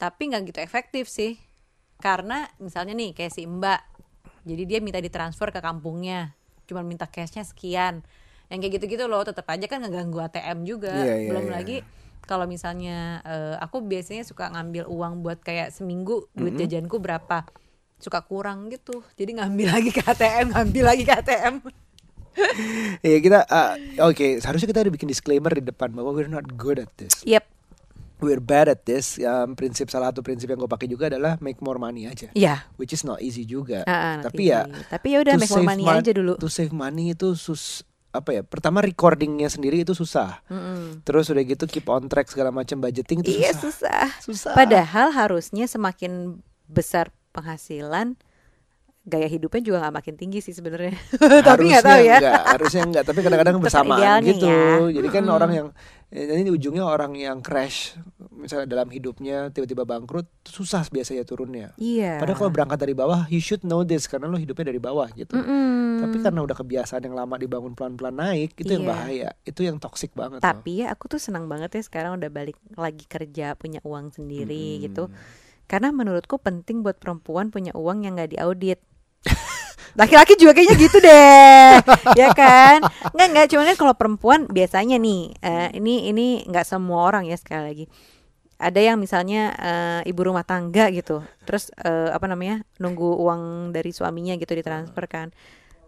Tapi 0.00 0.32
nggak 0.32 0.42
gitu 0.48 0.60
efektif 0.64 1.04
sih. 1.12 1.36
Karena 2.00 2.48
misalnya 2.56 2.96
nih 2.96 3.12
kayak 3.12 3.28
si 3.28 3.44
Mbak, 3.44 3.80
jadi 4.48 4.62
dia 4.64 4.78
minta 4.80 4.96
ditransfer 5.04 5.52
ke 5.52 5.60
kampungnya, 5.60 6.32
cuman 6.64 6.88
minta 6.88 7.04
cashnya 7.04 7.44
sekian. 7.44 8.00
Yang 8.48 8.58
kayak 8.64 8.72
gitu-gitu 8.80 9.04
loh, 9.04 9.20
tetap 9.20 9.44
aja 9.52 9.68
kan 9.68 9.84
ngeganggu 9.84 10.16
ATM 10.24 10.64
juga. 10.64 10.96
Iya, 10.96 11.14
iya, 11.20 11.28
Belum 11.28 11.44
iya. 11.44 11.52
lagi 11.60 11.76
kalau 12.24 12.48
misalnya 12.48 13.20
eh, 13.26 13.56
aku 13.60 13.84
biasanya 13.84 14.24
suka 14.24 14.48
ngambil 14.48 14.88
uang 14.88 15.20
buat 15.20 15.44
kayak 15.44 15.76
seminggu 15.76 16.24
duit 16.32 16.56
jajanku 16.56 16.96
berapa, 16.96 17.44
suka 18.00 18.20
kurang 18.20 18.66
gitu. 18.68 19.04
Jadi 19.14 19.36
ngambil 19.36 19.68
lagi 19.70 19.90
ke 19.90 20.02
ATM, 20.02 20.50
ngambil 20.50 20.84
lagi 20.86 21.04
ke 21.04 21.12
ATM. 21.14 21.54
Iya 23.02 23.18
kita 23.18 23.38
ah, 23.44 23.74
oke 24.06 24.38
seharusnya 24.38 24.70
kita 24.70 24.80
ada 24.86 24.88
bikin 24.88 25.04
disclaimer 25.04 25.50
di 25.50 25.66
depan 25.66 25.90
bahwa 25.90 26.14
we're 26.14 26.30
not 26.30 26.46
good 26.54 26.78
at 26.78 26.88
this 26.94 27.26
Yep, 27.26 27.42
we're 28.18 28.38
bad 28.38 28.70
at 28.70 28.86
this 28.86 29.18
Um, 29.18 29.52
prinsip 29.52 29.90
salah 29.90 30.14
satu 30.14 30.22
prinsip 30.22 30.46
yang 30.46 30.56
gue 30.56 30.70
pakai 30.70 30.86
juga 30.86 31.10
adalah 31.10 31.36
make 31.38 31.58
more 31.58 31.76
money 31.76 32.06
aja 32.06 32.30
iya. 32.32 32.70
which 32.78 32.94
is 32.94 33.02
not 33.02 33.18
easy 33.18 33.42
juga 33.42 33.82
ah, 33.84 34.22
not 34.22 34.30
tapi 34.30 34.46
ya. 34.46 34.62
Tapi 34.62 35.06
ya 35.10 35.18
udah 35.20 35.34
make 35.36 35.50
more 35.50 35.66
money 35.66 35.82
mon- 35.82 35.98
aja 35.98 36.12
dulu. 36.14 36.38
to 36.38 36.46
save 36.46 36.70
money 36.70 37.12
itu 37.12 37.34
sus 37.34 37.82
apa 38.10 38.30
ya 38.32 38.42
pertama 38.42 38.78
recordingnya 38.78 39.46
sendiri 39.46 39.82
itu 39.82 39.92
susah 39.92 40.42
Mm-mm. 40.46 41.02
terus 41.02 41.30
udah 41.30 41.42
gitu 41.42 41.66
keep 41.66 41.86
on 41.86 42.06
track 42.06 42.26
segala 42.26 42.50
macam 42.50 42.78
budgeting 42.78 43.22
itu 43.22 43.38
Iya 43.38 43.54
susah 43.54 44.06
susah. 44.22 44.50
susah 44.50 44.52
Padahal 44.54 45.10
harusnya 45.10 45.66
semakin 45.66 46.38
besar 46.66 47.10
penghasilan, 47.30 48.14
gaya 49.00 49.26
hidupnya 49.26 49.62
juga 49.64 49.76
nggak 49.80 49.96
makin 49.96 50.14
tinggi 50.14 50.38
sih 50.38 50.52
sebenarnya. 50.52 50.92
Tapi 51.48 51.62
nggak 51.66 51.82
tahu 51.82 52.00
ya. 52.00 52.18
enggak, 52.20 52.42
harusnya 52.46 52.82
enggak 52.84 53.04
tapi 53.04 53.18
kadang-kadang 53.20 53.56
bersamaan 53.58 53.98
idealnya 53.98 54.28
gitu 54.28 54.46
ya. 54.46 54.68
jadi 54.92 55.08
kan 55.10 55.24
orang 55.26 55.50
yang 55.50 55.66
eh, 56.08 56.36
ini 56.36 56.50
ujungnya 56.50 56.84
orang 56.84 57.12
yang 57.14 57.38
crash 57.40 57.96
misalnya 58.30 58.68
dalam 58.68 58.88
hidupnya 58.88 59.48
tiba-tiba 59.48 59.82
bangkrut 59.84 60.28
susah 60.44 60.84
biasanya 60.86 61.24
turunnya 61.24 61.72
Iya. 61.76 62.20
Padahal 62.20 62.38
kalau 62.38 62.52
berangkat 62.52 62.78
dari 62.78 62.92
bawah, 62.92 63.24
you 63.26 63.38
should 63.38 63.62
know 63.62 63.80
this 63.82 64.04
karena 64.04 64.26
lo 64.26 64.36
hidupnya 64.36 64.68
dari 64.68 64.78
bawah 64.78 65.08
gitu. 65.10 65.32
Mm-mm. 65.32 66.00
Tapi 66.00 66.16
karena 66.20 66.40
udah 66.40 66.56
kebiasaan 66.56 67.02
yang 67.02 67.14
lama 67.14 67.34
dibangun 67.36 67.72
pelan-pelan 67.72 68.14
naik, 68.14 68.52
itu 68.54 68.68
yang 68.70 68.84
Iya. 68.84 68.90
bahaya. 68.90 69.28
Itu 69.42 69.60
yang 69.62 69.76
toxic 69.76 70.12
banget. 70.12 70.40
loh. 70.40 70.44
Tapi 70.44 70.84
ya 70.84 70.92
aku 70.92 71.08
tuh 71.08 71.20
senang 71.20 71.44
banget 71.44 71.72
ya 71.72 71.82
sekarang 71.82 72.16
udah 72.16 72.28
balik 72.28 72.56
lagi 72.72 73.04
kerja 73.04 73.52
punya 73.54 73.80
uang 73.82 74.12
sendiri 74.12 74.80
gitu. 74.82 75.08
Karena 75.70 75.94
menurutku 75.94 76.42
penting 76.42 76.82
buat 76.82 76.98
perempuan 76.98 77.54
punya 77.54 77.70
uang 77.78 78.02
yang 78.02 78.18
nggak 78.18 78.34
diaudit. 78.34 78.82
Laki-laki 80.00 80.34
juga 80.34 80.50
kayaknya 80.58 80.76
gitu 80.82 80.98
deh, 80.98 81.78
ya 82.20 82.28
kan? 82.34 82.82
Nggak 83.14 83.28
nggak, 83.30 83.46
cuman 83.54 83.64
kan 83.70 83.76
kalau 83.78 83.94
perempuan 83.94 84.40
biasanya 84.50 84.98
nih, 84.98 85.30
eh, 85.38 85.70
ini 85.78 86.10
ini 86.10 86.26
nggak 86.42 86.66
semua 86.66 87.06
orang 87.06 87.30
ya 87.30 87.38
sekali 87.38 87.62
lagi. 87.62 87.84
Ada 88.58 88.82
yang 88.82 88.98
misalnya 88.98 89.54
eh, 89.54 90.10
ibu 90.10 90.20
rumah 90.26 90.42
tangga 90.42 90.90
gitu, 90.90 91.22
terus 91.46 91.70
eh, 91.78 92.10
apa 92.10 92.26
namanya 92.26 92.66
nunggu 92.82 93.06
uang 93.22 93.70
dari 93.70 93.94
suaminya 93.94 94.34
gitu 94.34 94.50
ditransfer 94.58 95.06
kan. 95.06 95.30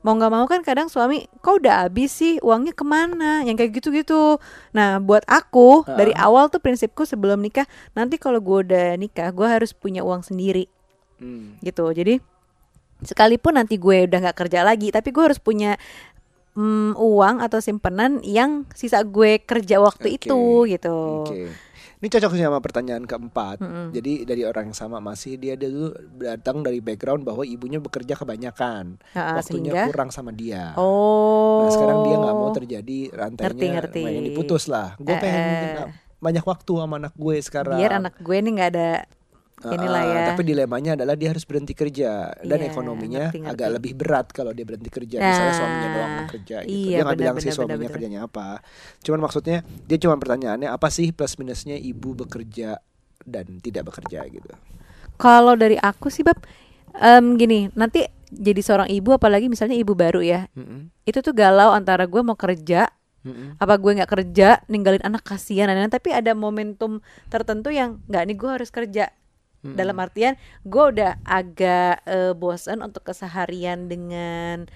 Mau 0.03 0.19
nggak 0.19 0.33
mau 0.35 0.47
kan 0.51 0.61
kadang 0.67 0.91
suami, 0.91 1.31
kok 1.38 1.62
udah 1.62 1.87
habis 1.87 2.11
sih 2.11 2.43
uangnya 2.43 2.75
ke 2.75 2.83
mana? 2.83 3.47
Yang 3.47 3.57
kayak 3.62 3.73
gitu-gitu. 3.79 4.43
Nah 4.75 4.99
buat 4.99 5.23
aku 5.31 5.87
dari 5.87 6.11
awal 6.19 6.51
tuh 6.51 6.59
prinsipku 6.59 7.07
sebelum 7.07 7.38
nikah, 7.38 7.71
nanti 7.95 8.19
kalau 8.19 8.43
gue 8.43 8.67
udah 8.67 8.99
nikah, 8.99 9.31
gue 9.31 9.47
harus 9.47 9.71
punya 9.71 10.03
uang 10.03 10.27
sendiri 10.27 10.67
Hmm. 11.23 11.55
gitu 11.62 11.87
jadi 11.95 12.19
sekalipun 13.07 13.55
nanti 13.55 13.79
gue 13.79 14.11
udah 14.11 14.19
nggak 14.27 14.38
kerja 14.43 14.67
lagi 14.67 14.91
tapi 14.91 15.15
gue 15.15 15.23
harus 15.23 15.38
punya 15.38 15.79
mm, 16.59 16.99
uang 16.99 17.38
atau 17.38 17.62
simpenan 17.62 18.19
yang 18.27 18.67
sisa 18.75 19.07
gue 19.07 19.38
kerja 19.38 19.79
waktu 19.79 20.19
Oke. 20.19 20.19
itu 20.19 20.41
gitu 20.67 20.99
Oke. 21.31 21.47
Ini 22.03 22.11
cocok 22.11 22.35
sama 22.35 22.59
pertanyaan 22.59 23.07
keempat. 23.07 23.62
Jadi 23.88 24.27
dari 24.27 24.43
orang 24.43 24.69
yang 24.69 24.77
sama 24.77 24.99
masih 24.99 25.38
dia 25.38 25.55
dulu 25.55 25.95
datang 26.19 26.59
dari 26.59 26.83
background 26.83 27.23
bahwa 27.23 27.47
ibunya 27.47 27.79
bekerja 27.79 28.12
kebanyakan, 28.12 28.99
Ha, 29.12 29.38
waktunya 29.38 29.71
sehingga- 29.71 29.87
kurang 29.87 30.11
sama 30.11 30.35
dia. 30.35 30.75
oh 30.75 31.62
Nah 31.62 31.71
sekarang 31.71 31.99
dia 32.03 32.17
nggak 32.19 32.35
mau 32.37 32.51
terjadi 32.51 32.99
rantainya 33.09 33.47
Ngerti, 33.79 34.03
ngerti. 34.03 34.03
diputus 34.27 34.67
lah. 34.67 34.99
Gue 34.99 35.15
Eh, 35.15 35.21
pengen 35.23 35.43
eh. 35.79 35.95
banyak 36.19 36.43
waktu 36.43 36.73
sama 36.75 36.95
anak 36.99 37.15
gue 37.15 37.37
sekarang. 37.38 37.79
biar 37.79 37.93
anak 37.97 38.19
gue 38.19 38.37
nih 38.37 38.51
nggak 38.53 38.71
ada 38.73 38.91
inilah 39.70 40.03
Ah, 40.03 40.07
ya 40.07 40.27
Tapi 40.27 40.42
dilemanya 40.46 40.98
adalah 40.98 41.14
dia 41.18 41.31
harus 41.33 41.44
berhenti 41.46 41.72
kerja 41.77 42.33
dan 42.42 42.59
Iya, 42.59 42.66
ekonominya 42.66 43.33
ngerti, 43.33 43.37
ngerti. 43.44 43.51
agak 43.53 43.68
lebih 43.81 43.92
berat 43.98 44.31
kalau 44.35 44.53
dia 44.57 44.64
berhenti 44.66 44.90
kerja. 44.90 45.22
Misalnya 45.22 45.53
Nah, 45.53 45.57
suaminya 45.57 45.88
doang 45.92 46.14
bekerja 46.18 46.64
gitu. 46.68 46.90
iya, 46.90 46.96
dia 46.96 47.03
nggak 47.07 47.18
bilang 47.18 47.37
sih 47.42 47.53
suaminya 47.55 47.87
benar. 47.87 47.92
kerjanya 47.92 48.27
apa. 48.27 48.61
Cuman 49.05 49.20
maksudnya 49.22 49.62
dia 49.87 49.98
cuma 50.03 50.16
pertanyaannya 50.18 50.68
apa 50.70 50.88
sih 50.90 51.11
plus 51.14 51.37
minusnya 51.40 51.77
ibu 51.79 52.14
bekerja 52.18 52.79
dan 53.22 53.59
tidak 53.62 53.92
bekerja 53.92 54.27
gitu. 54.29 54.51
kalau 55.20 55.55
dari 55.55 55.77
aku 55.79 56.09
sih 56.11 56.25
bab 56.27 56.38
em, 56.98 57.37
gini 57.38 57.70
nanti 57.77 58.07
jadi 58.33 58.61
seorang 58.64 58.88
ibu 58.90 59.14
apalagi 59.14 59.46
misalnya 59.53 59.77
ibu 59.79 59.92
baru 59.94 60.20
ya 60.25 60.48
Mm-mm. 60.57 60.90
itu 61.07 61.20
tuh 61.25 61.35
galau 61.37 61.72
antara 61.75 62.07
gue 62.09 62.22
mau 62.25 62.37
kerja 62.38 62.88
Mm-mm. 63.25 63.59
apa 63.62 63.75
gue 63.79 63.92
nggak 64.03 64.11
kerja 64.11 64.48
ninggalin 64.68 65.03
anak 65.07 65.22
kasihan 65.27 65.70
dan 65.70 65.88
tapi 65.92 66.11
ada 66.14 66.35
momentum 66.35 67.01
tertentu 67.33 67.70
yang 67.72 68.03
nggak 68.11 68.22
nih 68.29 68.37
gue 68.38 68.51
harus 68.51 68.70
kerja 68.75 69.11
dalam 69.62 69.94
artian 70.03 70.35
gue 70.66 70.85
udah 70.90 71.22
agak 71.22 72.03
eh, 72.03 72.35
bosan 72.35 72.83
untuk 72.83 73.07
keseharian 73.07 73.87
dengan 73.87 74.66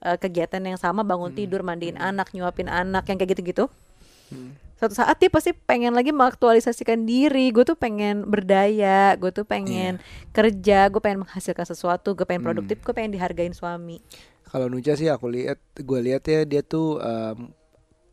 eh, 0.00 0.16
kegiatan 0.16 0.62
yang 0.62 0.78
sama 0.78 1.02
bangun 1.02 1.34
tidur 1.34 1.66
mandiin 1.66 1.98
anak 1.98 2.30
nyuapin 2.30 2.70
anak 2.70 3.10
yang 3.10 3.18
kayak 3.18 3.34
gitu-gitu. 3.34 3.66
Suatu 4.76 4.92
saat 4.92 5.16
dia 5.16 5.32
pasti 5.32 5.56
pengen 5.56 5.96
lagi 5.96 6.12
mengaktualisasikan 6.12 7.08
diri. 7.08 7.48
Gue 7.48 7.64
tuh 7.64 7.80
pengen 7.80 8.28
berdaya 8.28 9.16
gue 9.16 9.32
tuh 9.32 9.48
pengen 9.48 9.96
kerja 10.36 10.92
gue 10.92 11.00
pengen 11.00 11.24
menghasilkan 11.24 11.64
sesuatu 11.64 12.12
gue 12.12 12.28
pengen 12.28 12.44
produktif 12.44 12.84
gue 12.84 12.92
pengen 12.92 13.16
dihargain 13.16 13.56
suami. 13.56 14.04
Kalau 14.46 14.70
Nuja 14.70 14.94
sih 14.94 15.10
aku 15.10 15.26
lihat, 15.26 15.58
gue 15.74 16.00
lihat 16.06 16.22
ya 16.30 16.46
dia 16.46 16.62
tuh 16.62 17.02
em, 17.02 17.50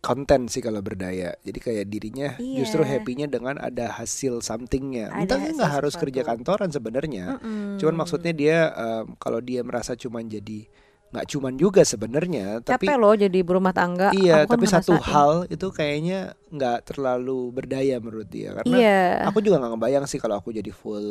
konten 0.04 0.52
sih 0.52 0.60
kalau 0.60 0.84
berdaya. 0.84 1.32
Jadi 1.42 1.60
kayak 1.64 1.86
dirinya 1.88 2.36
Iya. 2.36 2.60
justru 2.60 2.84
happynya 2.84 3.32
dengan 3.32 3.56
ada 3.56 3.88
hasil 3.96 4.44
somethingnya. 4.44 5.16
Entah 5.16 5.40
nggak 5.40 5.72
harus 5.80 5.96
sesuatu. 5.96 6.12
kerja 6.12 6.22
kantoran 6.28 6.70
sebenarnya. 6.70 7.40
Cuman 7.80 7.96
maksudnya 7.96 8.36
dia 8.36 8.58
em, 8.76 9.16
kalau 9.16 9.40
dia 9.40 9.64
merasa 9.64 9.96
cuman 9.96 10.28
jadi 10.28 10.68
nggak 11.14 11.30
cuman 11.30 11.54
juga 11.54 11.82
sebenarnya, 11.84 12.58
tapi 12.60 12.84
capek 12.84 12.98
loh 12.98 13.14
jadi 13.14 13.38
ibu 13.38 13.54
rumah 13.54 13.70
tangga 13.70 14.10
iya, 14.12 14.44
Aku 14.44 14.50
kan 14.50 14.56
tapi 14.56 14.66
satu 14.66 14.92
ngerasain. 14.92 15.14
hal 15.14 15.32
itu 15.46 15.68
kayaknya 15.70 16.20
nggak 16.50 16.80
terlalu 16.84 17.40
berdaya 17.50 17.96
menurut 17.98 18.26
dia 18.26 18.50
karena 18.52 18.74
Iya. 18.76 19.02
aku 19.24 19.38
juga 19.40 19.58
nggak 19.58 19.72
ngebayang 19.72 20.06
sih 20.06 20.18
kalau 20.18 20.36
aku 20.36 20.50
jadi 20.50 20.70
full 20.70 21.06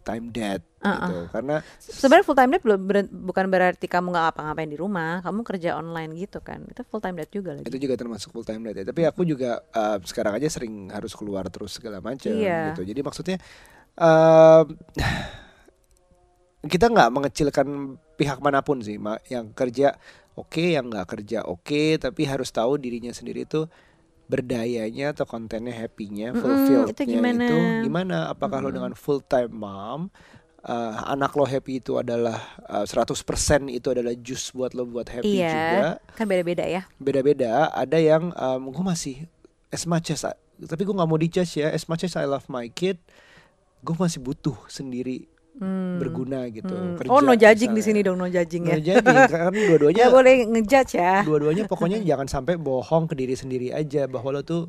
time 0.00 0.30
dad 0.30 0.62
gitu. 0.76 1.16
Karena 1.28 1.62
Sebenarnya 1.78 2.22
full 2.22 2.34
time 2.34 2.50
dad 2.52 2.62
belum 2.62 2.80
ber- 2.80 3.10
bukan 3.12 3.46
berarti 3.46 3.86
kamu 3.86 4.06
nggak 4.08 4.24
ngapa-ngapain 4.28 4.66
di 4.66 4.76
rumah, 4.76 5.18
kamu 5.20 5.40
kerja 5.44 5.70
online 5.74 6.10
gitu 6.16 6.38
kan. 6.38 6.62
Itu 6.64 6.82
full 6.82 6.98
time 6.98 7.16
dad 7.16 7.30
juga 7.30 7.50
lagi. 7.54 7.66
itu 7.66 7.78
juga 7.80 7.94
termasuk 7.94 8.30
full 8.30 8.42
time 8.42 8.62
dad 8.64 8.76
ya. 8.76 8.84
Tapi 8.84 9.02
aku 9.04 9.22
juga 9.22 9.62
uh, 9.68 9.98
sekarang 10.00 10.34
aja 10.34 10.46
sering 10.48 10.90
harus 10.90 11.10
keluar 11.12 11.46
terus 11.46 11.74
segala 11.74 11.98
macam 11.98 12.30
Iya. 12.30 12.74
gitu. 12.74 12.82
Jadi 12.84 13.00
maksudnya 13.00 13.36
um, 13.94 14.74
kita 16.66 16.92
nggak 16.92 17.10
mengecilkan 17.10 17.98
pihak 18.18 18.38
mana 18.42 18.60
pun 18.60 18.82
sih, 18.82 18.98
Ma. 19.00 19.18
yang 19.30 19.50
kerja 19.54 19.96
oke, 20.36 20.76
yang 20.76 20.92
nggak 20.92 21.06
kerja 21.06 21.46
oke, 21.46 21.96
tapi 21.98 22.22
harus 22.28 22.52
tahu 22.52 22.76
dirinya 22.76 23.10
sendiri 23.10 23.48
itu 23.48 23.66
berdayanya 24.26 25.14
atau 25.14 25.22
kontennya 25.22 25.70
happy-nya, 25.70 26.34
fulfillednya 26.34 26.94
itu 26.98 27.04
gimana? 27.06 27.44
itu 27.46 27.56
gimana? 27.86 28.16
Apakah 28.30 28.58
lo 28.58 28.74
dengan 28.74 28.92
full 28.98 29.22
time 29.22 29.54
mom 29.54 30.10
uh, 30.66 30.98
anak 31.06 31.32
lo 31.38 31.46
happy 31.46 31.78
itu 31.78 31.96
adalah 31.96 32.58
uh, 32.66 32.84
100% 32.84 33.14
itu 33.70 33.86
adalah 33.88 34.12
jus 34.18 34.50
buat 34.50 34.74
lo 34.74 34.84
buat 34.84 35.06
happy 35.06 35.38
iya, 35.38 35.50
juga 35.54 35.86
kan 36.18 36.26
beda-beda 36.26 36.64
ya. 36.66 36.82
beda-beda 36.98 37.70
ada 37.70 37.98
yang 37.98 38.34
um, 38.34 38.74
gue 38.74 38.84
masih 38.84 39.16
as 39.70 39.86
much 39.86 40.10
as 40.10 40.26
tapi 40.66 40.82
gue 40.82 40.94
nggak 40.94 41.08
mau 41.08 41.18
dijudge 41.18 41.62
ya 41.62 41.70
as 41.70 41.86
much 41.86 42.02
as 42.02 42.18
I 42.18 42.26
love 42.26 42.44
my 42.50 42.66
kid 42.68 42.98
gue 43.86 43.94
masih 43.94 44.18
butuh 44.18 44.58
sendiri 44.66 45.30
berguna 45.96 46.44
gitu 46.48 46.68
Hmm. 46.68 46.96
kerja 46.96 47.08
oh 47.08 47.18
no 47.18 47.32
judging 47.32 47.72
di 47.72 47.80
sini 47.80 48.00
dong 48.00 48.16
no 48.16 48.26
judging 48.26 48.62
No 48.62 48.72
ya. 48.72 48.92
judging, 48.92 49.02
kan? 49.26 49.48
Dua-duanya 49.50 50.02
Nggak 50.02 50.12
boleh 50.12 50.34
ngejudge 50.46 50.92
ya. 50.94 51.14
dua-duanya 51.22 51.64
pokoknya 51.64 51.98
jangan 52.10 52.26
sampai 52.26 52.54
bohong 52.56 53.04
ke 53.06 53.14
diri 53.14 53.32
sendiri 53.32 53.68
aja 53.70 54.04
bahwa 54.04 54.28
lo 54.30 54.42
tuh 54.42 54.68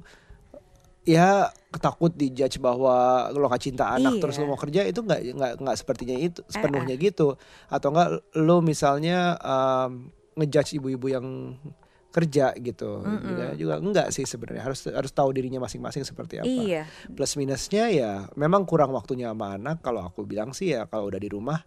ya 1.04 1.48
ketakut 1.70 2.12
dijudge 2.14 2.58
bahwa 2.58 2.96
lo 3.32 3.48
gak 3.48 3.60
cinta 3.62 3.88
anak 3.90 4.16
Iya. 4.16 4.22
terus 4.24 4.36
lo 4.38 4.46
mau 4.46 4.56
kerja 4.56 4.84
itu 4.84 5.00
nggak 5.02 5.20
nggak 5.30 5.52
nggak 5.58 5.76
sepertinya 5.76 6.16
itu 6.16 6.40
sepenuhnya 6.46 6.96
gitu. 6.96 7.36
Atau 7.66 7.92
enggak 7.92 8.10
lo 8.38 8.60
misalnya 8.60 9.36
um, 9.38 10.12
ngejudge 10.36 10.76
ibu-ibu 10.76 11.08
yang 11.10 11.26
kerja 12.14 12.56
gitu. 12.58 13.04
Juga 13.04 13.46
juga 13.54 13.76
enggak 13.78 14.08
sih 14.16 14.24
sebenarnya. 14.24 14.64
Harus 14.64 14.88
harus 14.88 15.12
tahu 15.12 15.30
dirinya 15.36 15.64
masing-masing 15.64 16.08
seperti 16.08 16.42
apa. 16.42 16.48
Iya. 16.48 16.84
Plus 17.12 17.34
minusnya 17.36 17.92
ya 17.92 18.26
memang 18.38 18.64
kurang 18.64 18.96
waktunya 18.96 19.32
sama 19.34 19.60
anak. 19.60 19.84
Kalau 19.84 20.08
aku 20.08 20.24
bilang 20.24 20.56
sih 20.56 20.74
ya 20.74 20.88
kalau 20.88 21.12
udah 21.12 21.20
di 21.20 21.30
rumah 21.30 21.60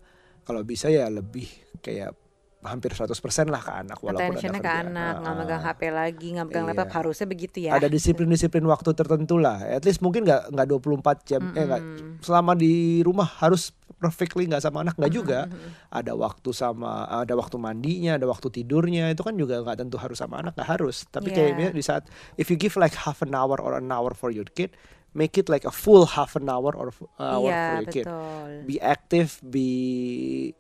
kalau 0.45 0.65
bisa 0.65 0.89
ya 0.89 1.07
lebih 1.13 1.47
kayak 1.85 2.17
hampir 2.61 2.93
100% 2.93 3.09
lah 3.49 3.59
ke 3.59 3.73
anak 3.73 3.99
walaupun 3.99 4.21
ada 4.21 4.37
attentionnya 4.37 4.61
ke 4.61 4.73
anak 4.85 5.13
nggak 5.19 5.35
megang 5.35 5.63
HP 5.65 5.81
lagi 5.89 6.27
nggak 6.37 6.47
megang 6.47 6.65
Iya. 6.65 6.71
laptop 6.77 6.91
harusnya 6.93 7.27
begitu 7.27 7.57
ya. 7.65 7.71
Ada 7.73 7.89
disiplin-disiplin 7.89 8.65
waktu 8.65 8.91
tertentu 8.93 9.37
lah. 9.37 9.65
At 9.65 9.83
least 9.83 10.01
mungkin 10.01 10.29
nggak 10.29 10.53
nggak 10.53 10.67
24 10.69 11.25
jam. 11.25 11.43
Eh 11.53 11.65
nggak 11.65 11.83
selama 12.21 12.53
di 12.53 13.01
rumah 13.01 13.25
harus 13.25 13.73
perfectly 13.97 14.45
nggak 14.45 14.61
sama 14.61 14.85
anak 14.85 14.97
nggak 14.97 15.09
juga. 15.11 15.49
Ada 15.89 16.13
waktu 16.13 16.53
sama 16.53 17.09
ada 17.09 17.33
waktu 17.33 17.57
mandinya 17.57 18.21
ada 18.21 18.29
waktu 18.29 18.53
tidurnya 18.53 19.09
itu 19.09 19.25
kan 19.25 19.33
juga 19.35 19.65
nggak 19.65 19.81
tentu 19.81 19.97
harus 19.97 20.21
sama 20.21 20.45
anak 20.45 20.53
nggak 20.53 20.69
harus. 20.69 21.09
Tapi 21.09 21.33
Yeah. 21.33 21.37
kayaknya 21.57 21.69
di 21.71 21.81
saat 21.81 22.05
if 22.37 22.49
you 22.49 22.61
give 22.61 22.77
like 22.77 22.93
half 22.93 23.25
an 23.25 23.33
hour 23.33 23.57
or 23.57 23.73
an 23.73 23.89
hour 23.89 24.13
for 24.13 24.29
your 24.29 24.45
kid 24.45 24.77
make 25.11 25.35
it 25.35 25.49
like 25.49 25.67
a 25.67 25.73
full 25.73 26.07
half 26.07 26.37
an 26.37 26.47
hour 26.47 26.71
or 26.71 26.93
hour 27.19 27.49
iya 27.51 27.63
for 27.67 27.77
your 27.83 27.91
kid. 27.91 28.07
betul. 28.07 28.49
Be 28.63 28.77
active 28.79 29.31
be 29.43 29.69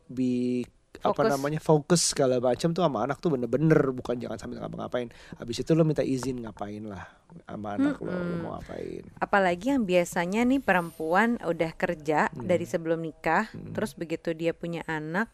be 0.08 0.64
apa 1.00 1.22
namanya 1.26 1.58
fokus 1.58 2.12
segala 2.12 2.36
macam 2.38 2.70
tuh 2.70 2.84
sama 2.84 3.04
anak 3.04 3.18
tuh 3.18 3.32
bener-bener 3.32 3.80
bukan 3.90 4.16
jangan 4.16 4.36
sambil 4.36 4.60
ngapa-ngapain. 4.60 5.08
Habis 5.36 5.64
itu 5.64 5.72
lo 5.72 5.82
minta 5.82 6.00
izin 6.00 6.44
ngapain 6.44 6.84
lah 6.84 7.08
sama 7.48 7.74
anak 7.74 7.96
lo, 7.98 8.12
lo 8.12 8.34
mau 8.42 8.50
ngapain. 8.56 9.02
Apalagi 9.16 9.72
yang 9.72 9.82
biasanya 9.84 10.44
nih 10.44 10.60
perempuan 10.60 11.40
udah 11.40 11.72
kerja 11.72 12.28
Hmm. 12.30 12.44
dari 12.44 12.64
sebelum 12.64 13.00
nikah 13.00 13.48
terus 13.72 13.94
begitu 13.94 14.30
dia 14.32 14.52
punya 14.52 14.84
anak 14.84 15.32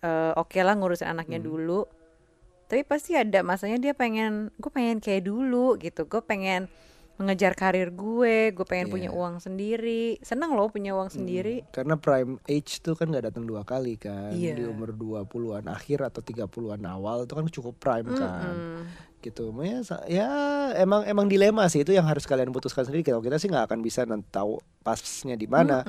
eh, 0.00 0.32
oke 0.34 0.58
lah 0.58 0.74
ngurusin 0.74 1.08
anaknya 1.08 1.40
Hmm. 1.40 1.48
dulu. 1.48 1.80
Tapi 2.64 2.82
pasti 2.82 3.14
ada 3.14 3.40
masanya 3.40 3.78
dia 3.78 3.92
pengen 3.92 4.50
gue 4.56 4.68
pengen 4.68 4.98
kayak 4.98 5.24
dulu 5.24 5.76
gitu. 5.78 6.04
Gue 6.04 6.20
pengen 6.20 6.66
mengejar 7.14 7.54
karir 7.54 7.94
gue 7.94 8.50
gue 8.50 8.66
pengen 8.66 8.90
punya 8.90 9.10
Iya. 9.10 9.14
uang 9.14 9.36
sendiri. 9.38 10.18
Seneng 10.18 10.58
loh 10.58 10.66
punya 10.66 10.98
uang 10.98 11.10
sendiri. 11.14 11.62
Karena 11.70 11.94
prime 11.94 12.42
age 12.50 12.82
tuh 12.82 12.98
kan 12.98 13.06
nggak 13.06 13.30
datang 13.30 13.46
dua 13.46 13.62
kali 13.62 13.94
kan. 13.94 14.34
Iya. 14.34 14.58
di 14.58 14.64
umur 14.66 14.90
20-an 14.90 15.70
akhir 15.70 16.02
atau 16.02 16.20
30-an 16.20 16.82
awal 16.84 17.22
itu 17.22 17.34
kan 17.34 17.46
cukup 17.46 17.74
prime 17.78 18.08
kan 18.12 18.54
gitu. 19.24 19.48
Ya, 19.64 19.80
ya 20.04 20.28
emang 20.76 21.08
emang 21.08 21.24
dilema 21.24 21.64
sih 21.66 21.80
itu 21.80 21.96
yang 21.96 22.04
harus 22.04 22.28
kalian 22.28 22.52
putuskan 22.52 22.84
sendiri. 22.84 23.00
Kalau 23.02 23.24
kita 23.24 23.40
sih 23.40 23.48
nggak 23.48 23.72
akan 23.72 23.80
bisa 23.80 24.04
tahu 24.28 24.60
pasnya 24.84 25.34
di 25.34 25.48
mana. 25.48 25.80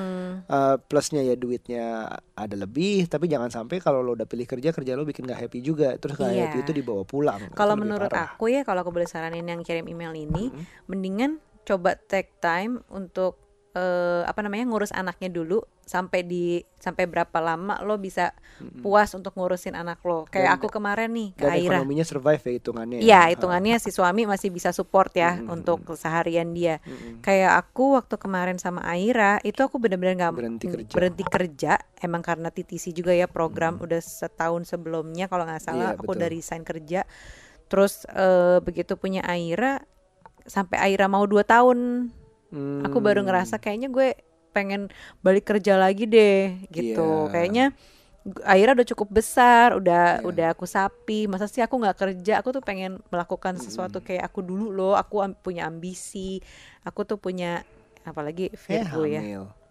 Eh, 0.47 0.75
plusnya 0.87 1.19
ya 1.19 1.35
duitnya 1.35 2.07
ada 2.33 2.55
lebih 2.55 3.11
tapi 3.11 3.27
jangan 3.27 3.51
sampai 3.51 3.83
kalau 3.83 3.99
lo 3.99 4.15
udah 4.15 4.23
pilih 4.23 4.47
kerja 4.47 4.71
kerja 4.71 4.95
lo 4.95 5.03
bikin 5.03 5.27
nggak 5.27 5.45
happy 5.45 5.59
juga. 5.59 5.99
Terus 5.99 6.15
nggak 6.15 6.31
Iya. 6.31 6.43
happy 6.47 6.57
itu 6.63 6.71
dibawa 6.71 7.03
pulang. 7.03 7.51
Kalau 7.51 7.75
menurut 7.75 8.07
parah. 8.07 8.33
aku 8.33 8.49
ya, 8.49 8.63
kalau 8.63 8.81
aku 8.81 8.95
boleh 8.95 9.05
saranin 9.05 9.43
yang 9.43 9.61
kirim 9.61 9.85
email 9.85 10.15
ini, 10.15 10.49
mendingan 10.87 11.37
coba 11.65 11.97
take 11.97 12.33
time 12.39 12.81
untuk 12.89 13.44
eh, 13.75 14.23
apa 14.23 14.39
namanya 14.39 14.63
ngurus 14.65 14.89
anaknya 14.89 15.27
dulu 15.27 15.59
sampai 15.83 16.23
di 16.23 16.43
sampai 16.79 17.05
berapa 17.05 17.37
lama 17.37 17.83
lo 17.83 17.99
bisa 17.99 18.31
puas 18.79 19.11
untuk 19.11 19.35
ngurusin 19.35 19.75
anak 19.75 19.99
lo. 20.01 20.23
Kayak 20.25 20.47
Dan- 20.49 20.55
aku 20.57 20.67
kemarin 20.71 21.11
nih 21.11 21.29
ke 21.35 21.43
dan 21.43 21.51
Aira. 21.51 21.77
ekonominya 21.77 22.05
survive 22.07 22.39
ya 22.39 22.53
hitungannya 22.55 22.97
Iya, 22.97 23.05
ya. 23.05 23.21
hitungannya 23.35 23.75
si 23.77 23.91
suami 23.91 24.23
masih 24.23 24.49
bisa 24.49 24.71
support 24.71 25.11
ya 25.11 25.37
untuk 25.45 25.83
keseharian 25.85 26.55
dia. 26.55 26.79
Kayak 27.19 27.59
aku 27.61 27.99
waktu 27.99 28.15
kemarin 28.15 28.55
sama 28.55 28.79
Aira, 28.81 29.43
itu 29.43 29.59
aku 29.59 29.75
benar-benar 29.75 30.15
nggak 30.15 30.33
Berhenti 30.33 30.65
kerja. 30.65 30.93
berhenti 30.95 31.23
kerja. 31.23 31.73
Emang 31.99 32.23
karena 32.23 32.47
TTC 32.49 32.89
juga 32.91 33.11
ya 33.11 33.27
program 33.27 33.77
udah 33.77 33.99
setahun 33.99 34.65
sebelumnya 34.65 35.27
kalau 35.27 35.43
nggak 35.43 35.61
salah 35.61 35.91
Iya, 35.91 35.95
aku 35.99 36.07
betul. 36.07 36.15
udah 36.17 36.27
resign 36.31 36.63
kerja. 36.63 37.01
Terus 37.67 38.07
eh, 38.07 38.57
begitu 38.63 38.95
punya 38.95 39.19
Aira, 39.21 39.83
sampai 40.45 40.79
Aira 40.79 41.05
mau 41.05 41.25
dua 41.25 41.43
tahun, 41.43 42.07
Hmm, 42.49 42.83
aku 42.83 42.97
baru 42.99 43.21
ngerasa 43.21 43.57
kayaknya 43.57 43.89
gue 43.89 44.13
pengen 44.51 44.87
balik 45.19 45.45
kerja 45.45 45.75
lagi 45.75 46.05
deh 46.05 46.67
gitu. 46.69 47.27
Iya. 47.27 47.31
Kayaknya 47.31 47.65
Aira 48.41 48.73
udah 48.73 48.87
cukup 48.89 49.21
besar, 49.21 49.77
udah 49.77 50.17
Iya. 50.17 50.25
udah 50.25 50.47
aku 50.57 50.65
sapi. 50.65 51.29
Masa 51.29 51.45
sih 51.45 51.61
aku 51.61 51.77
nggak 51.77 51.93
kerja? 51.93 52.41
Aku 52.41 52.49
tuh 52.49 52.65
pengen 52.65 52.97
melakukan 53.13 53.53
sesuatu 53.61 54.01
kayak 54.01 54.25
aku 54.25 54.41
dulu 54.41 54.73
loh. 54.73 54.97
Aku 54.97 55.21
am- 55.21 55.37
punya 55.37 55.69
ambisi. 55.69 56.41
Aku 56.81 57.05
tuh 57.05 57.21
punya 57.21 57.61
apalagi 58.01 58.49
eh 58.49 58.57
Virgo 58.57 59.05
ya. 59.05 59.21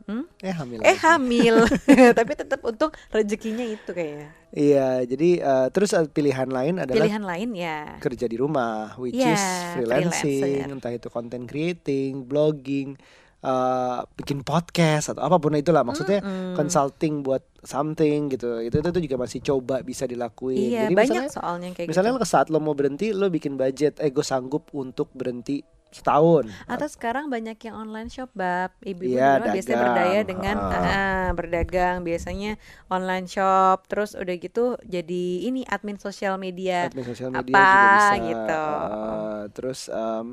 Hmm? 0.05 0.29
eh 0.39 0.53
hamil 0.53 0.79
Eh 0.79 0.91
lagi. 0.91 1.01
hamil. 1.01 1.57
Tapi 2.19 2.33
tetap 2.35 2.61
untuk 2.61 2.93
rezekinya 3.09 3.65
itu 3.65 3.89
kayaknya. 3.89 4.29
iya 4.51 5.03
jadi 5.03 5.29
eh, 5.41 5.67
terus 5.69 5.91
eh, 5.91 6.07
pilihan 6.07 6.47
lain 6.47 6.79
adalah 6.79 7.01
Pilihan 7.01 7.23
lain 7.23 7.51
ya. 7.53 7.99
kerja 7.99 8.25
di 8.25 8.37
rumah 8.37 8.95
which 8.97 9.17
Iya, 9.17 9.33
is 9.33 9.45
freelancing 9.75 10.41
freelancer. 10.63 10.75
entah 10.75 10.93
itu 10.93 11.09
content 11.09 11.45
creating 11.45 12.23
blogging 12.23 12.95
eh, 13.41 13.99
bikin 14.15 14.41
podcast 14.41 15.11
atau 15.11 15.23
apa 15.23 15.37
pun 15.37 15.53
itulah 15.55 15.83
maksudnya 15.83 16.23
consulting 16.55 17.21
buat 17.21 17.43
something 17.63 18.31
gitu 18.31 18.61
itu 18.61 18.77
itu, 18.77 18.89
itu 18.91 19.01
juga 19.03 19.17
masih 19.19 19.41
coba 19.43 19.81
bisa 19.81 20.05
dilakuin 20.05 20.71
Iya, 20.71 20.81
jadi 20.85 20.95
banyak 20.95 21.09
misalnya 21.19 21.33
soalnya 21.33 21.69
kayak 21.73 21.89
misalnya 21.89 22.13
gitu. 22.15 22.27
saat 22.27 22.47
lo 22.47 22.59
mau 22.59 22.73
berhenti 22.73 23.11
lo 23.11 23.27
bikin 23.29 23.55
budget 23.55 23.99
eh 23.99 24.09
gue 24.09 24.23
sanggup 24.23 24.69
untuk 24.73 25.11
berhenti 25.11 25.65
setahun 25.95 26.45
Atau 26.67 26.91
sekarang 26.91 27.31
banyak 27.31 27.55
yang 27.63 27.77
online 27.79 28.11
shop, 28.11 28.35
Bab. 28.35 28.75
Ibu-ibu 28.83 29.15
rumah 29.15 29.49
biasanya 29.49 29.79
berdaya 29.79 30.21
dengan 30.23 30.57
Ah. 30.59 30.75
ah, 30.75 31.29
berdagang, 31.33 32.03
biasanya 32.03 32.59
online 32.89 33.25
shop, 33.25 33.87
terus 33.87 34.13
udah 34.13 34.35
gitu 34.35 34.75
jadi 34.83 35.25
ini 35.47 35.63
admin 35.65 35.97
sosial 35.97 36.35
media. 36.37 36.91
admin 36.91 37.07
sosial 37.07 37.31
media 37.31 37.55
apa 37.55 37.63
juga 37.63 37.87
bisa 37.95 38.15
gitu. 38.21 38.65
Eh, 38.67 39.43
terus 39.55 39.81
em, 39.87 40.27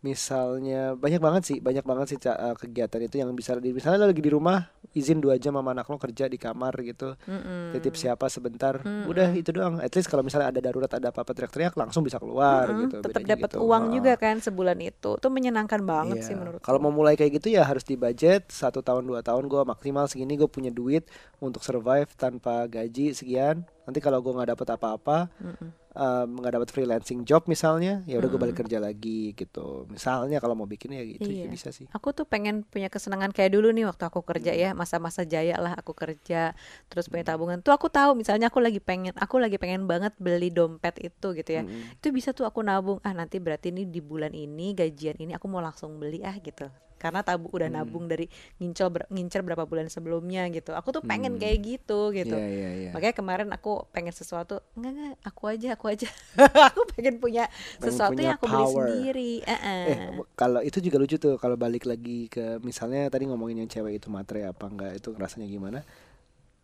misalnya 0.00 0.96
banyak 0.96 1.20
banget 1.20 1.42
sih 1.44 1.58
banyak 1.58 1.84
banget 1.84 2.06
sih 2.08 2.18
eh, 2.18 2.56
kegiatan 2.56 3.00
itu 3.00 3.16
yang 3.16 3.30
bisa 3.32 3.52
di 3.54 3.68
misalnya 3.70 4.00
lo 4.00 4.06
lagi 4.08 4.18
di 4.18 4.32
rumah 4.32 4.64
izin 4.90 5.20
dua 5.20 5.36
jam 5.36 5.52
sama 5.52 5.70
anak 5.70 5.86
lo 5.86 5.96
kerja 5.96 6.24
di 6.24 6.34
kamar 6.34 6.72
gitu 6.80 7.14
Mm-mm. 7.20 7.76
titip 7.76 7.94
siapa 7.94 8.26
sebentar 8.26 8.80
udah 8.80 9.28
itu 9.30 9.52
doang 9.52 9.76
at 9.78 9.92
least 9.92 10.08
kalau 10.08 10.24
misalnya 10.24 10.48
ada 10.48 10.58
darurat 10.58 10.88
ada 10.88 11.12
apa-apa 11.12 11.30
teriak-teriak 11.30 11.76
langsung 11.76 12.00
bisa 12.00 12.16
keluar 12.16 12.64
Mm-mm, 12.66 12.80
gitu 12.88 12.96
tetap 13.00 13.22
dapat 13.22 13.50
gitu. 13.52 13.60
uang 13.60 13.84
Ah. 13.86 13.92
juga 13.92 14.12
kan 14.16 14.36
sebulan 14.38 14.78
itu. 14.80 15.10
Itu 15.14 15.28
menyenangkan 15.28 15.80
banget 15.82 16.16
Iya. 16.18 16.26
sih 16.26 16.34
menurut 16.34 16.60
Kalau 16.60 16.78
mau 16.78 16.90
mulai 16.90 17.14
kayak 17.14 17.36
gitu 17.36 17.52
ya 17.52 17.62
harus 17.62 17.84
di 17.84 17.94
budget 17.94 18.48
satu 18.48 18.80
tahun 18.80 19.04
dua 19.04 19.20
tahun 19.20 19.46
gue 19.46 19.62
maksimal 19.62 20.08
segini 20.08 20.34
gue 20.34 20.48
punya 20.48 20.68
duit 20.68 21.04
untuk 21.38 21.60
survive 21.60 22.08
tanpa 22.16 22.64
gaji 22.66 23.12
sekian. 23.12 23.62
Nanti 23.84 23.98
kalau 23.98 24.18
gue 24.18 24.30
nggak 24.30 24.54
dapet 24.54 24.68
apa-apa, 24.70 25.26
em, 25.40 25.70
nggak 25.94 26.52
dapet 26.54 26.68
freelancing 26.70 27.26
job 27.26 27.50
misalnya, 27.50 28.06
ya 28.06 28.22
udah 28.22 28.30
gue 28.30 28.40
balik 28.40 28.62
kerja 28.62 28.78
lagi 28.78 29.34
gitu. 29.34 29.90
Misalnya 29.90 30.38
kalau 30.38 30.54
mau 30.54 30.66
bikin 30.70 30.94
ya 30.94 31.02
gitu 31.02 31.26
Iya. 31.26 31.50
bisa 31.50 31.74
sih. 31.74 31.90
Aku 31.90 32.14
tuh 32.14 32.22
pengen 32.30 32.62
punya 32.62 32.86
kesenangan 32.86 33.34
kayak 33.34 33.58
dulu 33.58 33.74
nih 33.74 33.90
waktu 33.90 34.06
aku 34.06 34.22
kerja 34.22 34.54
ya 34.54 34.70
masa-masa 34.70 35.26
jaya 35.26 35.58
lah 35.58 35.74
aku 35.74 35.90
kerja 35.92 36.54
terus 36.86 37.10
punya 37.10 37.26
tabungan. 37.26 37.58
Tuh 37.58 37.74
aku 37.74 37.90
tahu 37.90 38.14
misalnya 38.14 38.54
aku 38.54 38.62
lagi 38.62 38.78
pengen 38.78 39.14
aku 39.18 39.42
lagi 39.42 39.58
pengen 39.58 39.90
banget 39.90 40.14
beli 40.22 40.54
dompet 40.54 40.94
itu 41.02 41.34
gitu 41.34 41.50
ya. 41.50 41.62
Itu 41.98 42.14
bisa 42.14 42.30
tuh 42.30 42.46
aku 42.46 42.62
nabung 42.62 43.02
ah 43.02 43.10
nanti 43.10 43.42
berarti 43.42 43.74
ini 43.74 43.82
di 43.86 43.98
bulan 43.98 44.30
ini 44.30 44.72
gajian 44.78 45.18
ini 45.18 45.34
aku 45.34 45.50
mau 45.50 45.58
langsung 45.58 45.98
beli 45.98 46.22
ah 46.22 46.38
gitu 46.38 46.70
karena 47.00 47.24
tabu 47.24 47.48
udah 47.48 47.66
Mm. 47.66 47.74
nabung 47.74 48.04
dari 48.04 48.28
ngincel 48.56 48.92
ber- 48.92 49.08
ngincer 49.08 49.40
berapa 49.40 49.64
bulan 49.64 49.88
sebelumnya 49.88 50.44
gitu 50.48 50.70
aku 50.70 50.92
tuh 50.92 51.00
pengen 51.00 51.34
kayak 51.34 51.58
gitu 51.58 52.12
gitu 52.12 52.36
Iya 52.36 52.44
iya 52.46 52.70
iya. 52.76 52.90
makanya 52.92 53.16
kemarin 53.16 53.48
aku 53.48 53.88
pengen 53.88 54.12
sesuatu 54.12 54.60
enggak 54.76 54.92
enggak 54.92 55.14
aku 55.24 55.42
aja 55.48 55.68
aku 55.72 55.86
aja 55.88 56.08
aku 56.68 56.80
pengen 56.92 57.16
punya 57.16 57.48
Pengen 57.48 57.80
sesuatu 57.82 58.12
punya 58.14 58.26
yang 58.26 58.36
aku 58.36 58.44
beli 58.44 58.56
power. 58.60 58.84
sendiri 58.84 59.32
Eh-eh. 59.42 59.84
Eh 59.88 59.98
kalau 60.36 60.60
itu 60.60 60.78
juga 60.78 60.96
lucu 60.96 61.16
tuh 61.16 61.34
kalau 61.34 61.56
balik 61.56 61.88
lagi 61.88 62.28
ke 62.28 62.60
misalnya 62.60 63.08
tadi 63.08 63.24
ngomongin 63.24 63.64
yang 63.64 63.70
cewek 63.70 63.96
itu 63.96 64.06
matre 64.06 64.44
apa 64.44 64.64
enggak 64.64 64.92
itu 64.94 65.10
rasanya 65.12 65.48
gimana? 65.48 65.80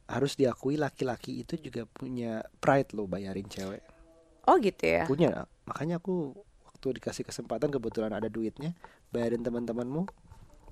Harus 0.06 0.34
diakui 0.34 0.76
laki-laki 0.76 1.40
itu 1.40 1.58
juga 1.58 1.82
punya 1.84 2.38
pride 2.56 2.92
loh 2.92 3.06
bayarin 3.06 3.48
cewek. 3.48 3.80
oh 4.46 4.54
gitu 4.56 4.86
ya 4.86 5.02
punya 5.02 5.42
makanya 5.66 5.98
aku 5.98 6.30
waktu 6.62 6.94
dikasih 6.94 7.26
kesempatan 7.26 7.66
kebetulan 7.66 8.14
ada 8.14 8.30
duitnya 8.30 8.78
bayarin 9.10 9.42
teman-temanmu 9.42 10.06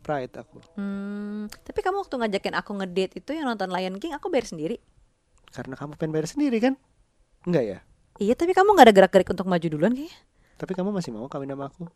pride 0.05 0.37
aku 0.37 0.61
Hmm, 0.77 1.49
tapi 1.65 1.81
kamu 1.81 2.05
waktu 2.05 2.15
ngajakin 2.15 2.55
aku 2.55 2.71
ngedate 2.77 3.19
itu 3.19 3.31
yang 3.33 3.49
nonton 3.49 3.73
Lion 3.73 3.97
King 3.97 4.13
aku 4.13 4.29
bayar 4.29 4.45
sendiri. 4.45 4.77
karena 5.51 5.75
kamu 5.75 5.97
pengen 5.97 6.13
bayar 6.13 6.29
sendiri 6.29 6.61
kan 6.61 6.75
enggak 7.43 7.65
ya 7.65 7.79
Iya, 8.15 8.39
tapi 8.39 8.55
kamu 8.55 8.79
nggak 8.79 8.87
ada 8.87 8.95
gerak-gerik 8.95 9.27
untuk 9.27 9.43
maju 9.43 9.67
duluan 9.67 9.91
kayaknya. 9.91 10.15
Tapi 10.55 10.71
kamu 10.71 10.95
masih 10.95 11.11
mau 11.11 11.27
kawin 11.27 11.51
sama 11.51 11.67
aku? 11.67 11.91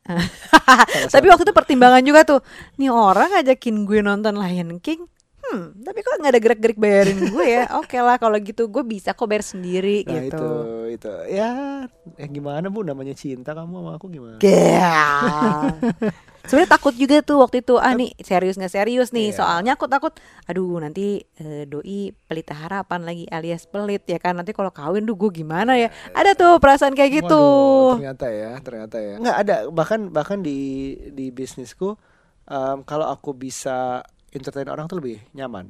Tapi 1.15 1.27
waktu 1.31 1.47
itu 1.47 1.55
pertimbangan 1.55 2.03
juga 2.03 2.27
tuh, 2.27 2.41
nih 2.75 2.91
orang 2.91 3.39
ngajakin 3.39 3.87
gue 3.87 4.03
nonton 4.03 4.35
Lion 4.35 4.83
King, 4.83 5.07
hmm, 5.51 5.81
tapi 5.81 5.99
kok 6.01 6.17
nggak 6.17 6.33
ada 6.33 6.41
gerak-gerik 6.41 6.77
bayarin 6.77 7.19
gue 7.27 7.45
ya? 7.47 7.65
Oke 7.81 7.97
lah, 7.97 8.17
kalau 8.17 8.37
gitu 8.37 8.67
gue 8.67 8.83
bisa 8.83 9.13
kok 9.13 9.25
bayar 9.25 9.43
sendiri 9.43 10.05
Nah 10.05 10.21
gitu. 10.21 10.37
itu 10.37 10.49
itu 10.95 11.11
ya 11.31 11.51
eh, 12.15 12.29
gimana 12.29 12.67
bu 12.67 12.83
namanya 12.83 13.13
cinta 13.13 13.53
kamu 13.53 13.75
sama 13.79 13.91
aku 13.95 14.07
gimana? 14.09 14.39
Sebenarnya 16.49 16.71
takut 16.71 16.97
juga 16.97 17.21
tuh 17.21 17.45
waktu 17.45 17.61
itu 17.61 17.77
ah 17.77 17.93
nih 17.93 18.17
serius 18.19 18.57
nggak 18.57 18.73
serius 18.73 19.13
nih 19.13 19.29
Iya. 19.29 19.37
soalnya 19.37 19.77
aku 19.77 19.85
takut 19.85 20.17
aduh 20.45 20.81
nanti 20.81 21.21
eh, 21.37 21.69
doi 21.69 22.09
pelita 22.25 22.57
harapan 22.57 23.05
lagi 23.05 23.29
alias 23.29 23.69
pelit 23.69 24.01
ya 24.03 24.17
kan 24.17 24.33
nanti 24.33 24.57
kalau 24.57 24.73
kawin 24.73 25.05
duh 25.05 25.13
gue 25.13 25.29
gimana 25.35 25.77
ya 25.77 25.93
ada 26.11 26.33
tuh 26.33 26.57
perasaan 26.57 26.97
kayak 26.97 27.21
gitu 27.21 27.37
Waduh, 27.37 28.01
ternyata 28.01 28.27
ya, 28.33 28.53
ternyata 28.59 28.97
ya. 28.97 29.15
Nggak 29.21 29.37
ada 29.39 29.57
bahkan 29.69 30.01
bahkan 30.09 30.39
di 30.41 30.59
di 31.13 31.29
bisnisku 31.29 32.01
em, 32.49 32.81
kalau 32.83 33.05
aku 33.07 33.37
bisa 33.37 34.01
entertain 34.33 34.69
orang 34.69 34.87
tuh 34.89 35.01
lebih 35.01 35.21
nyaman. 35.33 35.69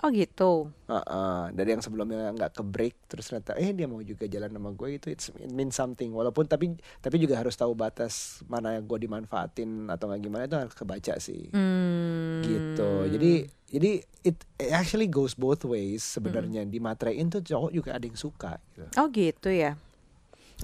oh 0.00 0.08
gitu. 0.08 0.72
Heeh, 0.88 1.40
dari 1.52 1.76
yang 1.76 1.84
sebelumnya 1.84 2.32
nggak 2.32 2.56
ke 2.56 2.62
break 2.64 2.96
terus 3.04 3.28
ternyata 3.28 3.52
eh 3.60 3.68
dia 3.76 3.84
mau 3.84 4.00
juga 4.00 4.24
jalan 4.24 4.48
sama 4.48 4.72
gue 4.72 4.96
itu 4.96 5.12
it's, 5.12 5.28
it 5.36 5.52
means 5.52 5.76
something. 5.76 6.08
Walaupun 6.16 6.48
tapi 6.48 6.72
tapi 7.04 7.20
juga 7.20 7.36
harus 7.36 7.52
tahu 7.52 7.76
batas 7.76 8.40
mana 8.48 8.80
yang 8.80 8.88
gue 8.88 8.96
dimanfaatin 8.96 9.92
atau 9.92 10.08
nggak 10.08 10.20
gimana 10.24 10.48
itu 10.48 10.56
harus 10.56 10.72
kebaca 10.72 11.20
sih. 11.20 11.52
Hmm. 11.52 12.40
gitu. 12.40 13.12
Jadi 13.12 13.32
jadi 13.68 13.90
it 14.24 14.40
actually 14.72 15.04
goes 15.04 15.36
both 15.36 15.68
ways 15.68 16.00
sebenarnya. 16.00 16.64
Dimaterain 16.64 17.28
tuh 17.28 17.44
cowok 17.44 17.70
juga 17.70 17.92
ada 17.92 18.04
yang 18.08 18.16
suka 18.16 18.56
gitu. 18.72 18.84
oh 18.96 19.06
gitu 19.12 19.52
ya? 19.52 19.76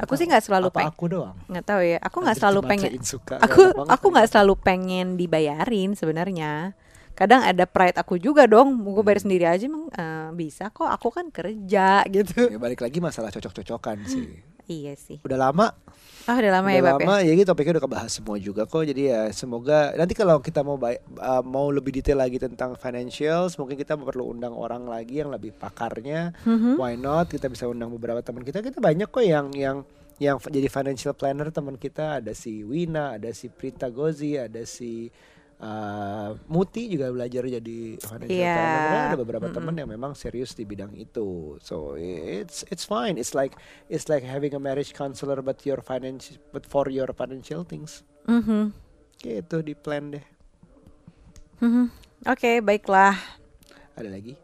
Aku 0.01 0.17
sih 0.17 0.25
nggak 0.29 0.45
selalu 0.45 0.69
apa 0.73 0.77
peng 0.81 0.89
aku 0.93 1.05
doang? 1.09 1.37
Nggak 1.49 1.65
tahu 1.65 1.81
ya. 1.85 1.99
Aku 2.05 2.17
nggak 2.25 2.37
selalu 2.41 2.61
pengen 2.65 3.05
suka. 3.05 3.37
aku 3.37 3.85
aku 3.85 4.07
nggak 4.13 4.29
selalu 4.33 4.55
pengen 4.61 5.21
dibayarin 5.21 5.93
sebenarnya 5.93 6.73
kadang 7.17 7.41
ada 7.41 7.65
pride 7.65 7.97
aku 7.97 8.21
juga 8.21 8.45
dong 8.45 8.77
gue 8.85 9.01
bayar 9.01 9.19
sendiri 9.19 9.49
aja 9.49 9.65
emang 9.65 9.89
eh, 9.89 10.29
bisa 10.33 10.69
kok 10.69 10.87
aku 10.87 11.09
kan 11.11 11.33
kerja 11.33 12.05
gitu. 12.15 12.47
Ya 12.47 12.61
balik 12.61 12.79
lagi 12.79 13.01
masalah 13.01 13.33
cocok-cocokan 13.33 14.05
sih. 14.05 14.29
Iya 14.67 14.99
sih. 14.99 15.23
Udah 15.23 15.39
lama? 15.39 15.71
Ah 16.27 16.35
udah 16.35 16.59
lama 16.59 16.67
udah 16.67 16.75
ya 16.75 16.83
Bab 16.83 16.99
ya? 16.99 17.07
lama 17.07 17.17
ya 17.23 17.33
gitu 17.39 17.47
topiknya 17.47 17.79
udah 17.79 17.85
kebahas 17.87 18.19
semua 18.19 18.35
juga 18.35 18.67
kok 18.67 18.83
jadi 18.83 19.03
ya 19.07 19.21
semoga 19.31 19.95
nanti 19.95 20.11
kalau 20.11 20.43
kita 20.43 20.67
mau 20.67 20.75
bay- 20.75 20.99
uh, 21.23 21.39
mau 21.47 21.71
lebih 21.71 21.95
detail 21.95 22.19
lagi 22.19 22.35
tentang 22.35 22.75
financials 22.75 23.55
mungkin 23.55 23.79
kita 23.79 23.95
perlu 23.95 24.27
undang 24.27 24.59
orang 24.59 24.91
lagi 24.91 25.23
yang 25.23 25.31
lebih 25.31 25.55
pakarnya. 25.55 26.35
Mhm. 26.43 26.83
why 26.83 26.99
not? 26.99 27.31
Kita 27.31 27.47
bisa 27.47 27.71
undang 27.71 27.95
beberapa 27.95 28.19
teman 28.19 28.43
kita. 28.43 28.59
Kita 28.59 28.83
banyak 28.83 29.07
kok 29.07 29.23
yang 29.23 29.55
yang 29.55 29.87
yang 30.19 30.43
jadi 30.43 30.67
financial 30.67 31.15
planner 31.15 31.55
teman 31.55 31.79
kita. 31.79 32.19
Ada 32.19 32.35
si 32.35 32.67
Wina 32.67 33.23
ada 33.23 33.31
si 33.31 33.47
Prita 33.47 33.87
Gozi 33.87 34.35
ada 34.35 34.67
si 34.67 35.15
uh, 35.59 36.37
Muti 36.47 36.89
juga 36.89 37.09
belajar 37.09 37.45
jadi 37.45 37.79
financial 37.97 38.45
Iya. 38.45 38.53
planner 38.53 38.83
ada 39.07 39.17
beberapa 39.17 39.47
teman 39.49 39.73
yang 39.73 39.89
memang 39.89 40.13
serius 40.13 40.53
di 40.53 40.63
bidang 40.63 40.93
itu 40.93 41.57
so 41.61 41.95
it's 41.95 42.65
it's 42.69 42.83
fine 42.83 43.17
it's 43.17 43.33
like 43.33 43.57
it's 43.87 44.07
like 44.07 44.21
having 44.21 44.53
a 44.53 44.61
marriage 44.61 44.93
counselor 44.93 45.41
but 45.41 45.63
your 45.63 45.81
financial 45.81 46.37
but 46.51 46.65
for 46.65 46.89
your 46.89 47.09
financial 47.11 47.63
things 47.63 48.05
Mhm. 48.25 48.75
gitu 49.19 49.63
di 49.63 49.73
plan 49.73 50.13
deh 50.13 50.25
Mhm. 51.57 51.89
Oke, 52.27 52.61
baiklah. 52.61 53.17
ada 53.95 54.09
lagi 54.09 54.37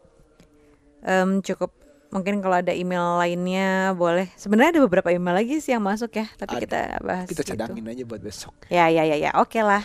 Em, 1.03 1.43
cukup 1.43 1.69
mungkin 2.13 2.39
kalau 2.39 2.61
ada 2.61 2.69
email 2.69 3.17
lainnya 3.17 3.91
boleh. 3.91 4.29
Sebenarnya 4.37 4.77
ada 4.77 4.81
beberapa 4.85 5.09
email 5.09 5.33
lagi 5.33 5.57
sih 5.57 5.73
yang 5.73 5.81
masuk 5.81 6.13
ya, 6.13 6.29
tapi 6.37 6.55
Ada. 6.55 6.61
kita 6.61 6.79
bahas. 7.01 7.25
kita 7.25 7.41
gitu. 7.41 7.49
cadangin 7.57 7.89
aja 7.89 8.03
buat 8.05 8.21
besok 8.21 8.53
Ya, 8.69 8.85
ya, 8.87 9.01
ya, 9.01 9.17
ya. 9.17 9.31
Oke 9.41 9.59
lah. 9.59 9.81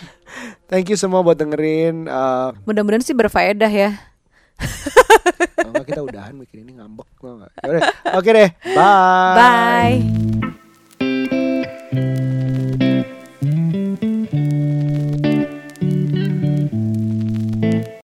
thank 0.69 0.87
you 0.87 0.95
semua 0.95 1.25
buat 1.25 1.35
dengerin 1.35 2.05
uh, 2.05 2.53
Mudah-mudahan 2.63 3.01
sih 3.01 3.17
berfaedah 3.17 3.73
ya. 3.73 3.97
kalau 5.57 5.83
kita 5.83 6.01
udahan 6.03 6.35
bikin 6.37 6.67
ini 6.67 6.77
ngambek? 6.77 7.07
Yaudah, 7.19 7.51
oke 8.13 8.29
deh 8.29 8.51
bye 8.75 9.35
Bye. 9.35 10.67